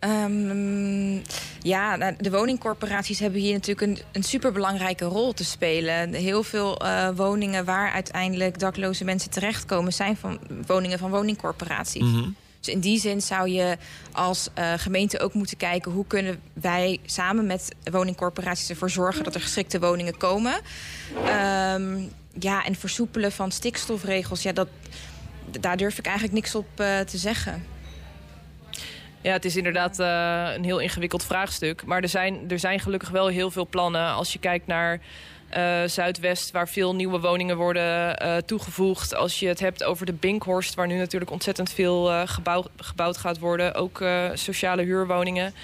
Um, 0.00 1.22
ja, 1.62 2.12
de 2.18 2.30
woningcorporaties 2.30 3.18
hebben 3.18 3.40
hier 3.40 3.52
natuurlijk 3.52 3.80
een, 3.80 3.98
een 4.12 4.22
superbelangrijke 4.22 5.04
rol 5.04 5.32
te 5.32 5.44
spelen. 5.44 6.12
Heel 6.12 6.42
veel 6.42 6.82
uh, 6.84 7.08
woningen 7.14 7.64
waar 7.64 7.92
uiteindelijk 7.92 8.58
dakloze 8.58 9.04
mensen 9.04 9.30
terechtkomen... 9.30 9.92
zijn 9.92 10.16
van 10.16 10.38
woningen 10.66 10.98
van 10.98 11.10
woningcorporaties. 11.10 12.02
Mm 12.02 12.14
-hmm. 12.14 12.36
Dus 12.60 12.74
in 12.74 12.80
die 12.80 13.00
zin 13.00 13.20
zou 13.20 13.48
je 13.48 13.76
als 14.12 14.48
uh, 14.58 14.72
gemeente 14.76 15.20
ook 15.20 15.34
moeten 15.34 15.56
kijken... 15.56 15.92
hoe 15.92 16.06
kunnen 16.06 16.40
wij 16.52 16.98
samen 17.04 17.46
met 17.46 17.74
woningcorporaties 17.90 18.70
ervoor 18.70 18.90
zorgen... 18.90 19.24
dat 19.24 19.34
er 19.34 19.40
geschikte 19.40 19.80
woningen 19.80 20.16
komen. 20.16 20.54
Um, 21.74 22.10
ja, 22.38 22.64
en 22.64 22.74
versoepelen 22.74 23.32
van 23.32 23.50
stikstofregels... 23.50 24.42
Ja, 24.42 24.52
dat, 24.52 24.68
daar 25.60 25.76
durf 25.76 25.98
ik 25.98 26.04
eigenlijk 26.04 26.34
niks 26.34 26.54
op 26.54 26.66
uh, 26.80 27.00
te 27.00 27.18
zeggen. 27.18 27.64
Ja, 29.20 29.32
het 29.32 29.44
is 29.44 29.56
inderdaad 29.56 30.00
uh, 30.00 30.54
een 30.54 30.64
heel 30.64 30.78
ingewikkeld 30.78 31.24
vraagstuk. 31.24 31.84
Maar 31.84 32.02
er 32.02 32.08
zijn, 32.08 32.50
er 32.50 32.58
zijn 32.58 32.80
gelukkig 32.80 33.08
wel 33.08 33.26
heel 33.26 33.50
veel 33.50 33.66
plannen. 33.66 34.06
Als 34.06 34.32
je 34.32 34.38
kijkt 34.38 34.66
naar 34.66 35.00
uh, 35.56 35.82
Zuidwest, 35.86 36.50
waar 36.50 36.68
veel 36.68 36.94
nieuwe 36.94 37.20
woningen 37.20 37.56
worden 37.56 38.22
uh, 38.22 38.36
toegevoegd. 38.36 39.14
Als 39.14 39.40
je 39.40 39.48
het 39.48 39.60
hebt 39.60 39.84
over 39.84 40.06
de 40.06 40.12
Binkhorst, 40.12 40.74
waar 40.74 40.86
nu 40.86 40.96
natuurlijk 40.96 41.30
ontzettend 41.30 41.70
veel 41.70 42.10
uh, 42.10 42.22
gebouw, 42.24 42.64
gebouwd 42.76 43.16
gaat 43.16 43.38
worden. 43.38 43.74
Ook 43.74 44.04
sociale 44.34 44.82
huurwoningen. 44.82 45.54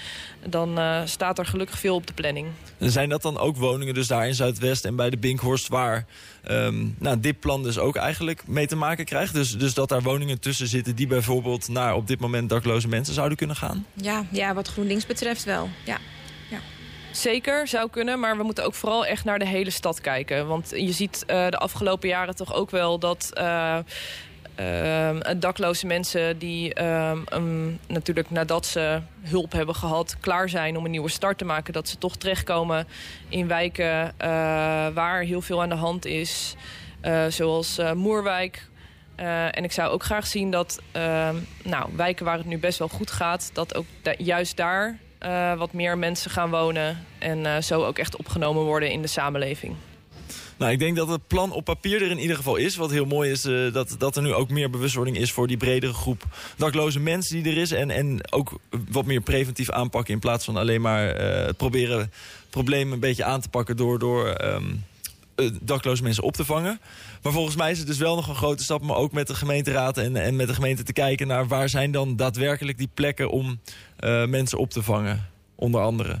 Dan 0.49 0.79
staat 1.07 1.39
er 1.39 1.45
gelukkig 1.45 1.79
veel 1.79 1.95
op 1.95 2.07
de 2.07 2.13
planning. 2.13 2.47
En 2.77 2.91
zijn 2.91 3.09
dat 3.09 3.21
dan 3.21 3.37
ook 3.37 3.57
woningen 3.57 3.93
dus 3.93 4.07
daar 4.07 4.27
in 4.27 4.35
Zuidwest 4.35 4.85
en 4.85 4.95
bij 4.95 5.09
de 5.09 5.17
Binkhorst... 5.17 5.67
waar 5.67 6.05
um, 6.51 6.95
nou, 6.99 7.19
dit 7.19 7.39
plan 7.39 7.63
dus 7.63 7.77
ook 7.77 7.95
eigenlijk 7.95 8.47
mee 8.47 8.67
te 8.67 8.75
maken 8.75 9.05
krijgt? 9.05 9.33
Dus, 9.33 9.57
dus 9.57 9.73
dat 9.73 9.89
daar 9.89 10.01
woningen 10.01 10.39
tussen 10.39 10.67
zitten 10.67 10.95
die 10.95 11.07
bijvoorbeeld 11.07 11.67
naar 11.67 11.95
op 11.95 12.07
dit 12.07 12.19
moment 12.19 12.49
dakloze 12.49 12.87
mensen 12.87 13.13
zouden 13.13 13.37
kunnen 13.37 13.55
gaan? 13.55 13.85
Ja, 13.93 14.25
ja 14.29 14.53
wat 14.53 14.67
GroenLinks 14.67 15.05
betreft 15.05 15.43
wel, 15.43 15.69
ja. 15.85 15.97
Zeker, 17.15 17.67
zou 17.67 17.89
kunnen. 17.89 18.19
Maar 18.19 18.37
we 18.37 18.43
moeten 18.43 18.65
ook 18.65 18.73
vooral 18.73 19.05
echt 19.05 19.25
naar 19.25 19.39
de 19.39 19.47
hele 19.47 19.69
stad 19.69 20.01
kijken. 20.01 20.47
Want 20.47 20.69
je 20.69 20.91
ziet 20.91 21.23
uh, 21.27 21.49
de 21.49 21.57
afgelopen 21.57 22.09
jaren 22.09 22.35
toch 22.35 22.53
ook 22.53 22.69
wel 22.69 22.99
dat... 22.99 23.31
Uh, 23.37 23.77
uh, 24.59 25.09
dakloze 25.37 25.85
mensen 25.85 26.37
die 26.37 26.83
um, 26.83 27.79
natuurlijk 27.87 28.29
nadat 28.29 28.65
ze 28.65 29.01
hulp 29.21 29.51
hebben 29.51 29.75
gehad... 29.75 30.17
klaar 30.19 30.49
zijn 30.49 30.77
om 30.77 30.85
een 30.85 30.91
nieuwe 30.91 31.09
start 31.09 31.37
te 31.37 31.45
maken... 31.45 31.73
dat 31.73 31.89
ze 31.89 31.97
toch 31.97 32.15
terechtkomen 32.15 32.87
in 33.29 33.47
wijken 33.47 34.13
waar 34.93 35.21
heel 35.21 35.41
veel 35.41 35.61
aan 35.61 35.69
de 35.69 35.75
hand 35.75 36.05
is. 36.05 36.55
zoals 37.29 37.79
Moerwijk, 37.93 38.67
en 39.51 39.63
ik 39.63 39.71
zou 39.71 39.91
ook 39.91 40.03
graag 40.03 40.27
zien 40.27 40.51
dat 40.51 40.81
uh, 40.95 41.29
nou, 41.63 41.89
wijken 41.95 42.25
waar 42.25 42.37
het 42.37 42.45
nu 42.45 42.57
best 42.57 42.79
wel 42.79 42.89
goed 42.89 43.11
gaat... 43.11 43.49
dat 43.53 43.75
ook 43.75 43.85
juist 44.17 44.57
daar 44.57 44.99
uh, 45.25 45.57
wat 45.57 45.73
meer 45.73 45.97
mensen 45.97 46.31
gaan 46.31 46.49
wonen. 46.49 47.05
En 47.19 47.39
uh, 47.39 47.57
zo 47.61 47.83
ook 47.83 47.97
echt 47.97 48.15
opgenomen 48.15 48.63
worden 48.63 48.91
in 48.91 49.01
de 49.01 49.07
samenleving. 49.07 49.75
Nou, 50.57 50.71
ik 50.71 50.79
denk 50.79 50.95
dat 50.95 51.07
het 51.07 51.27
plan 51.27 51.51
op 51.51 51.65
papier 51.65 52.01
er 52.01 52.11
in 52.11 52.19
ieder 52.19 52.35
geval 52.35 52.55
is. 52.55 52.75
Wat 52.75 52.91
heel 52.91 53.05
mooi 53.05 53.31
is, 53.31 53.45
uh, 53.45 53.73
dat, 53.73 53.95
dat 53.97 54.15
er 54.15 54.21
nu 54.21 54.33
ook 54.33 54.49
meer 54.49 54.69
bewustwording 54.69 55.17
is 55.17 55.31
voor 55.31 55.47
die 55.47 55.57
bredere 55.57 55.93
groep 55.93 56.23
dakloze 56.57 56.99
mensen 56.99 57.43
die 57.43 57.53
er 57.53 57.61
is. 57.61 57.71
En, 57.71 57.89
en 57.89 58.31
ook 58.31 58.59
wat 58.91 59.05
meer 59.05 59.21
preventief 59.21 59.69
aanpakken 59.69 60.13
in 60.13 60.19
plaats 60.19 60.45
van 60.45 60.57
alleen 60.57 60.81
maar 60.81 61.15
het 61.15 61.57
proberen 61.57 62.11
problemen 62.49 62.93
een 62.93 62.99
beetje 62.99 63.23
aan 63.23 63.41
te 63.41 63.49
pakken 63.49 63.77
door, 63.77 63.99
door 63.99 64.41
um, 64.43 64.83
dakloze 65.61 66.03
mensen 66.03 66.23
op 66.23 66.33
te 66.33 66.45
vangen. 66.45 66.79
Maar 67.21 67.31
volgens 67.31 67.55
mij 67.55 67.71
is 67.71 67.77
het 67.77 67.87
dus 67.87 67.97
wel 67.97 68.15
nog 68.15 68.27
een 68.27 68.35
grote 68.35 68.63
stap, 68.63 68.81
maar 68.81 68.95
ook 68.95 69.11
met 69.11 69.27
de 69.27 69.35
gemeenteraad 69.35 69.97
en, 69.97 70.15
en 70.15 70.35
met 70.35 70.47
de 70.47 70.53
gemeente 70.53 70.83
te 70.83 70.93
kijken 70.93 71.27
naar 71.27 71.47
waar 71.47 71.69
zijn 71.69 71.91
dan 71.91 72.15
daadwerkelijk 72.15 72.77
die 72.77 72.89
plekken 72.93 73.29
om 73.29 73.59
uh, 73.99 74.25
mensen 74.25 74.57
op 74.57 74.69
te 74.69 74.83
vangen, 74.83 75.29
onder 75.55 75.81
andere 75.81 76.19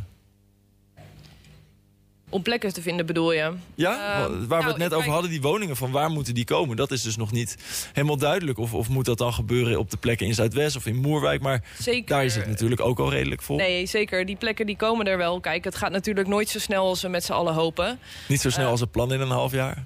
om 2.35 2.41
plekken 2.41 2.73
te 2.73 2.81
vinden 2.81 3.05
bedoel 3.05 3.33
je? 3.33 3.51
Ja, 3.75 3.93
uh, 3.93 4.25
waar 4.25 4.47
nou, 4.47 4.63
we 4.63 4.67
het 4.67 4.77
net 4.77 4.93
over 4.93 5.11
hadden, 5.11 5.29
die 5.29 5.41
woningen, 5.41 5.75
van 5.75 5.91
waar 5.91 6.09
moeten 6.09 6.33
die 6.33 6.45
komen? 6.45 6.75
Dat 6.75 6.91
is 6.91 7.01
dus 7.01 7.15
nog 7.15 7.31
niet 7.31 7.55
helemaal 7.93 8.17
duidelijk. 8.17 8.57
Of, 8.57 8.73
of 8.73 8.89
moet 8.89 9.05
dat 9.05 9.17
dan 9.17 9.33
gebeuren 9.33 9.79
op 9.79 9.91
de 9.91 9.97
plekken 9.97 10.27
in 10.27 10.33
Zuidwest 10.33 10.75
of 10.75 10.85
in 10.85 10.95
Moerwijk? 10.95 11.41
Maar 11.41 11.63
zeker. 11.79 12.07
daar 12.07 12.25
is 12.25 12.35
het 12.35 12.47
natuurlijk 12.47 12.81
ook 12.81 12.99
al 12.99 13.11
redelijk 13.11 13.41
vol. 13.41 13.57
Nee, 13.57 13.85
zeker. 13.85 14.25
Die 14.25 14.35
plekken 14.35 14.65
die 14.65 14.75
komen 14.75 15.07
er 15.07 15.17
wel. 15.17 15.39
Kijk, 15.39 15.63
het 15.63 15.75
gaat 15.75 15.91
natuurlijk 15.91 16.27
nooit 16.27 16.49
zo 16.49 16.59
snel 16.59 16.87
als 16.87 17.01
we 17.01 17.07
met 17.07 17.23
z'n 17.23 17.31
allen 17.31 17.53
hopen. 17.53 17.99
Niet 18.27 18.41
zo 18.41 18.49
snel 18.49 18.65
uh, 18.65 18.71
als 18.71 18.79
het 18.79 18.91
plan 18.91 19.13
in 19.13 19.21
een 19.21 19.29
half 19.29 19.51
jaar? 19.51 19.83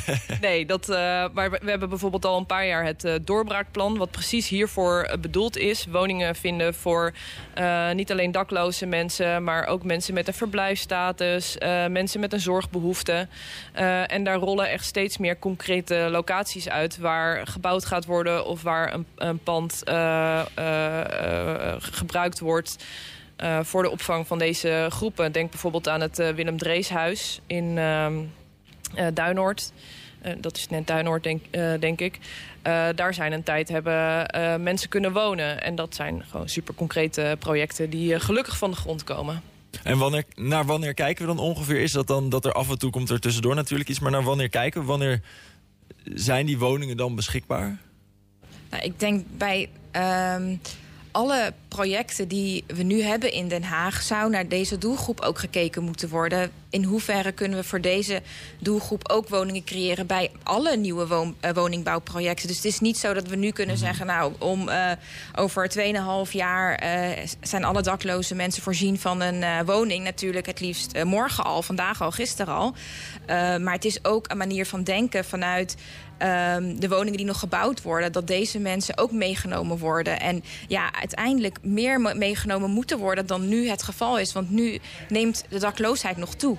nee, 0.40 0.66
dat, 0.66 0.88
uh, 0.88 0.96
maar 1.32 1.50
we, 1.50 1.58
we, 1.62 1.70
hebben 1.70 1.88
bijvoorbeeld 1.88 2.24
al 2.24 2.38
een 2.38 2.46
paar 2.46 2.66
jaar 2.66 2.84
het 2.84 3.04
uh, 3.04 3.14
doorbraakplan... 3.22 3.96
wat 3.96 4.10
precies 4.10 4.48
hiervoor 4.48 5.16
bedoeld 5.20 5.56
is. 5.56 5.86
Woningen 5.90 6.34
vinden 6.34 6.74
voor 6.74 7.12
niet 7.92 8.10
alleen 8.10 8.32
dakloze 8.32 8.86
mensen... 8.86 9.44
maar 9.44 9.66
ook 9.66 9.84
mensen 9.84 10.14
met 10.14 10.28
een 10.28 10.34
verblijfstatus 10.34 11.56
mensen 11.92 12.20
met 12.20 12.32
een 12.32 12.40
zorgbehoefte. 12.40 13.28
Uh, 13.74 14.12
en 14.12 14.24
daar 14.24 14.36
rollen 14.36 14.70
echt 14.70 14.84
steeds 14.84 15.18
meer 15.18 15.38
concrete 15.38 16.08
locaties 16.10 16.68
uit... 16.68 16.98
waar 16.98 17.46
gebouwd 17.46 17.84
gaat 17.84 18.04
worden 18.04 18.46
of 18.46 18.62
waar 18.62 18.94
een, 18.94 19.06
een 19.16 19.38
pand 19.38 19.82
uh, 19.88 20.42
uh, 20.58 21.74
gebruikt 21.78 22.40
wordt... 22.40 22.84
voor 23.62 23.82
de 23.82 23.90
opvang 23.90 24.26
van 24.26 24.38
deze 24.38 24.86
groepen. 24.90 25.32
Denk 25.32 25.50
bijvoorbeeld 25.50 25.88
aan 25.88 26.00
het 26.00 26.16
Willem 26.16 26.58
Dreeshuis 26.58 27.40
in 27.46 27.74
Duinoord. 29.14 29.72
dat 30.38 30.56
is 30.56 30.68
net 30.68 30.86
Duinoord, 30.86 31.22
denk, 31.22 31.44
denk 31.80 32.00
ik. 32.00 32.18
daar 32.94 33.14
zijn 33.14 33.32
een 33.32 33.42
tijd 33.42 33.68
hebben 33.68 34.26
mensen 34.62 34.88
kunnen 34.88 35.12
wonen. 35.12 35.62
En 35.62 35.74
dat 35.74 35.94
zijn 35.94 36.24
gewoon 36.30 36.48
super 36.48 36.74
concrete 36.74 37.36
projecten 37.38 37.90
die 37.90 38.20
gelukkig 38.20 38.58
van 38.58 38.70
de 38.70 38.76
grond 38.76 39.04
komen. 39.04 39.51
En 39.82 39.98
wanneer, 39.98 40.24
naar 40.34 40.64
wanneer 40.64 40.94
kijken 40.94 41.26
we 41.26 41.34
dan 41.34 41.44
ongeveer? 41.44 41.80
Is 41.80 41.92
dat 41.92 42.06
dan 42.06 42.28
dat 42.28 42.44
er 42.44 42.52
af 42.52 42.70
en 42.70 42.78
toe 42.78 42.90
komt 42.90 43.10
er 43.10 43.20
tussendoor 43.20 43.54
natuurlijk 43.54 43.90
iets... 43.90 43.98
maar 43.98 44.10
naar 44.10 44.22
wanneer 44.22 44.48
kijken 44.48 44.80
we? 44.80 44.86
Wanneer 44.86 45.20
zijn 46.04 46.46
die 46.46 46.58
woningen 46.58 46.96
dan 46.96 47.14
beschikbaar? 47.14 47.78
Nou, 48.70 48.82
ik 48.82 49.00
denk 49.00 49.24
bij... 49.36 49.68
Um 50.36 50.60
alle 51.12 51.52
projecten 51.68 52.28
die 52.28 52.64
we 52.66 52.82
nu 52.82 53.02
hebben 53.02 53.32
in 53.32 53.48
Den 53.48 53.62
Haag... 53.62 54.02
zou 54.02 54.30
naar 54.30 54.48
deze 54.48 54.78
doelgroep 54.78 55.20
ook 55.20 55.38
gekeken 55.38 55.82
moeten 55.82 56.08
worden. 56.08 56.50
In 56.70 56.84
hoeverre 56.84 57.32
kunnen 57.32 57.58
we 57.58 57.64
voor 57.64 57.80
deze 57.80 58.22
doelgroep 58.58 59.08
ook 59.10 59.28
woningen 59.28 59.64
creëren... 59.64 60.06
bij 60.06 60.30
alle 60.42 60.76
nieuwe 60.76 61.06
woon, 61.06 61.36
uh, 61.44 61.50
woningbouwprojecten. 61.50 62.46
Dus 62.48 62.56
het 62.56 62.64
is 62.64 62.80
niet 62.80 62.98
zo 62.98 63.14
dat 63.14 63.28
we 63.28 63.36
nu 63.36 63.50
kunnen 63.50 63.74
mhm. 63.74 63.84
zeggen... 63.84 64.06
nou, 64.06 64.32
om 64.38 64.68
uh, 64.68 64.90
over 65.34 65.70
2,5 66.26 66.30
jaar 66.30 66.84
uh, 66.84 67.26
zijn 67.40 67.64
alle 67.64 67.82
dakloze 67.82 68.34
mensen 68.34 68.62
voorzien 68.62 68.98
van 68.98 69.20
een 69.20 69.64
woning. 69.64 70.04
Natuurlijk 70.04 70.46
het 70.46 70.60
liefst 70.60 71.04
morgen 71.04 71.44
al, 71.44 71.62
vandaag 71.62 72.02
al, 72.02 72.10
gisteren 72.10 72.54
al. 72.54 72.74
maar 73.58 73.74
het 73.74 73.84
is 73.84 74.04
ook 74.04 74.30
een 74.30 74.38
manier 74.38 74.66
van 74.66 74.84
denken 74.84 75.24
vanuit... 75.24 75.76
Um, 76.22 76.80
de 76.80 76.88
woningen 76.88 77.16
die 77.16 77.26
nog 77.26 77.38
gebouwd 77.38 77.82
worden... 77.82 78.12
dat 78.12 78.26
deze 78.26 78.58
mensen 78.58 78.98
ook 78.98 79.12
meegenomen 79.12 79.78
worden. 79.78 80.20
En 80.20 80.44
ja, 80.68 80.94
uiteindelijk 80.94 81.58
meer 81.62 82.00
meegenomen 82.00 82.70
moeten 82.70 82.98
worden 82.98 83.26
dan 83.26 83.48
nu 83.48 83.68
het 83.68 83.82
geval 83.82 84.18
is. 84.18 84.32
Want 84.32 84.50
nu 84.50 84.78
neemt 85.08 85.44
de 85.48 85.58
dakloosheid 85.58 86.16
nog 86.16 86.34
toe. 86.34 86.56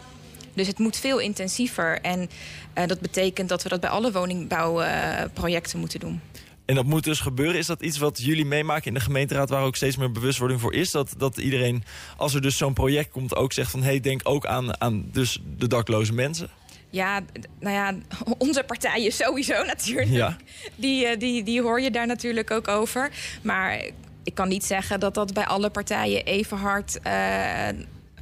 Dus 0.53 0.67
het 0.67 0.79
moet 0.79 0.97
veel 0.97 1.19
intensiever. 1.19 2.01
En 2.01 2.29
uh, 2.77 2.87
dat 2.87 2.99
betekent 2.99 3.49
dat 3.49 3.63
we 3.63 3.69
dat 3.69 3.79
bij 3.79 3.89
alle 3.89 4.11
woningbouwprojecten 4.11 5.79
moeten 5.79 5.99
doen. 5.99 6.21
En 6.65 6.75
dat 6.75 6.85
moet 6.85 7.03
dus 7.03 7.19
gebeuren. 7.19 7.57
Is 7.57 7.67
dat 7.67 7.81
iets 7.81 7.97
wat 7.97 8.21
jullie 8.21 8.45
meemaken 8.45 8.85
in 8.85 8.93
de 8.93 8.99
gemeenteraad... 8.99 9.49
waar 9.49 9.63
ook 9.63 9.75
steeds 9.75 9.97
meer 9.97 10.11
bewustwording 10.11 10.61
voor 10.61 10.73
is? 10.73 10.91
Dat, 10.91 11.13
dat 11.17 11.37
iedereen, 11.37 11.83
als 12.17 12.33
er 12.33 12.41
dus 12.41 12.57
zo'n 12.57 12.73
project 12.73 13.11
komt, 13.11 13.35
ook 13.35 13.53
zegt 13.53 13.71
van... 13.71 13.79
hé, 13.79 13.89
hey, 13.89 13.99
denk 13.99 14.21
ook 14.23 14.45
aan, 14.45 14.81
aan 14.81 15.05
dus 15.11 15.41
de 15.57 15.67
dakloze 15.67 16.13
mensen? 16.13 16.49
Ja, 16.93 17.21
nou 17.59 17.75
ja, 17.75 17.95
onze 18.37 18.63
partijen 18.63 19.11
sowieso 19.11 19.63
natuurlijk. 19.63 20.09
Ja. 20.09 20.37
Die, 20.75 21.05
eh, 21.05 21.19
die, 21.19 21.43
die 21.43 21.61
hoor 21.61 21.81
je 21.81 21.91
daar 21.91 22.07
natuurlijk 22.07 22.51
ook 22.51 22.67
over. 22.67 23.11
Maar 23.41 23.83
ik 24.23 24.35
kan 24.35 24.47
niet 24.47 24.65
zeggen 24.65 24.99
dat 24.99 25.13
dat 25.13 25.33
bij 25.33 25.45
alle 25.45 25.69
partijen 25.69 26.25
even 26.25 26.57
hard 26.57 26.99
uh, 27.07 27.67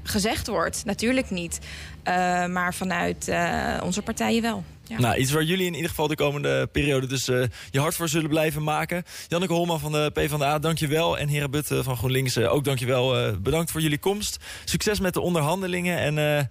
gezegd 0.03 0.47
wordt. 0.47 0.85
Natuurlijk 0.85 1.29
niet. 1.29 1.59
Uh, 2.07 2.45
maar 2.45 2.73
vanuit 2.73 3.27
uh, 3.27 3.77
onze 3.83 4.01
partijen 4.01 4.41
wel. 4.41 4.63
Ja. 4.83 4.99
Nou, 4.99 5.17
iets 5.17 5.31
waar 5.31 5.43
jullie 5.43 5.65
in 5.65 5.73
ieder 5.73 5.89
geval 5.89 6.07
de 6.07 6.15
komende 6.15 6.67
periode 6.71 7.07
dus 7.07 7.29
uh, 7.29 7.43
je 7.71 7.79
hart 7.79 7.95
voor 7.95 8.09
zullen 8.09 8.29
blijven 8.29 8.63
maken. 8.63 9.03
Janneke 9.27 9.53
Holman 9.53 9.79
van 9.79 9.91
de 9.91 10.09
PvdA, 10.13 10.59
dankjewel. 10.59 11.17
En 11.17 11.27
Hera 11.27 11.49
Butte 11.49 11.83
van 11.83 11.97
GroenLinks, 11.97 12.37
ook 12.37 12.63
dankjewel. 12.63 13.35
bedankt 13.41 13.71
voor 13.71 13.81
jullie 13.81 13.97
komst. 13.97 14.37
Succes 14.65 14.99
met 14.99 15.13
de 15.13 15.21
onderhandelingen 15.21 15.97
en 15.97 16.49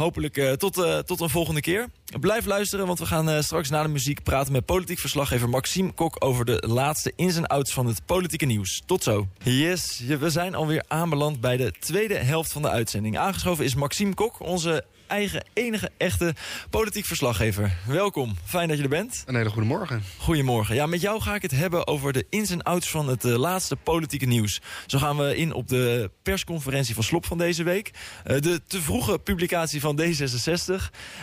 hopelijk 0.00 0.36
uh, 0.36 0.52
tot, 0.52 0.78
uh, 0.78 0.98
tot 0.98 1.20
een 1.20 1.30
volgende 1.30 1.60
keer. 1.60 1.88
Blijf 2.20 2.46
luisteren, 2.46 2.86
want 2.86 2.98
we 2.98 3.06
gaan 3.06 3.28
uh, 3.28 3.40
straks 3.40 3.70
na 3.70 3.82
de 3.82 3.88
muziek 3.88 4.22
praten 4.22 4.52
met 4.52 4.64
politiek 4.64 4.98
verslaggever 4.98 5.48
Maxime 5.48 5.92
Kok 5.92 6.16
over 6.18 6.44
de 6.44 6.64
laatste 6.66 7.12
ins 7.16 7.36
en 7.36 7.46
outs 7.46 7.72
van 7.72 7.86
het 7.86 8.06
politieke 8.06 8.44
nieuws. 8.44 8.82
Tot 8.86 9.02
zo. 9.02 9.26
Yes, 9.42 10.02
we 10.18 10.30
zijn 10.30 10.54
alweer 10.54 10.84
aanbeland 10.88 11.40
bij 11.40 11.56
de 11.56 11.72
tweede 11.80 12.14
helft 12.14 12.52
van 12.52 12.62
de 12.62 12.68
uitzending. 12.68 13.18
Aangeschoven 13.18 13.64
is 13.64 13.74
Maxime 13.74 14.14
Kok, 14.14 14.40
onze 14.40 14.84
eigen 15.10 15.44
enige 15.52 15.90
echte 15.96 16.34
politiek 16.70 17.04
verslaggever. 17.04 17.76
Welkom, 17.86 18.36
fijn 18.44 18.68
dat 18.68 18.76
je 18.76 18.82
er 18.82 18.88
bent. 18.88 19.22
Een 19.26 19.34
hele 19.34 19.50
goede 19.50 19.66
morgen. 19.66 20.02
Goedemorgen. 20.18 20.74
Ja, 20.74 20.86
met 20.86 21.00
jou 21.00 21.20
ga 21.20 21.34
ik 21.34 21.42
het 21.42 21.50
hebben 21.50 21.86
over 21.86 22.12
de 22.12 22.26
ins 22.30 22.50
en 22.50 22.62
outs 22.62 22.90
van 22.90 23.08
het 23.08 23.24
uh, 23.24 23.36
laatste 23.36 23.76
politieke 23.76 24.26
nieuws. 24.26 24.60
Zo 24.86 24.98
gaan 24.98 25.16
we 25.16 25.36
in 25.36 25.52
op 25.52 25.68
de 25.68 26.10
persconferentie 26.22 26.94
van 26.94 27.04
Slop 27.04 27.26
van 27.26 27.38
deze 27.38 27.62
week. 27.62 27.90
Uh, 28.26 28.40
de 28.40 28.60
te 28.66 28.80
vroege 28.80 29.18
publicatie 29.18 29.80
van 29.80 30.00
D66 30.00 30.74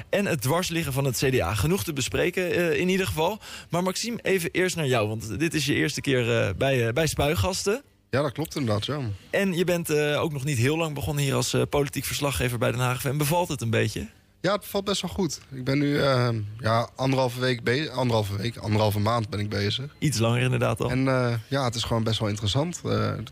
en 0.09 0.25
het 0.25 0.41
dwarsliggen 0.41 0.93
van 0.93 1.05
het 1.05 1.17
CDA. 1.17 1.53
Genoeg 1.53 1.83
te 1.83 1.93
bespreken 1.93 2.59
uh, 2.59 2.79
in 2.79 2.89
ieder 2.89 3.05
geval. 3.05 3.39
Maar 3.69 3.83
Maxime, 3.83 4.19
even 4.21 4.51
eerst 4.51 4.75
naar 4.75 4.87
jou, 4.87 5.07
want 5.07 5.39
dit 5.39 5.53
is 5.53 5.65
je 5.65 5.73
eerste 5.73 6.01
keer 6.01 6.55
bij, 6.57 6.93
bij 6.93 7.07
Spuigasten. 7.07 7.83
Ja, 8.09 8.21
dat 8.21 8.31
klopt 8.31 8.55
inderdaad, 8.55 8.85
ja. 8.85 8.99
En 9.29 9.53
je 9.53 9.63
bent 9.63 9.89
uh, 9.89 10.21
ook 10.21 10.31
nog 10.31 10.43
niet 10.43 10.57
heel 10.57 10.77
lang 10.77 10.93
begonnen 10.93 11.23
hier 11.23 11.33
als 11.33 11.53
uh, 11.53 11.61
politiek 11.69 12.05
verslaggever 12.05 12.57
bij 12.57 12.71
Den 12.71 12.79
Haag. 12.79 13.05
En 13.05 13.17
bevalt 13.17 13.47
het 13.47 13.61
een 13.61 13.69
beetje? 13.69 14.07
Ja, 14.41 14.53
het 14.53 14.65
valt 14.65 14.85
best 14.85 15.01
wel 15.01 15.11
goed. 15.11 15.41
Ik 15.51 15.63
ben 15.63 15.77
nu 15.77 15.87
uh, 15.87 16.29
ja, 16.59 16.89
anderhalve 16.95 17.39
week 17.39 17.63
bezig. 17.63 17.89
Anderhalve 17.89 18.37
week, 18.37 18.57
anderhalve 18.57 18.99
maand 18.99 19.29
ben 19.29 19.39
ik 19.39 19.49
bezig. 19.49 19.95
Iets 19.99 20.19
langer 20.19 20.41
inderdaad 20.41 20.81
al. 20.81 20.89
En 20.89 21.03
ja, 21.47 21.63
het 21.63 21.75
is 21.75 21.83
gewoon 21.83 22.03
best 22.03 22.19
wel 22.19 22.29
interessant. 22.29 22.81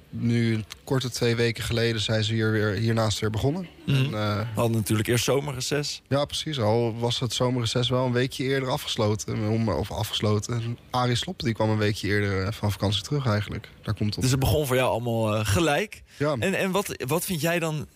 Nu, 0.09 0.63
korte 0.83 1.09
twee 1.09 1.35
weken 1.35 1.63
geleden 1.63 2.01
zijn 2.01 2.23
ze 2.23 2.33
hier 2.33 2.51
weer, 2.51 2.71
hiernaast 2.71 3.19
weer 3.19 3.29
begonnen. 3.29 3.67
Mm 3.85 4.09
We 4.09 4.45
hadden 4.55 4.77
natuurlijk 4.77 5.07
eerst 5.07 5.23
zomerreces. 5.23 6.01
Ja, 6.07 6.25
precies. 6.25 6.59
Al 6.59 6.95
was 6.99 7.19
het 7.19 7.33
zomerreces 7.33 7.89
wel 7.89 8.05
een 8.05 8.11
weekje 8.11 8.43
eerder 8.43 8.69
afgesloten. 8.69 9.67
Of 9.77 9.91
afgesloten. 9.91 10.77
Arie 10.89 11.15
Slop 11.15 11.39
die 11.39 11.53
kwam 11.53 11.69
een 11.69 11.77
weekje 11.77 12.07
eerder 12.07 12.53
van 12.53 12.71
vakantie 12.71 13.01
terug 13.01 13.25
eigenlijk. 13.27 13.69
Daar 13.81 13.93
komt 13.95 14.13
het. 14.13 14.21
Dus 14.21 14.31
het 14.31 14.39
begon 14.39 14.67
voor 14.67 14.75
jou 14.75 14.89
allemaal 14.89 15.45
gelijk. 15.45 16.03
Ja. 16.17 16.35
En, 16.39 16.53
en 16.53 16.71
wat, 16.71 17.03
wat 17.07 17.25
vind 17.25 17.41
jij 17.41 17.59
dan 17.59 17.87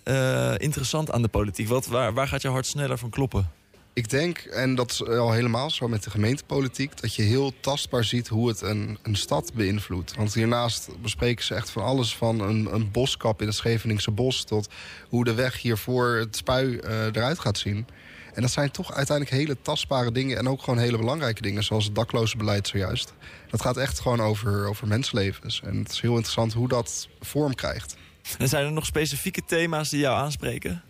interessant 0.57 1.11
aan 1.11 1.21
de 1.21 1.27
politiek? 1.27 1.67
Wat, 1.67 1.85
waar, 1.85 2.13
waar 2.13 2.27
gaat 2.27 2.41
je 2.41 2.47
hart 2.47 2.65
sneller 2.65 2.97
van 2.97 3.09
kloppen? 3.09 3.58
Ik 3.99 4.09
denk, 4.09 4.37
en 4.37 4.75
dat 4.75 4.91
is 4.91 5.05
al 5.05 5.31
helemaal 5.31 5.69
zo 5.69 5.87
met 5.87 6.03
de 6.03 6.09
gemeentepolitiek... 6.09 7.01
dat 7.01 7.15
je 7.15 7.21
heel 7.21 7.53
tastbaar 7.59 8.03
ziet 8.03 8.27
hoe 8.27 8.47
het 8.47 8.61
een, 8.61 8.97
een 9.03 9.15
stad 9.15 9.53
beïnvloedt. 9.53 10.15
Want 10.15 10.33
hiernaast 10.33 10.89
bespreken 11.01 11.45
ze 11.45 11.53
echt 11.53 11.69
van 11.69 11.83
alles 11.83 12.15
van 12.15 12.39
een, 12.39 12.73
een 12.73 12.91
boskap 12.91 13.41
in 13.41 13.47
het 13.47 13.55
Scheveningse 13.55 14.11
bos... 14.11 14.43
tot 14.43 14.69
hoe 15.09 15.23
de 15.23 15.33
weg 15.33 15.61
hiervoor 15.61 16.15
het 16.15 16.35
spui 16.35 16.67
uh, 16.67 17.05
eruit 17.05 17.39
gaat 17.39 17.57
zien. 17.57 17.87
En 18.33 18.41
dat 18.41 18.51
zijn 18.51 18.71
toch 18.71 18.93
uiteindelijk 18.93 19.37
hele 19.37 19.61
tastbare 19.61 20.11
dingen... 20.11 20.37
en 20.37 20.49
ook 20.49 20.61
gewoon 20.61 20.79
hele 20.79 20.97
belangrijke 20.97 21.41
dingen, 21.41 21.63
zoals 21.63 21.85
het 21.85 21.95
dakloze 21.95 22.37
beleid 22.37 22.67
zojuist. 22.67 23.13
Dat 23.49 23.61
gaat 23.61 23.77
echt 23.77 23.99
gewoon 23.99 24.21
over, 24.21 24.67
over 24.67 24.87
mensenlevens. 24.87 25.61
En 25.63 25.77
het 25.77 25.91
is 25.91 26.01
heel 26.01 26.15
interessant 26.15 26.53
hoe 26.53 26.67
dat 26.67 27.07
vorm 27.19 27.55
krijgt. 27.55 27.95
En 28.37 28.49
zijn 28.49 28.65
er 28.65 28.71
nog 28.71 28.85
specifieke 28.85 29.45
thema's 29.45 29.89
die 29.89 29.99
jou 29.99 30.17
aanspreken? 30.17 30.83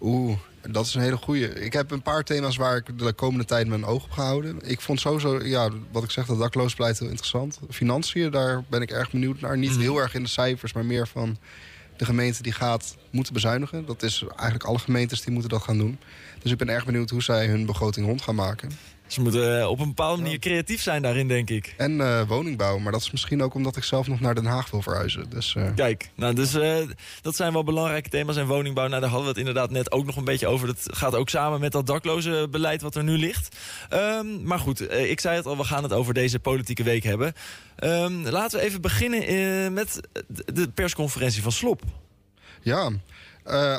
Oeh, 0.00 0.38
dat 0.70 0.86
is 0.86 0.94
een 0.94 1.00
hele 1.00 1.16
goede. 1.16 1.48
Ik 1.48 1.72
heb 1.72 1.90
een 1.90 2.02
paar 2.02 2.24
thema's 2.24 2.56
waar 2.56 2.76
ik 2.76 2.98
de 2.98 3.12
komende 3.12 3.44
tijd 3.44 3.66
mijn 3.66 3.84
oog 3.84 4.04
op 4.04 4.10
gehouden. 4.10 4.58
Ik 4.64 4.80
vond 4.80 5.00
sowieso, 5.00 5.44
ja, 5.44 5.70
wat 5.92 6.04
ik 6.04 6.10
zeg, 6.10 6.26
dat 6.26 6.38
dakloosbeleid 6.38 6.98
heel 6.98 7.08
interessant. 7.08 7.58
Financiën, 7.70 8.30
daar 8.30 8.64
ben 8.68 8.82
ik 8.82 8.90
erg 8.90 9.10
benieuwd 9.10 9.40
naar. 9.40 9.58
Niet 9.58 9.74
mm. 9.74 9.80
heel 9.80 9.98
erg 9.98 10.14
in 10.14 10.22
de 10.22 10.28
cijfers, 10.28 10.72
maar 10.72 10.84
meer 10.84 11.08
van 11.08 11.38
de 11.96 12.04
gemeente 12.04 12.42
die 12.42 12.52
gaat 12.52 12.96
moeten 13.10 13.32
bezuinigen. 13.32 13.86
Dat 13.86 14.02
is 14.02 14.24
eigenlijk 14.28 14.64
alle 14.64 14.78
gemeentes 14.78 15.20
die 15.20 15.32
moeten 15.32 15.50
dat 15.50 15.62
gaan 15.62 15.78
doen. 15.78 15.98
Dus 16.42 16.52
ik 16.52 16.58
ben 16.58 16.68
erg 16.68 16.84
benieuwd 16.84 17.10
hoe 17.10 17.22
zij 17.22 17.46
hun 17.46 17.66
begroting 17.66 18.06
rond 18.06 18.22
gaan 18.22 18.34
maken. 18.34 18.70
Ze 19.06 19.20
moeten 19.20 19.60
eh, 19.60 19.68
op 19.68 19.80
een 19.80 19.88
bepaalde 19.88 20.22
manier 20.22 20.38
creatief 20.38 20.82
zijn 20.82 21.02
daarin, 21.02 21.28
denk 21.28 21.50
ik. 21.50 21.74
En 21.76 21.92
uh, 21.92 22.22
woningbouw. 22.28 22.78
Maar 22.78 22.92
dat 22.92 23.00
is 23.00 23.10
misschien 23.10 23.42
ook 23.42 23.54
omdat 23.54 23.76
ik 23.76 23.84
zelf 23.84 24.06
nog 24.06 24.20
naar 24.20 24.34
Den 24.34 24.46
Haag 24.46 24.70
wil 24.70 24.82
verhuizen. 24.82 25.30
Dus, 25.30 25.54
uh... 25.54 25.68
Kijk, 25.74 26.10
nou, 26.14 26.34
dus, 26.34 26.56
dat 27.22 27.36
zijn 27.36 27.52
wel 27.52 27.64
belangrijke 27.64 28.08
thema's. 28.08 28.36
En 28.36 28.46
woningbouw, 28.46 28.86
nou, 28.86 29.00
daar 29.00 29.10
hadden 29.10 29.28
we 29.28 29.38
het 29.38 29.46
inderdaad 29.48 29.70
net 29.70 29.92
ook 29.92 30.06
nog 30.06 30.16
een 30.16 30.24
beetje 30.24 30.46
over. 30.46 30.66
Dat 30.66 30.82
gaat 30.86 31.14
ook 31.14 31.28
samen 31.28 31.60
met 31.60 31.72
dat 31.72 31.86
dakloze 31.86 32.48
beleid 32.50 32.82
wat 32.82 32.94
er 32.94 33.04
nu 33.04 33.18
ligt. 33.18 33.56
Um, 33.92 34.42
maar 34.42 34.58
goed, 34.58 34.92
ik 34.92 35.20
zei 35.20 35.36
het 35.36 35.46
al, 35.46 35.56
we 35.56 35.64
gaan 35.64 35.82
het 35.82 35.92
over 35.92 36.14
deze 36.14 36.38
politieke 36.38 36.82
week 36.82 37.02
hebben. 37.02 37.32
Um, 37.84 38.28
laten 38.28 38.58
we 38.58 38.64
even 38.64 38.80
beginnen 38.80 39.72
met 39.72 40.00
de 40.52 40.68
persconferentie 40.68 41.42
van 41.42 41.52
Slop. 41.52 41.82
Ja, 42.62 42.90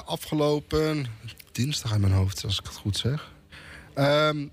afgelopen 0.06 1.06
dinsdag 1.52 1.94
in 1.94 2.02
mijn 2.02 2.14
hoofd, 2.14 2.44
als 2.44 2.60
ik 2.60 2.66
het 2.66 2.76
goed 2.76 2.98
zeg. 2.98 3.32
Um, 3.96 4.52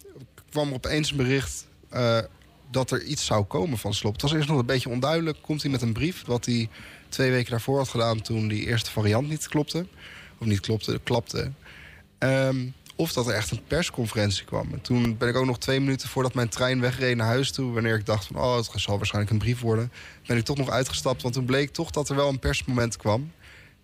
kwam 0.55 0.69
er 0.69 0.75
opeens 0.75 1.11
een 1.11 1.17
bericht 1.17 1.67
uh, 1.93 2.19
dat 2.71 2.91
er 2.91 3.03
iets 3.03 3.25
zou 3.25 3.45
komen 3.45 3.79
van 3.79 3.95
Slop. 3.95 4.13
Het 4.13 4.23
was 4.23 4.33
eerst 4.33 4.49
nog 4.49 4.59
een 4.59 4.67
beetje 4.67 4.89
onduidelijk. 4.89 5.39
Komt 5.41 5.63
hij 5.63 5.71
met 5.71 5.83
een 5.83 5.93
brief, 5.93 6.23
wat 6.27 6.45
hij 6.45 6.69
twee 7.09 7.31
weken 7.31 7.51
daarvoor 7.51 7.79
had 7.79 7.89
gedaan... 7.89 8.21
toen 8.21 8.49
die 8.49 8.67
eerste 8.67 8.91
variant 8.91 9.29
niet 9.29 9.49
klopte. 9.49 9.87
Of 10.39 10.47
niet 10.47 10.61
klopte, 10.61 11.01
klapte. 11.05 11.53
Um, 12.19 12.75
of 12.97 13.13
dat 13.13 13.27
er 13.27 13.35
echt 13.35 13.51
een 13.51 13.65
persconferentie 13.67 14.45
kwam. 14.45 14.73
En 14.73 14.81
toen 14.81 15.17
ben 15.17 15.29
ik 15.29 15.37
ook 15.37 15.47
nog 15.47 15.59
twee 15.59 15.81
minuten 15.81 16.09
voordat 16.09 16.35
mijn 16.35 16.49
trein 16.49 16.81
wegreed 16.81 17.17
naar 17.17 17.27
huis 17.27 17.53
toe... 17.53 17.73
wanneer 17.73 17.99
ik 17.99 18.07
dacht 18.07 18.27
van, 18.27 18.37
oh, 18.37 18.57
het 18.57 18.71
zal 18.75 18.97
waarschijnlijk 18.97 19.33
een 19.33 19.39
brief 19.39 19.61
worden... 19.61 19.93
ben 20.27 20.37
ik 20.37 20.45
toch 20.45 20.57
nog 20.57 20.71
uitgestapt, 20.71 21.23
want 21.23 21.35
toen 21.35 21.45
bleek 21.45 21.71
toch 21.71 21.91
dat 21.91 22.09
er 22.09 22.17
wel 22.17 22.29
een 22.29 22.39
persmoment 22.39 22.97
kwam... 22.97 23.31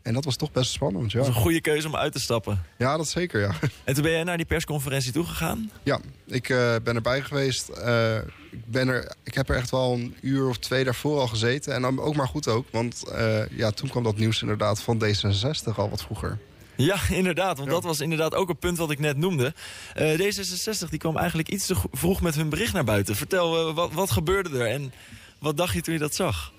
En 0.02 0.14
dat 0.14 0.24
was 0.24 0.36
toch 0.36 0.52
best 0.52 0.70
spannend, 0.70 1.12
ja. 1.12 1.18
Dat 1.18 1.26
was 1.26 1.36
een 1.36 1.42
goede 1.42 1.60
keuze 1.60 1.86
om 1.86 1.96
uit 1.96 2.12
te 2.12 2.20
stappen. 2.20 2.62
Ja, 2.78 2.96
dat 2.96 3.08
zeker, 3.08 3.40
ja. 3.40 3.52
En 3.84 3.94
toen 3.94 4.02
ben 4.02 4.12
jij 4.12 4.24
naar 4.24 4.36
die 4.36 4.46
persconferentie 4.46 5.12
toegegaan? 5.12 5.70
Ja, 5.82 6.00
ik 6.26 6.48
uh, 6.48 6.74
ben 6.82 6.94
erbij 6.94 7.22
geweest. 7.22 7.70
Uh, 7.84 8.16
ik, 8.50 8.66
ben 8.66 8.88
er, 8.88 9.12
ik 9.22 9.34
heb 9.34 9.48
er 9.48 9.56
echt 9.56 9.70
wel 9.70 9.92
een 9.92 10.16
uur 10.20 10.48
of 10.48 10.58
twee 10.58 10.84
daarvoor 10.84 11.20
al 11.20 11.26
gezeten. 11.26 11.74
En 11.74 11.82
dan 11.82 12.00
ook 12.00 12.16
maar 12.16 12.28
goed 12.28 12.48
ook, 12.48 12.66
want 12.70 13.04
uh, 13.12 13.40
ja, 13.50 13.70
toen 13.70 13.88
kwam 13.88 14.02
dat 14.02 14.16
nieuws 14.16 14.42
inderdaad 14.42 14.82
van 14.82 15.04
D66 15.04 15.74
al 15.76 15.90
wat 15.90 16.02
vroeger. 16.02 16.38
Ja, 16.76 16.96
inderdaad. 17.10 17.56
Want 17.56 17.68
ja. 17.68 17.74
dat 17.74 17.84
was 17.84 18.00
inderdaad 18.00 18.34
ook 18.34 18.48
een 18.48 18.58
punt 18.58 18.78
wat 18.78 18.90
ik 18.90 18.98
net 18.98 19.16
noemde. 19.16 19.54
D66 19.98 20.88
die 20.90 20.98
kwam 20.98 21.16
eigenlijk 21.16 21.48
iets 21.48 21.66
te 21.66 21.76
vroeg 21.92 22.20
met 22.20 22.34
hun 22.34 22.48
bericht 22.48 22.72
naar 22.72 22.84
buiten. 22.84 23.16
Vertel, 23.16 23.72
wat, 23.72 23.92
wat 23.92 24.10
gebeurde 24.10 24.58
er 24.58 24.66
en 24.66 24.92
wat 25.38 25.56
dacht 25.56 25.74
je 25.74 25.80
toen 25.80 25.94
je 25.94 26.00
dat 26.00 26.14
zag? 26.14 26.52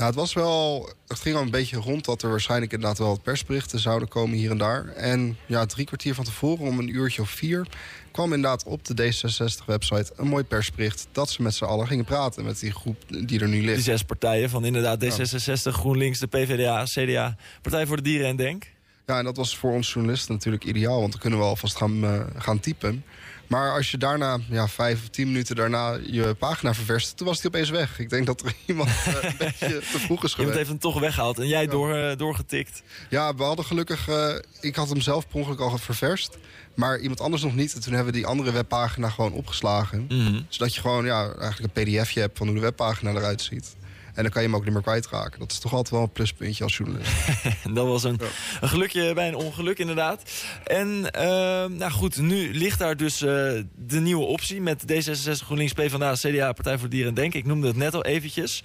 Nou, 0.00 0.12
het 0.12 0.20
was 0.20 0.32
wel. 0.34 0.88
Het 1.08 1.20
ging 1.20 1.36
al 1.36 1.42
een 1.42 1.50
beetje 1.50 1.76
rond 1.76 2.04
dat 2.04 2.22
er 2.22 2.30
waarschijnlijk 2.30 2.72
inderdaad 2.72 2.98
wel 2.98 3.08
wat 3.08 3.22
persberichten 3.22 3.78
zouden 3.78 4.08
komen 4.08 4.36
hier 4.36 4.50
en 4.50 4.58
daar. 4.58 4.86
En 4.86 5.36
ja, 5.46 5.66
drie 5.66 5.86
kwartier 5.86 6.14
van 6.14 6.24
tevoren, 6.24 6.66
om 6.66 6.78
een 6.78 6.94
uurtje 6.94 7.22
of 7.22 7.30
vier, 7.30 7.66
kwam 8.10 8.32
inderdaad 8.32 8.64
op 8.64 8.84
de 8.84 8.94
D66-website 8.94 10.12
een 10.16 10.26
mooi 10.26 10.44
persbericht 10.44 11.08
dat 11.12 11.30
ze 11.30 11.42
met 11.42 11.54
z'n 11.54 11.64
allen 11.64 11.86
gingen 11.86 12.04
praten 12.04 12.44
met 12.44 12.60
die 12.60 12.72
groep 12.72 12.96
die 13.06 13.40
er 13.40 13.48
nu 13.48 13.60
ligt. 13.60 13.74
Die 13.74 13.84
zes 13.84 14.02
partijen 14.02 14.50
van 14.50 14.64
inderdaad 14.64 15.04
D66, 15.04 15.72
GroenLinks, 15.72 16.18
de 16.18 16.26
PvdA, 16.26 16.84
CDA, 16.84 17.36
Partij 17.62 17.86
voor 17.86 17.96
de 17.96 18.02
Dieren 18.02 18.28
en 18.28 18.36
Denk. 18.36 18.64
Ja, 19.06 19.18
en 19.18 19.24
dat 19.24 19.36
was 19.36 19.56
voor 19.56 19.72
ons 19.72 19.92
journalisten 19.92 20.34
natuurlijk 20.34 20.64
ideaal, 20.64 21.00
want 21.00 21.12
dan 21.12 21.20
kunnen 21.20 21.38
we 21.38 21.44
alvast 21.44 21.76
gaan, 21.76 22.04
uh, 22.04 22.20
gaan 22.36 22.60
typen. 22.60 23.04
Maar 23.50 23.72
als 23.72 23.90
je 23.90 23.98
daarna, 23.98 24.38
ja, 24.48 24.68
vijf 24.68 25.02
of 25.02 25.08
tien 25.08 25.26
minuten 25.26 25.56
daarna 25.56 25.98
je 26.06 26.34
pagina 26.38 26.74
ververst... 26.74 27.16
toen 27.16 27.26
was 27.26 27.36
hij 27.42 27.46
opeens 27.46 27.70
weg. 27.70 27.98
Ik 27.98 28.10
denk 28.10 28.26
dat 28.26 28.40
er 28.40 28.54
iemand 28.66 28.88
uh, 28.88 29.14
een 29.22 29.34
beetje 29.38 29.78
te 29.92 29.98
vroeg 29.98 30.24
is 30.24 30.34
geweest. 30.34 30.38
Iemand 30.38 30.56
heeft 30.56 30.68
hem 30.68 30.78
toch 30.78 31.00
weggehaald 31.00 31.38
en 31.38 31.48
jij 31.48 31.62
ja. 31.62 31.70
door, 31.70 31.96
uh, 31.96 32.16
doorgetikt. 32.16 32.82
Ja, 33.08 33.34
we 33.34 33.42
hadden 33.42 33.64
gelukkig... 33.64 34.08
Uh, 34.08 34.34
ik 34.60 34.76
had 34.76 34.88
hem 34.88 35.00
zelf 35.00 35.28
per 35.28 35.36
ongeluk 35.36 35.60
al 35.60 35.78
ververst. 35.78 36.38
Maar 36.74 36.98
iemand 36.98 37.20
anders 37.20 37.42
nog 37.42 37.54
niet. 37.54 37.74
En 37.74 37.80
toen 37.80 37.92
hebben 37.92 38.12
we 38.12 38.18
die 38.18 38.26
andere 38.26 38.52
webpagina 38.52 39.08
gewoon 39.08 39.32
opgeslagen. 39.32 40.06
Mm 40.08 40.26
-hmm. 40.26 40.46
Zodat 40.48 40.74
je 40.74 40.80
gewoon 40.80 41.04
ja, 41.04 41.32
eigenlijk 41.34 41.76
een 41.76 41.84
pdfje 41.84 42.20
hebt 42.20 42.38
van 42.38 42.46
hoe 42.46 42.56
de 42.56 42.62
webpagina 42.62 43.10
eruit 43.10 43.42
ziet. 43.42 43.76
En 44.14 44.22
dan 44.22 44.32
kan 44.32 44.42
je 44.42 44.48
hem 44.48 44.56
ook 44.56 44.64
niet 44.64 44.72
meer 44.72 44.82
kwijtraken. 44.82 45.38
Dat 45.38 45.52
is 45.52 45.58
toch 45.58 45.72
altijd 45.72 45.90
wel 45.90 46.02
een 46.02 46.12
pluspuntje 46.12 46.64
als 46.64 46.76
journalist. 46.76 47.12
dat 47.74 47.86
was 47.86 48.04
een, 48.04 48.18
ja. 48.20 48.26
een, 48.60 48.68
gelukje 48.68 49.14
bij 49.14 49.28
een 49.28 49.34
ongeluk, 49.34 49.78
inderdaad. 49.78 50.22
En 50.64 50.88
uh, 50.88 51.22
nou 51.64 51.90
goed, 51.90 52.16
nu 52.16 52.54
ligt 52.54 52.78
daar 52.78 52.96
dus 52.96 53.22
uh, 53.22 53.28
de 53.76 54.00
nieuwe 54.00 54.24
optie... 54.24 54.60
met 54.60 54.82
D66, 54.92 55.30
GroenLinks, 55.30 55.72
PvdA, 55.72 56.14
CDA, 56.14 56.52
Partij 56.52 56.78
voor 56.78 56.88
Dieren 56.88 57.08
en 57.08 57.14
Denk. 57.14 57.34
Ik 57.34 57.46
noemde 57.46 57.66
het 57.66 57.76
net 57.76 57.94
al 57.94 58.04
eventjes. 58.04 58.62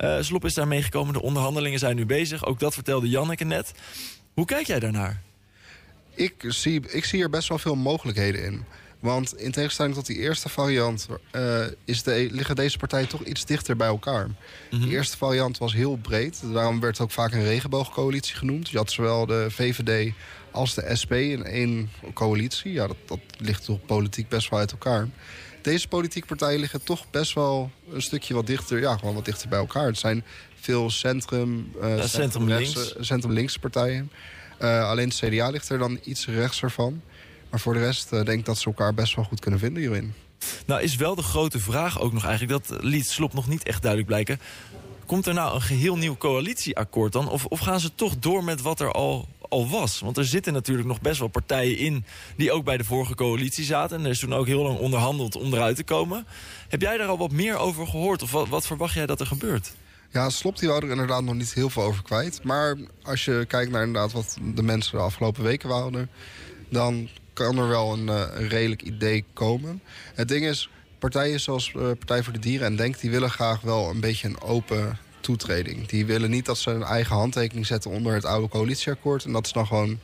Uh, 0.00 0.16
Slop 0.20 0.44
is 0.44 0.54
daar 0.54 0.68
meegekomen, 0.68 1.12
de 1.12 1.22
onderhandelingen 1.22 1.78
zijn 1.78 1.96
nu 1.96 2.06
bezig. 2.06 2.44
Ook 2.44 2.60
dat 2.60 2.74
vertelde 2.74 3.08
Janneke 3.08 3.44
net. 3.44 3.72
Hoe 4.34 4.44
kijk 4.44 4.66
jij 4.66 4.78
daarnaar? 4.78 5.22
Ik 6.14 6.34
zie, 6.38 6.80
ik 6.88 7.04
zie 7.04 7.22
er 7.22 7.30
best 7.30 7.48
wel 7.48 7.58
veel 7.58 7.76
mogelijkheden 7.76 8.44
in. 8.44 8.64
Want 9.00 9.36
in 9.36 9.50
tegenstelling 9.50 9.94
tot 9.94 10.06
die 10.06 10.18
eerste 10.18 10.48
variant... 10.48 11.06
Uh, 11.32 11.64
is 11.84 12.02
de, 12.02 12.28
liggen 12.30 12.56
deze 12.56 12.78
partijen 12.78 13.08
toch 13.08 13.24
iets 13.24 13.44
dichter 13.44 13.76
bij 13.76 13.86
elkaar. 13.86 14.26
Mm 14.26 14.34
-hmm. 14.70 14.80
De 14.80 14.88
eerste 14.88 15.16
variant 15.16 15.58
was 15.58 15.72
heel 15.72 15.96
breed. 15.96 16.40
Daarom 16.52 16.80
werd 16.80 17.00
ook 17.00 17.10
vaak 17.10 17.32
een 17.32 17.44
regenboogcoalitie 17.44 18.36
genoemd. 18.36 18.68
Je 18.68 18.76
had 18.76 18.90
zowel 18.90 19.26
de 19.26 19.46
VVD 19.50 20.12
als 20.50 20.74
de 20.74 20.96
SP 21.00 21.12
in 21.12 21.44
één 21.44 21.90
coalitie. 22.14 22.72
Ja, 22.72 22.86
dat, 22.86 22.96
dat 23.06 23.18
ligt 23.38 23.64
toch 23.64 23.86
politiek 23.86 24.28
best 24.28 24.50
wel 24.50 24.58
uit 24.58 24.72
elkaar. 24.72 25.08
Deze 25.62 25.88
politieke 25.88 26.26
partijen 26.26 26.60
liggen 26.60 26.82
toch 26.82 27.10
best 27.10 27.34
wel 27.34 27.70
een 27.90 28.02
stukje 28.02 28.34
wat 28.34 28.46
dichter... 28.46 28.80
ja, 28.80 28.96
gewoon 28.96 29.14
wat 29.14 29.24
dichter 29.24 29.48
bij 29.48 29.58
elkaar. 29.58 29.86
Het 29.86 29.98
zijn 29.98 30.24
veel 30.54 30.90
centrum... 30.90 31.72
Uh, 31.82 31.96
ja, 31.96 32.06
centrum-links. 32.06 32.94
Centrum-links 33.00 33.56
partijen. 33.56 34.10
Uh, 34.62 34.88
alleen 34.88 35.08
het 35.08 35.16
CDA 35.16 35.48
ligt 35.48 35.68
er 35.68 35.78
dan 35.78 35.98
iets 36.04 36.26
rechts 36.26 36.62
ervan. 36.62 37.02
Maar 37.50 37.60
voor 37.60 37.74
de 37.74 37.80
rest 37.80 38.12
uh, 38.12 38.24
denk 38.24 38.38
ik 38.38 38.44
dat 38.44 38.58
ze 38.58 38.66
elkaar 38.66 38.94
best 38.94 39.14
wel 39.14 39.24
goed 39.24 39.40
kunnen 39.40 39.60
vinden 39.60 39.82
hierin. 39.82 40.14
Nou 40.66 40.82
is 40.82 40.96
wel 40.96 41.14
de 41.14 41.22
grote 41.22 41.58
vraag 41.58 42.00
ook 42.00 42.12
nog 42.12 42.24
eigenlijk... 42.24 42.64
dat 42.64 42.82
liet 42.82 43.08
Slop 43.08 43.34
nog 43.34 43.48
niet 43.48 43.62
echt 43.62 43.82
duidelijk 43.82 44.10
blijken... 44.10 44.40
komt 45.06 45.26
er 45.26 45.34
nou 45.34 45.54
een 45.54 45.62
geheel 45.62 45.96
nieuw 45.96 46.16
coalitieakkoord 46.16 47.12
dan? 47.12 47.28
Of, 47.28 47.44
of 47.44 47.58
gaan 47.58 47.80
ze 47.80 47.94
toch 47.94 48.18
door 48.18 48.44
met 48.44 48.62
wat 48.62 48.80
er 48.80 48.92
al, 48.92 49.28
al 49.48 49.68
was? 49.68 50.00
Want 50.00 50.16
er 50.16 50.24
zitten 50.24 50.52
natuurlijk 50.52 50.88
nog 50.88 51.00
best 51.00 51.18
wel 51.18 51.28
partijen 51.28 51.78
in... 51.78 52.04
die 52.36 52.52
ook 52.52 52.64
bij 52.64 52.76
de 52.76 52.84
vorige 52.84 53.14
coalitie 53.14 53.64
zaten. 53.64 53.98
En 53.98 54.04
er 54.04 54.10
is 54.10 54.18
toen 54.18 54.34
ook 54.34 54.46
heel 54.46 54.62
lang 54.62 54.78
onderhandeld 54.78 55.36
om 55.36 55.54
eruit 55.54 55.76
te 55.76 55.84
komen. 55.84 56.26
Heb 56.68 56.80
jij 56.80 56.96
daar 56.96 57.08
al 57.08 57.18
wat 57.18 57.32
meer 57.32 57.56
over 57.56 57.86
gehoord? 57.86 58.22
Of 58.22 58.30
wat, 58.30 58.48
wat 58.48 58.66
verwacht 58.66 58.94
jij 58.94 59.06
dat 59.06 59.20
er 59.20 59.26
gebeurt? 59.26 59.72
Ja, 60.12 60.30
Slop 60.30 60.58
die 60.58 60.68
wou 60.68 60.84
er 60.84 60.90
inderdaad 60.90 61.22
nog 61.22 61.34
niet 61.34 61.54
heel 61.54 61.70
veel 61.70 61.82
over 61.82 62.02
kwijt. 62.02 62.42
Maar 62.44 62.76
als 63.02 63.24
je 63.24 63.44
kijkt 63.48 63.70
naar 63.70 63.86
inderdaad 63.86 64.12
wat 64.12 64.36
de 64.54 64.62
mensen 64.62 64.96
de 64.98 65.04
afgelopen 65.04 65.42
weken 65.42 65.68
wouden... 65.68 66.10
dan 66.68 67.08
kan 67.44 67.58
er 67.58 67.68
wel 67.68 67.92
een, 67.92 68.06
uh, 68.06 68.22
een, 68.34 68.48
redelijk 68.48 68.82
idee 68.82 69.24
komen. 69.32 69.82
Het 70.14 70.28
ding 70.28 70.44
is, 70.44 70.70
partijen 70.98 71.40
zoals 71.40 71.72
uh, 71.76 71.82
Partij 71.82 72.22
voor 72.22 72.32
de 72.32 72.38
Dieren 72.38 72.66
en 72.66 72.76
Denk... 72.76 73.00
die 73.00 73.10
willen 73.10 73.30
graag 73.30 73.60
wel 73.60 73.90
een 73.90 74.00
beetje 74.00 74.28
een 74.28 74.40
open 74.40 74.98
toetreding. 75.20 75.86
Die 75.86 76.06
willen 76.06 76.30
niet 76.30 76.46
dat 76.46 76.58
ze 76.58 76.70
een 76.70 76.82
eigen 76.82 77.16
handtekening 77.16 77.66
zetten 77.66 77.90
onder 77.90 78.14
het 78.14 78.24
oude 78.24 78.48
coalitieakkoord... 78.48 79.24
en 79.24 79.32
dat 79.32 79.46
ze 79.46 79.52
dan 79.52 79.66
gewoon 79.66 79.98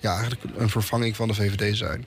ja, 0.00 0.12
eigenlijk 0.12 0.42
een 0.56 0.68
vervanging 0.68 1.16
van 1.16 1.28
de 1.28 1.34
VVD 1.34 1.76
zijn. 1.76 2.06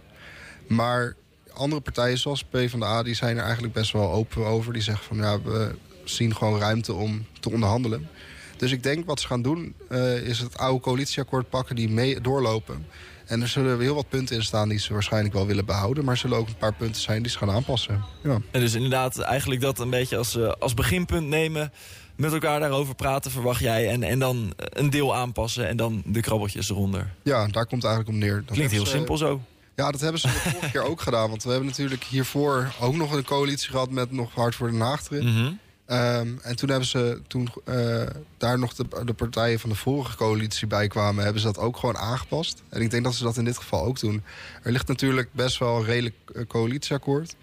Maar 0.68 1.15
andere 1.54 1.82
partijen 1.82 2.18
zoals 2.18 2.44
PvdA, 2.44 3.04
die 3.04 3.15
zijn 3.15 3.38
er 3.38 3.44
eigenlijk 3.44 3.74
best 3.74 3.92
wel 3.92 4.12
open 4.12 4.46
over. 4.46 4.74
Die 4.74 4.82
zeggen 4.82 5.06
van, 5.06 5.18
ja, 5.18 5.42
we 5.42 5.76
zien 6.04 6.36
gewoon 6.36 6.60
ruimte 6.60 6.94
om 6.94 7.26
te 7.39 7.52
onderhandelen. 7.52 8.10
Dus 8.58 8.72
ik 8.72 8.84
denk 8.84 9.06
wat 9.06 9.20
ze 9.20 9.28
gaan 9.28 9.42
doen, 9.42 9.74
uh, 9.89 10.28
is 10.28 10.39
het 10.39 10.58
oude 10.58 10.82
coalitieakkoord 10.82 11.50
pakken... 11.50 11.76
die 11.76 11.89
mee 11.89 12.22
doorlopen 12.22 12.86
en 13.30 13.42
er 13.42 13.48
zullen 13.48 13.80
heel 13.80 13.96
wat 13.96 14.10
punten 14.10 14.36
in 14.36 14.44
staan 14.44 14.70
die 14.70 14.80
ze 14.80 14.94
waarschijnlijk 14.94 15.34
wel 15.34 15.46
willen 15.46 15.65
behouden. 15.65 16.04
Maar 16.04 16.13
er 16.13 16.20
zullen 16.20 16.38
ook 16.38 16.48
een 16.48 16.58
paar 16.58 16.74
punten 16.74 17.02
zijn 17.02 17.22
die 17.22 17.32
ze 17.32 17.38
gaan 17.38 17.52
aanpassen. 17.52 18.04
Ja. 18.24 18.39
En 18.52 18.60
dus 18.60 18.74
inderdaad 18.74 19.20
eigenlijk 19.20 19.62
dat 19.62 19.80
een 19.80 19.89
beetje 19.89 20.18
als, 20.18 20.36
uh, 20.36 20.52
als 20.60 20.74
beginpunt 20.74 21.28
nemen. 21.28 21.72
Met 22.15 22.34
elkaar 22.34 22.60
daarover 22.60 22.96
praten, 22.96 23.32
verwacht 23.32 23.60
jij. 23.60 23.89
En, 23.89 24.04
en 24.04 24.20
dan 24.20 24.54
een 24.56 24.89
deel 24.89 25.15
aanpassen 25.15 25.68
en 25.68 25.78
dan 25.78 26.04
de 26.06 26.22
krabbeltjes 26.22 26.70
eronder. 26.70 27.13
Ja, 27.24 27.48
daar 27.48 27.65
komt 27.65 27.84
het 27.84 27.92
eigenlijk 27.92 28.08
om 28.10 28.18
neer. 28.18 28.44
Dat 28.46 28.56
Klinkt 28.56 28.72
heel 28.72 28.86
ze, 28.86 28.92
simpel 28.92 29.18
zo. 29.18 29.42
Ja, 29.76 29.92
dat 29.92 30.02
hebben 30.02 30.22
ze 30.22 30.28
de 30.28 30.34
vorige 30.34 30.72
keer 30.72 30.84
ook 30.84 31.02
gedaan. 31.02 31.30
Want 31.30 31.44
we 31.44 31.50
hebben 31.50 31.68
natuurlijk 31.68 32.04
hiervoor 32.04 32.74
ook 32.80 32.96
nog 32.96 33.12
een 33.12 33.24
coalitie 33.24 33.70
gehad... 33.70 33.92
met 33.92 34.12
nog 34.12 34.34
Hard 34.34 34.56
voor 34.56 34.72
Den 34.72 34.80
Haag 34.80 35.10
erin. 35.10 35.28
Mm 35.28 35.36
-hmm. 35.36 35.60
Um, 35.91 36.39
en 36.41 36.56
toen 36.56 36.69
hebben 36.69 36.88
ze, 36.88 37.21
toen 37.28 37.49
uh, 37.65 38.04
daar 38.38 38.60
nog 38.60 38.73
de, 38.73 39.13
partijen 39.13 39.60
van 39.60 39.69
de 39.69 39.75
vorige 39.75 40.17
coalitie 40.17 40.67
bij 40.67 40.88
kwamen, 40.88 41.23
hebben 41.23 41.41
ze 41.41 41.47
dat 41.47 41.58
ook 41.58 41.78
gewoon 41.78 41.97
aangepast. 41.97 42.63
En 42.69 42.82
ik 42.82 42.91
denk 42.91 43.04
dat 43.04 43.15
ze 43.15 43.23
dat 43.23 43.38
in 43.38 43.45
dit 43.45 43.58
geval 43.58 43.84
ook 43.84 43.99
doen. 43.99 44.23
Er 44.63 44.71
ligt 44.71 44.88
natuurlijk 44.88 45.30
best 45.32 45.58
wel 45.58 45.78
een 45.78 45.86
redelijk 45.86 46.15
uh, 46.34 46.45
coalitieakkoord. 46.47 47.36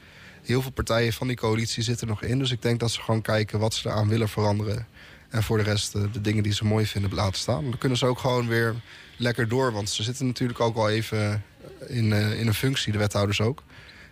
Heel 0.42 0.62
veel 0.62 0.70
partijen 0.70 1.12
van 1.12 1.26
die 1.26 1.37
coalitie 1.37 1.82
zitten 1.82 2.06
nog 2.06 2.22
in. 2.22 2.38
Dus 2.38 2.50
ik 2.50 2.62
denk 2.62 2.80
dat 2.80 2.90
ze 2.90 3.00
gewoon 3.00 3.22
kijken 3.22 3.59
wat 3.59 3.74
ze 3.74 3.88
eraan 3.88 4.09
willen 4.09 4.28
veranderen. 4.28 4.87
En 5.28 5.42
voor 5.42 5.56
de 5.56 5.64
rest 5.64 5.94
uh, 5.94 6.02
de 6.12 6.20
dingen 6.20 6.42
die 6.42 6.52
ze 6.52 6.64
mooi 6.64 6.87
vinden 6.87 7.14
laten 7.14 7.38
staan. 7.40 7.62
Dan 7.64 7.78
kunnen 7.78 7.98
ze 7.98 8.06
ook 8.06 8.18
gewoon 8.18 8.48
weer 8.48 8.74
lekker 9.16 9.48
door. 9.48 9.72
Want 9.72 9.90
ze 9.90 10.02
zitten 10.02 10.26
natuurlijk 10.26 10.61
ook 10.61 10.76
al 10.76 10.90
even 10.90 11.44
in, 11.87 12.12
in 12.12 12.46
een 12.46 12.54
functie, 12.54 12.92
de 12.92 12.98
wethouders 12.98 13.40
ook. 13.40 13.62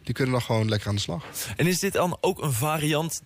Die 0.03 0.14
kunnen 0.14 0.33
dan 0.33 0.42
gewoon 0.42 0.68
lekker 0.68 0.88
aan 0.88 0.94
de 0.94 1.01
slag. 1.01 1.25
En 1.57 1.66
is 1.66 1.79
dit 1.79 1.92
dan 1.92 2.16
ook 2.20 2.42
een 2.42 2.53
variant 2.53 3.23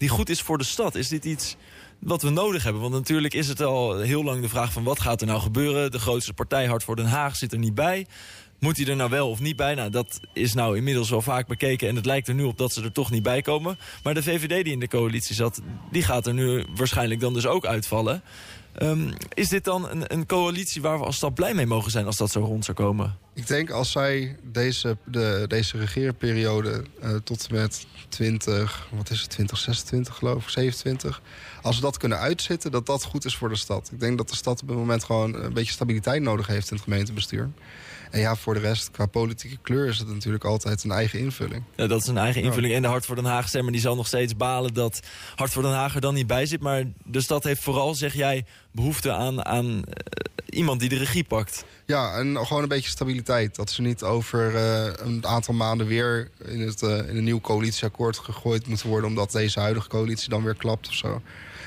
die 0.00 0.08
goed 0.08 0.28
is 0.28 0.40
voor 0.42 0.58
de 0.58 0.64
stad? 0.64 0.94
Is 0.94 1.08
dit 1.08 1.24
iets 1.24 1.56
wat 1.98 2.22
we 2.22 2.30
nodig 2.30 2.62
hebben. 2.62 2.82
Want 2.82 2.94
natuurlijk 2.94 3.34
is 3.34 3.48
het 3.48 3.60
al 3.62 3.98
heel 3.98 4.24
lang 4.24 4.42
de 4.42 4.48
vraag 4.48 4.72
van 4.72 4.84
wat 4.84 5.00
gaat 5.00 5.20
er 5.20 5.26
nou 5.26 5.40
gebeuren. 5.40 5.90
De 5.90 5.98
grootste 5.98 6.32
partij 6.32 6.66
Hart 6.66 6.84
voor 6.84 6.96
Den 6.96 7.06
Haag 7.06 7.36
zit 7.36 7.52
er 7.52 7.58
niet 7.58 7.74
bij. 7.74 8.06
Moet 8.58 8.76
hij 8.76 8.86
er 8.86 8.96
nou 8.96 9.10
wel 9.10 9.30
of 9.30 9.40
niet 9.40 9.56
bij? 9.56 9.74
Nou, 9.74 9.90
dat 9.90 10.20
is 10.32 10.54
nou 10.54 10.76
inmiddels 10.76 11.10
wel 11.10 11.22
vaak 11.22 11.46
bekeken. 11.46 11.88
En 11.88 11.96
het 11.96 12.06
lijkt 12.06 12.28
er 12.28 12.34
nu 12.34 12.42
op 12.42 12.58
dat 12.58 12.72
ze 12.72 12.82
er 12.82 12.92
toch 12.92 13.10
niet 13.10 13.22
bij 13.22 13.42
komen. 13.42 13.78
Maar 14.02 14.14
de 14.14 14.22
VVD 14.22 14.64
die 14.64 14.72
in 14.72 14.80
de 14.80 14.88
coalitie 14.88 15.34
zat, 15.34 15.60
die 15.90 16.02
gaat 16.02 16.26
er 16.26 16.34
nu 16.34 16.64
waarschijnlijk 16.74 17.20
dan 17.20 17.34
dus 17.34 17.46
ook 17.46 17.66
uitvallen. 17.66 18.22
Um, 18.78 19.12
is 19.34 19.48
dit 19.48 19.64
dan 19.64 19.88
een, 19.88 20.12
een, 20.12 20.26
coalitie 20.26 20.82
waar 20.82 20.98
we 20.98 21.04
als 21.04 21.16
stap 21.16 21.34
blij 21.34 21.54
mee 21.54 21.66
mogen 21.66 21.90
zijn 21.90 22.06
als 22.06 22.16
dat 22.16 22.30
zo 22.30 22.40
rond 22.40 22.64
zou 22.64 22.76
komen? 22.76 23.18
Ik 23.34 23.46
denk 23.46 23.70
als 23.70 23.90
zij 23.90 24.36
deze, 24.42 24.96
de, 25.04 25.44
deze 25.48 25.78
regeerperiode 25.78 26.84
uh, 27.02 27.14
tot 27.14 27.46
en 27.48 27.54
met 27.54 27.86
20, 28.08 28.88
wat 28.90 29.10
is 29.10 29.20
het, 29.20 29.30
2026 29.30 30.14
geloof 30.16 30.42
ik, 30.42 30.48
27. 30.48 31.22
Als 31.62 31.76
we 31.76 31.82
dat 31.82 31.96
kunnen 31.96 32.18
uitzitten, 32.18 32.70
dat 32.70 32.86
dat 32.86 33.04
goed 33.04 33.24
is 33.24 33.36
voor 33.36 33.48
de 33.48 33.56
stad. 33.56 33.88
Ik 33.92 34.00
denk 34.00 34.18
dat 34.18 34.28
de 34.28 34.36
stad 34.36 34.62
op 34.62 34.68
het 34.68 34.76
moment 34.76 35.04
gewoon 35.04 35.34
een 35.34 35.52
beetje 35.52 35.72
stabiliteit 35.72 36.22
nodig 36.22 36.46
heeft 36.46 36.70
in 36.70 36.76
het 36.76 36.84
gemeentebestuur. 36.84 37.50
En 38.10 38.20
ja, 38.20 38.36
voor 38.36 38.54
de 38.54 38.60
rest, 38.60 38.90
qua 38.90 39.06
politieke 39.06 39.58
kleur 39.62 39.88
is 39.88 39.98
het 39.98 40.08
natuurlijk 40.08 40.44
altijd 40.44 40.84
een 40.84 40.90
eigen 40.90 41.18
invulling. 41.18 41.62
Ja, 41.76 41.86
dat 41.86 42.00
is 42.00 42.06
een 42.06 42.18
eigen 42.18 42.42
invulling. 42.42 42.74
En 42.74 42.82
de 42.82 42.88
Hart 42.88 43.06
voor 43.06 43.16
Den 43.16 43.24
Haag 43.24 43.48
stemmer 43.48 43.72
die 43.72 43.80
zal 43.80 43.96
nog 43.96 44.06
steeds 44.06 44.36
balen 44.36 44.74
dat 44.74 45.00
Hart 45.34 45.52
voor 45.52 45.62
Den 45.62 45.72
Haag 45.72 45.94
er 45.94 46.00
dan 46.00 46.14
niet 46.14 46.26
bij 46.26 46.46
zit. 46.46 46.60
Maar 46.60 46.84
de 47.04 47.20
stad 47.20 47.44
heeft 47.44 47.62
vooral, 47.62 47.94
zeg 47.94 48.14
jij, 48.14 48.44
behoefte 48.72 49.12
aan, 49.12 49.44
aan 49.44 49.66
uh, 49.66 49.82
iemand 50.48 50.80
die 50.80 50.88
de 50.88 50.96
regie 50.96 51.24
pakt. 51.24 51.64
Ja, 51.86 52.14
en 52.14 52.46
gewoon 52.46 52.62
een 52.62 52.68
beetje 52.68 52.90
stabiliteit. 52.90 53.56
Dat 53.56 53.70
ze 53.70 53.82
niet 53.82 54.02
over 54.02 54.54
uh, 54.54 54.92
een 54.96 55.26
aantal 55.26 55.54
maanden 55.54 55.86
weer 55.86 56.30
in, 56.44 56.60
het, 56.60 56.82
uh, 56.82 56.98
in 56.98 57.16
een 57.16 57.24
nieuw 57.24 57.40
coalitieakkoord 57.40 58.18
gegooid 58.18 58.66
moeten 58.66 58.88
worden... 58.88 59.08
omdat 59.08 59.32
deze 59.32 59.60
huidige 59.60 59.88
coalitie 59.88 60.28
dan 60.28 60.44
weer 60.44 60.56
klapt 60.56 60.88
of 60.88 60.94
zo. 60.94 61.22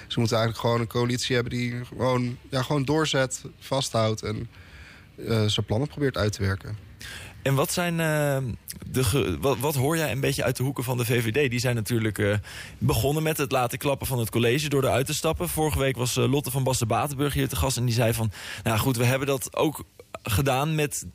Ze 0.07 0.19
moeten 0.19 0.37
eigenlijk 0.37 0.67
gewoon 0.67 0.81
een 0.81 0.87
coalitie 0.87 1.35
hebben 1.35 1.53
die 1.53 1.85
gewoon, 1.85 2.37
ja, 2.49 2.61
gewoon 2.61 2.83
doorzet, 2.83 3.41
vasthoudt... 3.59 4.23
en 4.23 4.49
zijn 5.45 5.65
plannen 5.65 5.87
probeert 5.87 6.17
uit 6.17 6.31
te 6.31 6.41
werken. 6.41 6.77
En 7.43 7.55
wat 7.55 7.71
zijn 7.71 7.93
uh, 7.93 8.37
de 8.87 9.37
wat, 9.59 9.75
hoor 9.75 9.97
jij 9.97 10.11
een 10.11 10.19
beetje 10.19 10.43
uit 10.43 10.57
de 10.57 10.63
hoeken 10.63 10.83
van 10.83 10.97
de 10.97 11.05
VVD? 11.05 11.49
Die 11.49 11.59
zijn 11.59 11.75
natuurlijk 11.75 12.17
uh, 12.17 12.35
begonnen 12.77 13.23
met 13.23 13.37
het 13.37 13.51
laten 13.51 13.77
klappen 13.77 14.07
van 14.07 14.19
het 14.19 14.29
college 14.29 14.69
door 14.69 14.83
eruit 14.83 15.05
te 15.05 15.13
stappen. 15.13 15.49
Vorige 15.49 15.79
week 15.79 15.97
was 15.97 16.15
Lotte 16.15 16.51
van 16.51 16.63
Basten-Batenburg 16.63 17.33
hier 17.33 17.47
te 17.47 17.55
gast 17.55 17.77
en 17.77 17.85
die 17.85 17.93
zei 17.93 18.13
van... 18.13 18.31
nou 18.63 18.79
goed, 18.79 18.97
we 18.97 19.05
hebben 19.05 19.27
dat 19.27 19.55
ook 19.55 19.83
gedaan 20.23 20.75
met 20.75 21.05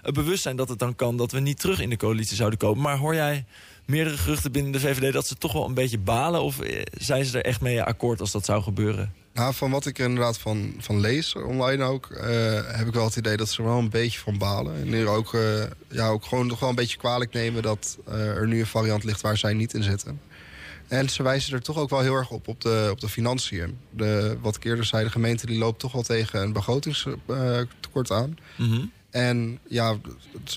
het 0.00 0.14
bewustzijn 0.14 0.56
dat 0.56 0.68
het 0.68 0.78
dan 0.78 0.94
kan... 0.94 1.16
dat 1.16 1.32
we 1.32 1.40
niet 1.40 1.60
terug 1.60 1.80
in 1.80 1.90
de 1.90 1.96
coalitie 1.96 2.36
zouden 2.36 2.58
komen. 2.58 2.82
Maar 2.82 2.96
hoor 2.96 3.14
jij 3.14 3.44
meerdere 3.84 4.16
geruchten 4.16 4.52
binnen 4.52 4.72
de 4.72 4.80
VVD 4.80 5.12
dat 5.12 5.26
ze 5.26 5.34
toch 5.34 5.52
wel 5.52 5.64
een 5.64 5.74
beetje 5.74 5.98
balen? 5.98 6.42
Of 6.42 6.58
zijn 6.92 7.24
ze 7.24 7.38
er 7.38 7.44
echt 7.44 7.60
mee 7.60 7.82
akkoord 7.82 8.20
als 8.20 8.32
dat 8.32 8.44
zou 8.44 8.62
gebeuren? 8.62 9.12
Nou, 9.36 9.54
van 9.54 9.70
wat 9.70 9.86
ik 9.86 9.98
er 9.98 10.04
inderdaad 10.04 10.38
van, 10.38 10.74
van 10.78 11.00
lees, 11.00 11.34
online 11.34 11.84
ook, 11.84 12.08
uh, 12.10 12.20
heb 12.66 12.86
ik 12.86 12.94
wel 12.94 13.04
het 13.04 13.16
idee 13.16 13.36
dat 13.36 13.48
ze 13.48 13.62
er 13.62 13.68
wel 13.68 13.78
een 13.78 13.90
beetje 13.90 14.18
van 14.18 14.38
balen. 14.38 14.76
En 14.76 14.92
er 14.92 15.06
ook, 15.06 15.32
uh, 15.32 15.62
ja, 15.90 16.08
ook 16.08 16.24
gewoon 16.24 16.46
nog 16.46 16.60
wel 16.60 16.68
een 16.68 16.74
beetje 16.74 16.96
kwalijk 16.96 17.32
nemen 17.32 17.62
dat 17.62 17.98
uh, 18.08 18.14
er 18.14 18.46
nu 18.46 18.60
een 18.60 18.66
variant 18.66 19.04
ligt 19.04 19.20
waar 19.20 19.36
zij 19.36 19.54
niet 19.54 19.74
in 19.74 19.82
zitten. 19.82 20.20
En 20.88 21.08
ze 21.08 21.22
wijzen 21.22 21.54
er 21.54 21.62
toch 21.62 21.78
ook 21.78 21.90
wel 21.90 22.00
heel 22.00 22.14
erg 22.14 22.30
op, 22.30 22.48
op 22.48 22.60
de, 22.60 22.88
op 22.90 23.00
de 23.00 23.08
financiën. 23.08 23.78
De, 23.90 24.36
wat 24.40 24.56
ik 24.56 24.64
eerder 24.64 24.84
zei, 24.84 25.04
de 25.04 25.10
gemeente 25.10 25.46
die 25.46 25.58
loopt 25.58 25.80
toch 25.80 25.92
wel 25.92 26.02
tegen 26.02 26.42
een 26.42 26.52
begrotingstekort 26.52 28.10
aan. 28.10 28.38
Mm 28.56 28.70
-hmm. 28.70 28.92
En 29.10 29.58
ja, 29.68 29.96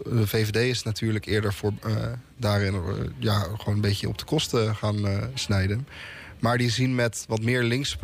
de 0.04 0.28
VVD 0.28 0.56
is 0.56 0.84
natuurlijk 0.84 1.26
eerder 1.26 1.54
voor 1.54 1.74
daarin 2.38 2.82
ja, 3.18 3.40
gewoon 3.40 3.76
een 3.76 3.82
beetje 3.82 4.08
op 4.08 4.18
de 4.18 4.26
kosten 4.26 4.76
gaan 4.76 5.30
snijden. 5.34 5.88
Maar 6.40 6.58
die 6.58 6.70
zien 6.70 6.96
met 6.96 7.26
wat 7.28 7.42
meer 7.42 7.64
linkse 7.64 7.98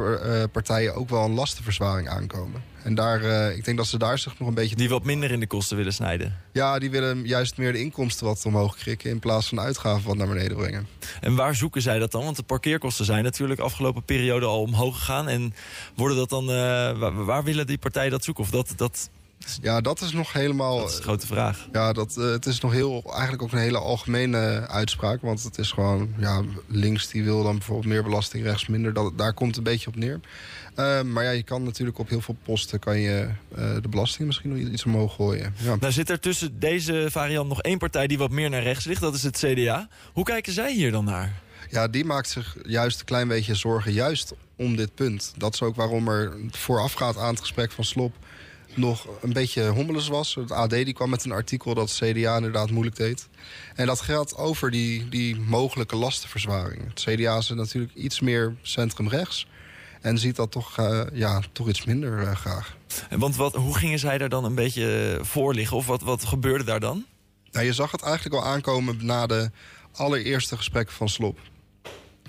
partijen 0.52 0.96
ook 0.96 1.10
wel 1.10 1.24
een 1.24 1.34
lastenverzwaring 1.34 2.10
aankomen. 2.10 2.64
En 2.86 2.96
daar, 2.96 3.22
uh, 3.22 3.58
ik 3.58 3.66
denk 3.66 3.78
dat 3.78 3.88
ze 3.88 3.98
daar 3.98 4.20
zich 4.20 4.40
nog 4.40 4.48
een 4.48 4.54
beetje... 4.54 4.76
Die 4.76 4.90
wat 4.90 5.04
minder 5.04 5.32
in 5.32 5.40
de 5.40 5.48
kosten 5.48 5.78
willen 5.78 5.94
snijden? 5.94 6.38
Ja, 6.52 6.80
die 6.80 6.90
willen 6.90 7.28
juist 7.28 7.58
meer 7.58 7.72
de 7.72 7.80
inkomsten 7.80 8.26
wat 8.26 8.46
omhoog 8.46 8.76
krikken... 8.76 9.10
in 9.10 9.20
plaats 9.20 9.48
van 9.48 9.60
uitgaven 9.60 10.08
wat 10.08 10.18
naar 10.18 10.28
beneden 10.28 10.58
brengen. 10.58 10.88
En 11.22 11.36
waar 11.36 11.56
zoeken 11.56 11.82
zij 11.82 12.00
dat 12.00 12.12
dan? 12.12 12.24
Want 12.24 12.36
de 12.36 12.44
parkeerkosten 12.44 13.06
zijn 13.06 13.24
natuurlijk 13.24 13.60
afgelopen 13.60 14.04
periode 14.04 14.46
al 14.46 14.62
omhoog 14.62 14.98
gegaan. 14.98 15.28
En 15.28 15.54
worden 15.96 16.18
dat 16.18 16.30
dan, 16.30 16.44
uh, 16.44 16.56
waar, 17.00 17.26
waar, 17.26 17.44
willen 17.44 17.68
die 17.68 17.78
partijen 17.78 18.12
dat 18.12 18.24
zoeken? 18.24 18.44
Of 18.44 18.50
dat, 18.50 18.74
dat 18.76 19.10
ja, 19.62 19.82
dat 19.82 20.02
is 20.02 20.12
nog 20.12 20.34
helemaal... 20.34 20.78
Dat 20.78 20.90
is 20.90 20.96
de 20.96 21.02
grote 21.02 21.28
vraag. 21.28 21.68
Ja, 21.72 21.94
dat, 21.94 22.16
uh, 22.18 22.32
het 22.32 22.46
is 22.46 22.60
nog 22.60 22.72
heel, 22.72 23.04
eigenlijk 23.12 23.42
ook 23.42 23.52
een 23.52 23.58
hele 23.58 23.78
algemene 23.78 24.68
uitspraak. 24.68 25.22
Want 25.22 25.44
het 25.44 25.58
is 25.58 25.72
gewoon, 25.72 26.14
ja, 26.18 26.42
links 26.68 27.08
die 27.08 27.24
wil 27.24 27.44
dan 27.44 27.58
bijvoorbeeld 27.58 27.88
meer 27.88 28.04
belasting, 28.04 28.44
rechts 28.44 28.68
minder. 28.68 28.94
Dat, 28.94 29.18
daar 29.18 29.34
komt 29.34 29.56
het 29.56 29.58
een 29.58 29.72
beetje 29.72 29.88
op 29.88 29.96
neer. 29.96 30.20
Uh, 30.76 31.02
maar 31.02 31.24
ja, 31.24 31.30
je 31.30 31.44
kan 31.44 31.64
natuurlijk 31.64 31.98
op 31.98 32.10
heel 32.10 32.22
veel 32.22 32.38
posten 32.44 32.80
kan 32.80 33.00
je 33.00 33.30
uh, 33.58 33.74
de 33.82 33.90
belasting 33.90 34.28
misschien 34.28 34.50
nog 34.50 34.60
iets 34.60 34.86
omhoog 34.86 35.16
gooien. 35.16 35.54
Ja. 35.58 35.76
Nou 35.76 35.92
zit 35.92 36.10
er 36.10 36.20
tussen 36.20 36.60
deze 36.60 37.08
variant 37.10 37.50
nog 37.50 37.62
één 37.62 37.78
partij 37.78 38.08
die 38.08 38.18
wat 38.18 38.32
meer 38.32 38.50
naar 38.50 38.64
rechts 38.64 38.86
ligt. 38.86 39.02
Dat 39.02 39.16
is 39.16 39.24
het 39.24 39.38
CDA. 39.38 39.88
Hoe 40.14 40.24
kijken 40.24 40.54
zij 40.54 40.74
hier 40.74 40.92
dan 40.92 41.06
naar? 41.06 41.42
Ja, 41.70 41.88
die 41.88 42.06
maakt 42.06 42.30
zich 42.30 42.58
juist 42.64 43.00
een 43.00 43.06
klein 43.06 43.28
beetje 43.28 43.56
zorgen 43.56 43.92
juist 43.92 44.34
om 44.56 44.76
dit 44.76 44.96
punt. 44.96 45.34
Dat 45.38 45.54
is 45.54 45.62
ook 45.62 45.76
waarom 45.76 46.08
er 46.08 46.38
voorafgaat 46.52 47.18
aan 47.18 47.30
het 47.30 47.40
gesprek 47.40 47.72
van 47.72 47.84
Slop 47.84 48.14
nog 48.78 49.08
een 49.22 49.34
beetje 49.34 49.68
hommeles 49.68 50.08
was. 50.08 50.36
Het 50.36 50.52
AD 50.52 50.70
die 50.70 50.94
kwam 50.94 51.10
met 51.10 51.24
een 51.24 51.32
artikel 51.32 51.74
dat 51.74 51.90
het 51.90 51.98
CDA 51.98 52.36
inderdaad 52.36 52.72
moeilijk 52.72 52.96
deed. 52.96 53.28
En 53.76 53.86
dat 53.86 54.02
geldt 54.02 54.36
over 54.36 54.72
die, 54.72 55.10
die 55.10 55.36
mogelijke 55.40 55.96
lastenverzwaring. 55.96 56.84
Het 56.88 57.02
CDA 57.02 57.38
is 57.38 57.50
natuurlijk 57.50 57.96
iets 57.96 58.20
meer 58.20 58.56
centrumrechts. 58.62 59.48
En 60.02 60.18
ziet 60.18 60.36
dat 60.36 60.52
toch, 60.52 60.80
uh, 60.80 61.02
ja, 61.14 61.42
toch 61.52 61.68
iets 61.68 61.86
minder 61.86 62.22
uh, 62.22 62.36
graag. 62.36 62.78
Want 63.10 63.36
wat, 63.36 63.56
hoe 63.56 63.78
gingen 63.78 64.00
zij 64.00 64.18
daar 64.18 64.30
dan 64.30 64.44
een 64.44 64.56
beetje 64.56 65.18
voor 65.22 65.54
liggen? 65.54 65.78
Of 65.78 65.86
wat, 65.86 66.02
wat 66.02 66.26
gebeurde 66.26 66.64
daar 66.64 66.80
dan? 66.80 67.06
Nou, 67.52 67.66
je 67.66 67.74
zag 67.74 67.92
het 67.92 68.02
eigenlijk 68.02 68.36
al 68.36 68.50
aankomen 68.50 69.06
na 69.06 69.28
de 69.28 69.52
allereerste 69.92 70.58
gesprekken 70.58 70.96
van 70.96 71.10
Slop. 71.10 71.40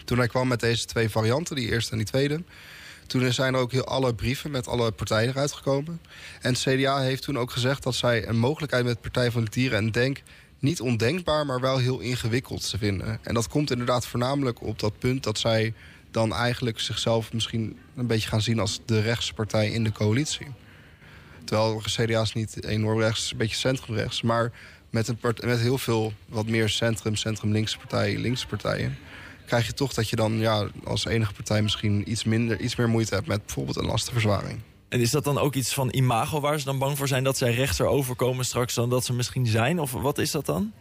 Toen 0.05 0.19
hij 0.19 0.29
kwam 0.29 0.49
met 0.49 0.61
deze 0.61 0.85
twee 0.85 1.09
varianten, 1.09 1.57
die 1.57 1.71
eerste 1.71 1.91
en 1.91 1.99
die 1.99 2.07
tweede... 2.07 2.43
Toen 3.07 3.33
zijn 3.33 3.55
er 3.55 3.61
ook 3.61 3.73
heel 3.73 3.85
alle 3.85 4.15
brieven 4.15 4.51
met 4.51 4.69
alle 4.69 4.91
partijen 4.91 5.29
eruit 5.29 5.53
gekomen. 5.53 6.01
En 6.41 6.55
CDA 6.55 7.01
heeft 7.01 7.23
toen 7.23 7.39
ook 7.39 7.51
gezegd 7.51 7.83
dat 7.83 7.95
zij 7.95 8.29
een 8.29 8.39
mogelijkheid 8.39 8.85
met 8.85 9.01
Partij 9.01 9.31
van 9.31 9.45
de 9.45 9.51
Dieren 9.51 9.79
en 9.79 9.91
Denk 9.91 10.23
niet 10.59 10.81
ondenkbaar, 10.81 11.47
maar 11.47 11.61
wel 11.61 11.79
heel 11.79 12.01
ingewikkeld 12.01 12.71
te 12.71 12.79
vinden. 12.79 13.19
En 13.23 13.35
dat 13.35 13.49
komt 13.49 13.71
inderdaad 13.71 14.07
voornamelijk 14.07 14.63
op 14.63 14.79
dat 14.79 14.99
punt 14.99 15.23
dat 15.23 15.39
zij 15.39 15.75
dan 16.11 16.35
eigenlijk 16.35 16.81
zichzelf 16.81 17.33
misschien 17.33 17.79
een 17.97 18.07
beetje 18.07 18.29
gaan 18.29 18.41
zien 18.41 18.59
als 18.59 18.81
de 18.85 19.01
rechtse 19.01 19.35
partij 19.35 19.71
in 19.71 19.85
de 19.85 19.93
coalitie. 19.93 20.47
Terwijl 21.45 21.83
CDA 21.85 22.21
is 22.21 22.33
niet 22.33 22.65
enorm 22.65 23.01
rechts, 23.01 23.31
een 23.31 23.37
beetje 23.37 23.57
centrumrechts. 23.57 24.23
Maar 24.23 24.53
met, 24.91 25.09
een 25.09 25.19
met 25.23 25.61
heel 25.61 25.79
veel 25.79 26.13
wat 26.29 26.47
meer 26.47 26.69
centrum, 26.69 27.17
centrum-linkse 27.17 27.79
partijen, 27.79 28.21
linkse 28.21 28.47
partijen 28.47 28.99
krijg 29.47 29.67
je 29.67 29.73
toch 29.73 29.95
dat 29.95 30.09
je 30.09 30.17
dan 30.17 30.39
ja, 30.39 30.69
als 30.85 31.05
enige 31.05 31.33
partij 31.33 31.63
misschien 31.63 32.11
iets, 32.11 32.25
minder, 32.25 32.61
iets 32.61 32.77
meer 32.77 32.89
moeite 32.89 33.15
hebt 33.15 33.27
met 33.27 33.45
bijvoorbeeld 33.45 33.77
een 33.77 33.87
lastenverzwaring. 33.87 34.61
En 34.89 35.01
is 35.01 35.11
dat 35.11 35.25
dan 35.25 35.39
ook 35.39 35.55
iets 35.55 35.75
van 35.75 35.89
imago 35.91 36.41
waar 36.41 36.59
ze 36.59 36.65
dan 36.65 36.79
bang 36.79 36.97
voor 36.97 37.09
zijn 37.09 37.25
dat 37.25 37.37
zij 37.37 37.55
rechter 37.55 37.87
overkomen 37.87 38.45
straks 38.45 38.75
dan 38.75 38.91
dat 38.91 39.05
ze 39.05 39.13
misschien 39.13 39.47
zijn? 39.47 39.79
Of 39.79 39.93
wat 39.93 40.19
is 40.19 40.31
dat 40.31 40.47
dan? 40.47 40.73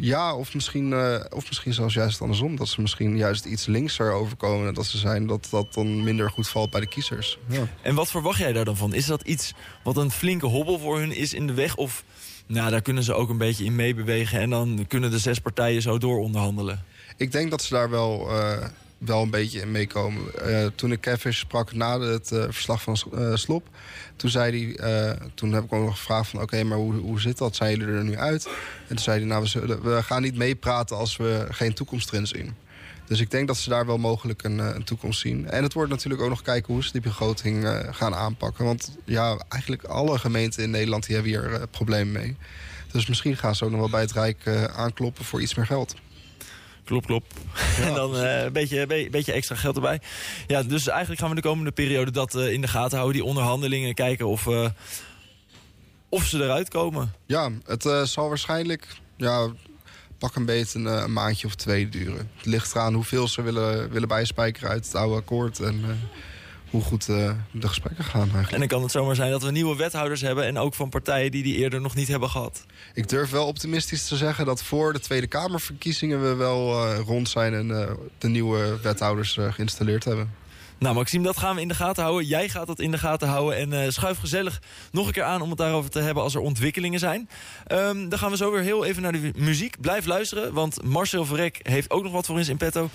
Ja, 0.00 0.34
of 0.34 0.54
misschien, 0.54 0.90
uh, 0.90 1.20
of 1.30 1.48
misschien 1.48 1.74
zelfs 1.74 1.94
juist 1.94 2.20
andersom. 2.20 2.56
Dat 2.56 2.68
ze 2.68 2.80
misschien 2.80 3.16
juist 3.16 3.44
iets 3.44 3.66
linkser 3.66 4.12
overkomen. 4.12 4.74
Dat 4.74 4.86
ze 4.86 4.98
zijn 4.98 5.26
dat 5.26 5.48
dat 5.50 5.74
dan 5.74 6.04
minder 6.04 6.30
goed 6.30 6.48
valt 6.48 6.70
bij 6.70 6.80
de 6.80 6.86
kiezers. 6.86 7.38
Ja. 7.48 7.66
En 7.82 7.94
wat 7.94 8.10
verwacht 8.10 8.38
jij 8.38 8.52
daar 8.52 8.64
dan 8.64 8.76
van? 8.76 8.94
Is 8.94 9.06
dat 9.06 9.22
iets 9.22 9.52
wat 9.82 9.96
een 9.96 10.10
flinke 10.10 10.46
hobbel 10.46 10.78
voor 10.78 10.98
hun 10.98 11.12
is 11.12 11.34
in 11.34 11.46
de 11.46 11.54
weg? 11.54 11.76
Of 11.76 12.04
nou, 12.46 12.70
daar 12.70 12.82
kunnen 12.82 13.02
ze 13.02 13.14
ook 13.14 13.28
een 13.28 13.38
beetje 13.38 13.64
in 13.64 13.76
meebewegen... 13.76 14.40
en 14.40 14.50
dan 14.50 14.84
kunnen 14.88 15.10
de 15.10 15.18
zes 15.18 15.38
partijen 15.38 15.82
zo 15.82 15.98
door 15.98 16.18
onderhandelen? 16.18 16.84
Ik 17.18 17.32
denk 17.32 17.50
dat 17.50 17.62
ze 17.62 17.74
daar 17.74 17.90
wel, 17.90 18.28
uh, 18.30 18.64
wel 18.98 19.22
een 19.22 19.30
beetje 19.30 19.60
in 19.60 19.70
meekomen. 19.70 20.22
Uh, 20.46 20.66
toen 20.74 20.92
ik 20.92 21.00
Kevin 21.00 21.34
sprak 21.34 21.72
na 21.72 22.00
het 22.00 22.30
uh, 22.30 22.42
verslag 22.42 22.82
van 22.82 22.96
Slop... 23.38 23.68
toen, 24.16 24.30
zei 24.30 24.76
hij, 24.76 25.18
toen 25.34 25.52
heb 25.52 25.64
ik 25.64 25.72
ook 25.72 25.84
nog 25.84 25.96
gevraagd 25.98 26.30
van... 26.30 26.42
oké, 26.42 26.62
maar 26.62 26.78
hoe, 26.78 26.94
hoe 26.94 27.20
zit 27.20 27.38
dat? 27.38 27.56
Zijn 27.56 27.78
jullie 27.78 27.94
er 27.94 28.04
nu 28.04 28.16
uit? 28.16 28.46
En 28.80 28.86
toen 28.86 28.98
zei 28.98 29.18
hij, 29.18 29.28
nou, 29.28 29.48
we, 29.82 30.02
gaan 30.02 30.22
niet 30.22 30.36
meepraten... 30.36 30.96
als 30.96 31.16
we 31.16 31.46
geen 31.50 31.74
toekomst 31.74 32.12
erin 32.12 32.26
zien. 32.26 32.54
Dus 33.06 33.20
ik 33.20 33.30
denk 33.30 33.46
dat 33.46 33.56
ze 33.56 33.68
daar 33.68 33.86
wel 33.86 33.98
mogelijk 33.98 34.42
een, 34.42 34.58
een, 34.58 34.84
toekomst 34.84 35.20
zien. 35.20 35.50
En 35.50 35.62
het 35.62 35.72
wordt 35.72 35.90
natuurlijk 35.90 36.22
ook 36.22 36.28
nog 36.28 36.42
kijken 36.42 36.72
hoe 36.72 36.84
ze 36.84 36.92
die 36.92 37.00
begroting 37.00 37.86
gaan 37.90 38.14
aanpakken. 38.14 38.64
Want 38.64 38.96
ja, 39.04 39.36
eigenlijk 39.48 39.84
alle 39.84 40.18
gemeenten 40.18 40.62
in 40.62 40.70
Nederland 40.70 41.06
die 41.06 41.14
hebben 41.14 41.32
hier 41.32 41.68
problemen 41.70 42.12
mee. 42.12 42.36
Dus 42.92 43.06
misschien 43.06 43.36
gaan 43.36 43.54
ze 43.54 43.64
ook 43.64 43.70
nog 43.70 43.80
wel 43.80 43.90
bij 43.90 44.00
het 44.00 44.12
Rijk 44.12 44.68
aankloppen 44.76 45.24
voor 45.24 45.42
iets 45.42 45.54
meer 45.54 45.66
geld. 45.66 45.94
Klop, 46.88 47.06
klop. 47.06 47.24
Ja. 47.76 47.82
en 47.86 47.94
dan 47.94 48.14
uh, 48.14 48.42
een 48.42 48.52
beetje, 48.52 48.86
be 48.86 49.08
beetje 49.10 49.32
extra 49.32 49.54
geld 49.54 49.74
erbij. 49.76 50.00
Ja, 50.46 50.62
dus 50.62 50.88
eigenlijk 50.88 51.20
gaan 51.20 51.28
we 51.28 51.36
de 51.36 51.42
komende 51.42 51.70
periode 51.70 52.10
dat 52.10 52.34
uh, 52.34 52.52
in 52.52 52.60
de 52.60 52.68
gaten 52.68 52.96
houden. 52.96 53.16
Die 53.16 53.28
onderhandelingen, 53.28 53.94
kijken 53.94 54.26
of, 54.26 54.46
uh, 54.46 54.68
of 56.08 56.24
ze 56.24 56.42
eruit 56.42 56.68
komen. 56.68 57.12
Ja, 57.26 57.50
het 57.64 58.08
zal 58.08 58.28
waarschijnlijk 58.28 58.86
ja, 59.16 59.48
pak 60.18 60.34
een 60.34 60.44
beetje 60.44 60.78
een, 60.78 60.86
een, 60.86 61.12
maandje 61.12 61.46
of 61.46 61.54
twee 61.54 61.88
duren. 61.88 62.30
Het 62.36 62.46
ligt 62.46 62.74
eraan 62.74 62.94
hoeveel 62.94 63.28
ze 63.28 63.42
willen, 63.42 63.90
willen 63.90 64.08
bijspijkeren 64.08 64.70
uit 64.70 64.84
het 64.84 64.94
oude 64.94 65.16
akkoord. 65.16 65.60
En 65.60 65.84
hoe 66.70 66.82
goed 66.82 67.06
de 67.06 67.36
gesprekken 67.60 68.04
gaan 68.04 68.20
eigenlijk. 68.20 68.52
En 68.52 68.58
dan 68.58 68.68
kan 68.68 68.82
het 68.82 68.90
zomaar 68.90 69.14
zijn 69.14 69.30
dat 69.30 69.42
we 69.42 69.50
nieuwe 69.50 69.76
wethouders 69.76 70.20
hebben... 70.20 70.44
en 70.44 70.58
ook 70.58 70.74
van 70.74 70.88
partijen 70.88 71.30
die 71.30 71.42
die 71.42 71.56
eerder 71.56 71.80
nog 71.80 71.94
niet 71.94 72.08
hebben 72.08 72.30
gehad. 72.30 72.66
Ik 72.94 73.08
durf 73.08 73.30
wel 73.30 73.46
optimistisch 73.46 74.06
te 74.06 74.16
zeggen 74.16 74.46
dat 74.46 74.62
voor 74.62 74.92
de 74.92 75.00
Tweede 75.00 75.26
Kamerverkiezingen... 75.26 76.22
we 76.22 76.34
wel 76.34 76.94
rond 76.94 77.28
zijn 77.28 77.54
en 77.54 77.96
de 78.18 78.28
nieuwe 78.28 78.78
wethouders 78.82 79.38
geïnstalleerd 79.50 80.04
hebben. 80.04 80.46
Nou, 80.78 80.94
Maxime, 80.94 81.24
dat 81.24 81.36
gaan 81.36 81.54
we 81.54 81.60
in 81.60 81.68
de 81.68 81.74
gaten 81.74 82.02
houden. 82.02 82.26
Jij 82.26 82.48
gaat 82.48 82.66
dat 82.66 82.80
in 82.80 82.90
de 82.90 82.98
gaten 82.98 83.28
houden. 83.28 83.58
En 83.58 83.72
uh, 83.72 83.90
schuif 83.90 84.18
gezellig 84.18 84.62
nog 84.92 85.06
een 85.06 85.12
keer 85.12 85.22
aan 85.22 85.40
om 85.40 85.48
het 85.48 85.58
daarover 85.58 85.90
te 85.90 86.00
hebben 86.00 86.22
als 86.22 86.34
er 86.34 86.40
ontwikkelingen 86.40 86.98
zijn. 86.98 87.28
Um, 87.72 88.08
dan 88.08 88.18
gaan 88.18 88.30
we 88.30 88.36
zo 88.36 88.50
weer 88.50 88.62
heel 88.62 88.84
even 88.84 89.02
naar 89.02 89.12
de 89.12 89.30
muziek. 89.36 89.80
Blijf 89.80 90.06
luisteren, 90.06 90.52
want 90.52 90.82
Marcel 90.82 91.24
Verrek 91.24 91.60
heeft 91.62 91.90
ook 91.90 92.02
nog 92.02 92.12
wat 92.12 92.26
voor 92.26 92.36
ons 92.36 92.48
in 92.48 92.56
petto. 92.56 92.90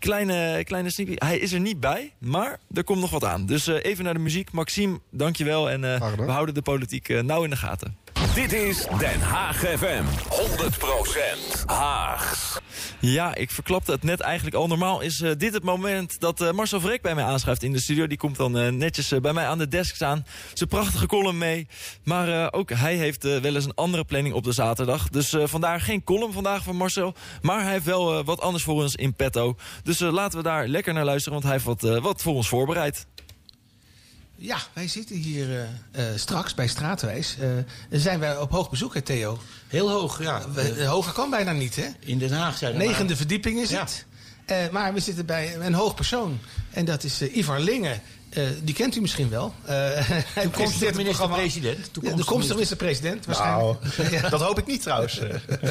Kleine, 0.00 0.64
kleine 0.64 0.90
sneaky. 0.90 1.14
Hij 1.16 1.38
is 1.38 1.52
er 1.52 1.60
niet 1.60 1.80
bij, 1.80 2.12
maar 2.18 2.58
er 2.74 2.84
komt 2.84 3.00
nog 3.00 3.10
wat 3.10 3.24
aan. 3.24 3.46
Dus 3.46 3.68
uh, 3.68 3.76
even 3.82 4.04
naar 4.04 4.14
de 4.14 4.20
muziek. 4.20 4.52
Maxime, 4.52 4.98
dankjewel. 5.10 5.70
En 5.70 5.82
uh, 5.82 6.14
we 6.16 6.30
houden 6.30 6.54
de 6.54 6.62
politiek 6.62 7.22
nauw 7.22 7.44
in 7.44 7.50
de 7.50 7.56
gaten. 7.56 7.96
Dit 8.34 8.52
is 8.52 8.86
Den 8.98 9.20
Haag 9.20 9.56
FM. 9.56 10.04
100% 11.64 11.64
Haags. 11.66 12.58
Ja, 13.00 13.34
ik 13.34 13.50
verklapte 13.50 13.92
het 13.92 14.02
net 14.02 14.20
eigenlijk 14.20 14.56
al. 14.56 14.66
Normaal 14.66 15.00
is 15.00 15.20
uh, 15.20 15.30
dit 15.36 15.54
het 15.54 15.62
moment 15.62 16.20
dat 16.20 16.40
uh, 16.40 16.50
Marcel 16.50 16.80
Vrek 16.80 17.02
bij 17.02 17.14
mij 17.14 17.24
aanschuift 17.24 17.62
in 17.62 17.72
de 17.72 17.80
studio. 17.80 18.06
Die 18.06 18.18
komt 18.18 18.36
dan 18.36 18.58
uh, 18.58 18.68
netjes 18.68 19.14
bij 19.20 19.32
mij 19.32 19.46
aan 19.46 19.58
de 19.58 19.68
desk 19.68 19.94
staan. 19.94 20.26
Zijn 20.54 20.68
prachtige 20.68 21.06
column 21.06 21.38
mee. 21.38 21.66
Maar 22.04 22.52
ook 22.52 22.70
hij 22.70 22.94
heeft 22.94 23.22
wel 23.22 23.54
eens 23.54 23.64
een 23.64 23.74
andere 23.74 24.04
planning 24.04 24.34
op 24.34 24.44
de 24.44 24.52
zaterdag. 24.52 25.08
Dus 25.08 25.36
vandaar 25.44 25.80
geen 25.80 26.04
column 26.04 26.32
vandaag 26.32 26.62
van 26.62 26.76
Marcel. 26.76 27.14
Maar 27.42 27.62
hij 27.62 27.72
heeft 27.72 27.84
wel 27.84 28.24
wat 28.24 28.40
anders 28.40 28.64
voor 28.64 28.82
ons 28.82 28.94
in 28.94 29.14
petto. 29.14 29.56
Dus 29.82 29.98
laten 29.98 30.38
we 30.38 30.44
daar 30.44 30.68
lekker 30.68 30.92
naar 30.92 31.04
luisteren. 31.04 31.32
Want 31.32 31.44
hij 31.44 31.52
heeft 31.52 31.82
wat, 31.82 32.00
wat 32.02 32.22
voor 32.22 32.34
ons 32.34 32.48
voorbereid. 32.48 33.06
Ja, 34.42 34.58
wij 34.72 34.88
zitten 34.88 35.16
hier 35.16 35.48
uh, 35.48 35.60
uh, 35.62 36.04
straks 36.16 36.54
bij 36.54 36.68
Straatwijs. 36.68 37.36
Uh, 37.40 37.48
zijn 37.90 38.20
wij 38.20 38.38
op 38.38 38.50
hoog 38.50 38.70
bezoek, 38.70 38.94
hè, 38.94 39.00
Theo? 39.00 39.38
Heel 39.68 39.90
hoog, 39.90 40.22
ja. 40.22 40.42
hoger 40.86 41.12
kan 41.12 41.30
bijna 41.30 41.52
niet, 41.52 41.76
hè? 41.76 41.86
In 41.98 42.18
Den 42.18 42.32
Haag 42.32 42.56
zijn 42.56 42.72
we. 42.72 42.78
Negende 42.78 43.04
maar... 43.04 43.16
verdieping 43.16 43.60
is 43.60 43.70
ja. 43.70 43.86
het. 44.46 44.72
maar 44.72 44.94
we 44.94 45.00
zitten 45.00 45.26
bij 45.26 45.56
een 45.56 45.74
hoog 45.74 45.94
persoon. 45.94 46.38
En 46.70 46.84
dat 46.84 47.04
is 47.04 47.22
Ivar 47.22 47.60
Lingen. 47.60 48.00
Uh, 48.38 48.48
die 48.62 48.74
kent 48.74 48.96
u 48.96 49.00
misschien 49.00 49.28
wel. 49.28 49.54
Uh, 49.62 49.68
hij 50.34 50.42
toekomstig 50.42 50.94
minister-president. 50.94 51.92
Toekomstig 51.92 52.54
minister-president, 52.54 53.26
waarschijnlijk. 53.26 53.96
Nou, 53.96 54.10
ja. 54.22 54.28
Dat 54.28 54.40
hoop 54.40 54.58
ik 54.58 54.66
niet 54.66 54.82
trouwens. 54.82 55.18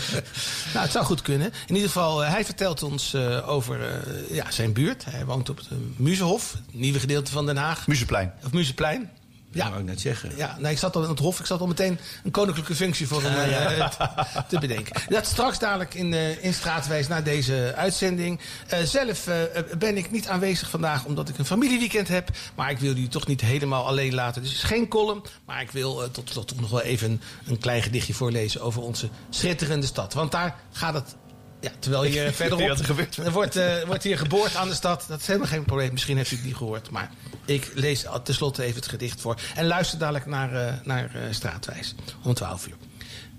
nou, 0.73 0.85
het 0.85 0.91
zou 0.91 1.05
goed 1.05 1.21
kunnen. 1.21 1.51
In 1.67 1.75
ieder 1.75 1.89
geval, 1.89 2.23
uh, 2.23 2.31
hij 2.31 2.45
vertelt 2.45 2.83
ons 2.83 3.15
over 3.45 4.03
ja, 4.31 4.51
zijn 4.51 4.73
buurt. 4.73 5.05
Hij 5.05 5.25
woont 5.25 5.49
op 5.49 5.57
het 5.57 5.67
Muzehof, 5.95 6.51
het 6.51 6.79
nieuwe 6.79 6.99
gedeelte 6.99 7.31
van 7.31 7.45
Den 7.45 7.57
Haag. 7.57 7.87
Muzeplein. 7.87 8.33
Of 8.45 9.18
Ja, 9.51 9.69
wou 9.69 9.79
ik 9.79 9.85
net 9.85 10.01
zeggen. 10.01 10.31
Ja, 10.35 10.55
nee, 10.59 10.71
ik 10.71 10.77
zat 10.77 10.95
al 10.95 11.03
in 11.03 11.09
het 11.09 11.19
hof. 11.19 11.39
Ik 11.39 11.45
zat 11.45 11.59
al 11.59 11.67
meteen 11.67 11.99
een 12.23 12.31
koninklijke 12.31 12.75
functie 12.75 13.07
voor 13.07 13.21
hem 13.23 13.49
uh, 13.49 13.77
ja. 13.77 13.89
te, 13.89 14.43
te, 14.47 14.59
bedenken. 14.59 15.01
Dat 15.09 15.25
straks 15.25 15.59
dadelijk 15.59 15.93
in, 15.93 16.11
uh, 16.11 16.43
in 16.43 16.53
Straatwijs 16.53 17.07
na 17.07 17.21
deze 17.21 17.73
uitzending. 17.75 18.39
Uh, 18.73 18.79
zelf 18.79 19.27
ben 19.77 19.97
ik 19.97 20.11
niet 20.11 20.27
aanwezig 20.27 20.69
vandaag 20.69 21.05
omdat 21.05 21.29
ik 21.29 21.37
een 21.37 21.45
familieweekend 21.45 22.07
heb. 22.07 22.29
Maar 22.55 22.71
ik 22.71 22.79
wil 22.79 22.93
jullie 22.93 23.09
toch 23.09 23.27
niet 23.27 23.41
helemaal 23.41 23.85
alleen 23.85 24.13
laten. 24.13 24.41
Dus 24.41 24.51
het 24.51 24.61
is 24.61 24.67
geen 24.67 24.87
column. 24.87 25.23
Maar 25.45 25.61
ik 25.61 25.71
wil 25.71 26.11
tot 26.11 26.29
slot 26.29 26.47
toch 26.47 26.59
nog 26.59 26.69
wel 26.69 26.81
even 26.81 27.11
een, 27.11 27.21
een 27.45 27.59
klein 27.59 27.81
gedichtje 27.81 28.13
voorlezen 28.13 28.61
over 28.61 28.81
onze 28.81 29.09
schitterende 29.29 29.85
stad. 29.85 30.13
Want 30.13 30.31
daar 30.31 30.55
gaat 30.71 30.93
het 30.93 31.15
ja, 31.59 31.71
terwijl 31.79 32.03
hier 32.03 32.33
verderop... 32.41 32.79
er 33.17 33.31
wordt, 33.39 33.57
uh, 33.57 33.83
wordt 33.83 34.03
hier 34.03 34.17
geboord 34.17 34.55
aan 34.55 34.67
de 34.67 34.73
stad. 34.73 35.05
Dat 35.07 35.19
is 35.19 35.27
helemaal 35.27 35.47
geen 35.47 35.65
probleem. 35.65 35.91
Misschien 35.91 36.17
heeft 36.17 36.31
u 36.31 36.35
het 36.35 36.45
niet 36.45 36.55
gehoord. 36.55 36.89
Maar 36.89 37.11
ik 37.45 37.71
lees 37.73 38.05
tenslotte 38.23 38.63
even 38.63 38.75
het 38.75 38.89
gedicht 38.89 39.21
voor. 39.21 39.35
En 39.55 39.67
luister 39.67 39.99
dadelijk 39.99 40.25
naar, 40.25 40.53
uh, 40.53 40.73
naar 40.83 41.11
uh, 41.15 41.21
Straatwijs. 41.31 41.95
Om 42.23 42.33
12 42.33 42.67
uur. 42.67 42.75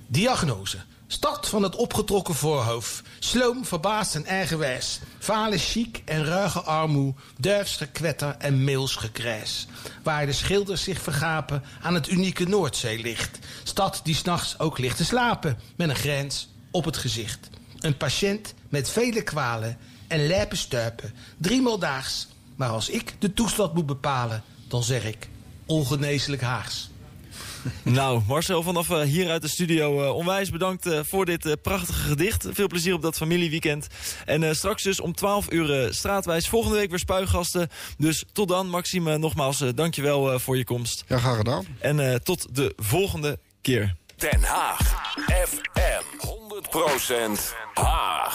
Diagnose. 0.06 0.78
Stad 1.06 1.48
van 1.48 1.62
het 1.62 1.76
opgetrokken 1.76 2.34
voorhoofd. 2.34 3.02
Sloom, 3.18 3.64
verbaasd 3.64 4.14
en 4.14 4.26
eigenwijs. 4.26 5.00
Vale 5.18 5.58
chic 5.58 6.02
en 6.04 6.24
ruige 6.24 6.60
armoe. 6.60 7.14
Duifs 7.38 7.76
gekwetter 7.76 8.34
en 8.38 8.64
mails 8.64 8.96
gekrijs. 8.96 9.66
Waar 10.02 10.26
de 10.26 10.32
schilders 10.32 10.82
zich 10.82 11.00
vergapen 11.00 11.62
aan 11.82 11.94
het 11.94 12.08
unieke 12.08 12.44
Noordzeelicht. 12.44 13.38
Stad 13.62 14.00
die 14.02 14.14
s'nachts 14.14 14.58
ook 14.58 14.78
ligt 14.78 14.96
te 14.96 15.04
slapen. 15.04 15.58
Met 15.76 15.88
een 15.88 15.96
grens 15.96 16.48
op 16.70 16.84
het 16.84 16.96
gezicht. 16.96 17.50
Een 17.80 17.96
patiënt 17.96 18.54
met 18.68 18.90
vele 18.90 19.22
kwalen 19.22 19.78
en 20.06 20.26
lijpe 20.26 20.56
stuipen, 20.56 21.12
driemaal 21.36 21.78
daags. 21.78 22.28
Maar 22.56 22.68
als 22.68 22.88
ik 22.88 23.14
de 23.18 23.34
toestand 23.34 23.74
moet 23.74 23.86
bepalen, 23.86 24.42
dan 24.68 24.82
zeg 24.82 25.04
ik 25.04 25.28
ongeneeslijk 25.66 26.42
Haags. 26.42 26.90
Nou, 27.82 28.22
Marcel, 28.26 28.62
vanaf 28.62 28.88
uh, 28.88 29.00
hier 29.00 29.30
uit 29.30 29.42
de 29.42 29.48
studio 29.48 30.02
uh, 30.02 30.14
onwijs 30.14 30.50
bedankt 30.50 30.86
uh, 30.86 31.00
voor 31.02 31.24
dit 31.24 31.56
prachtige 31.62 32.08
gedicht. 32.08 32.46
Veel 32.50 32.66
plezier 32.66 32.94
op 32.94 33.02
dat 33.02 33.16
familieweekend. 33.16 33.86
En 34.24 34.56
straks 34.56 34.82
dus 34.82 35.00
om 35.00 35.14
12 35.14 35.52
uur 35.52 35.94
straatwijs. 35.94 36.48
Volgende 36.48 36.76
week 36.76 36.90
weer 36.90 36.98
spuigasten. 36.98 37.68
Dus 37.98 38.24
tot 38.32 38.48
dan, 38.48 38.68
Maxime, 38.68 39.18
nogmaals 39.18 39.64
dankjewel 39.74 40.38
voor 40.38 40.56
je 40.56 40.64
komst. 40.64 41.04
Ja, 41.06 41.18
graag 41.18 41.36
gedaan. 41.36 41.66
En 41.78 42.22
tot 42.22 42.54
de 42.54 42.72
volgende 42.76 43.38
keer. 43.60 43.96
Den 44.22 44.44
Haag 44.44 44.78
FM 45.28 46.04
100% 46.72 47.54
Haag. 47.74 48.32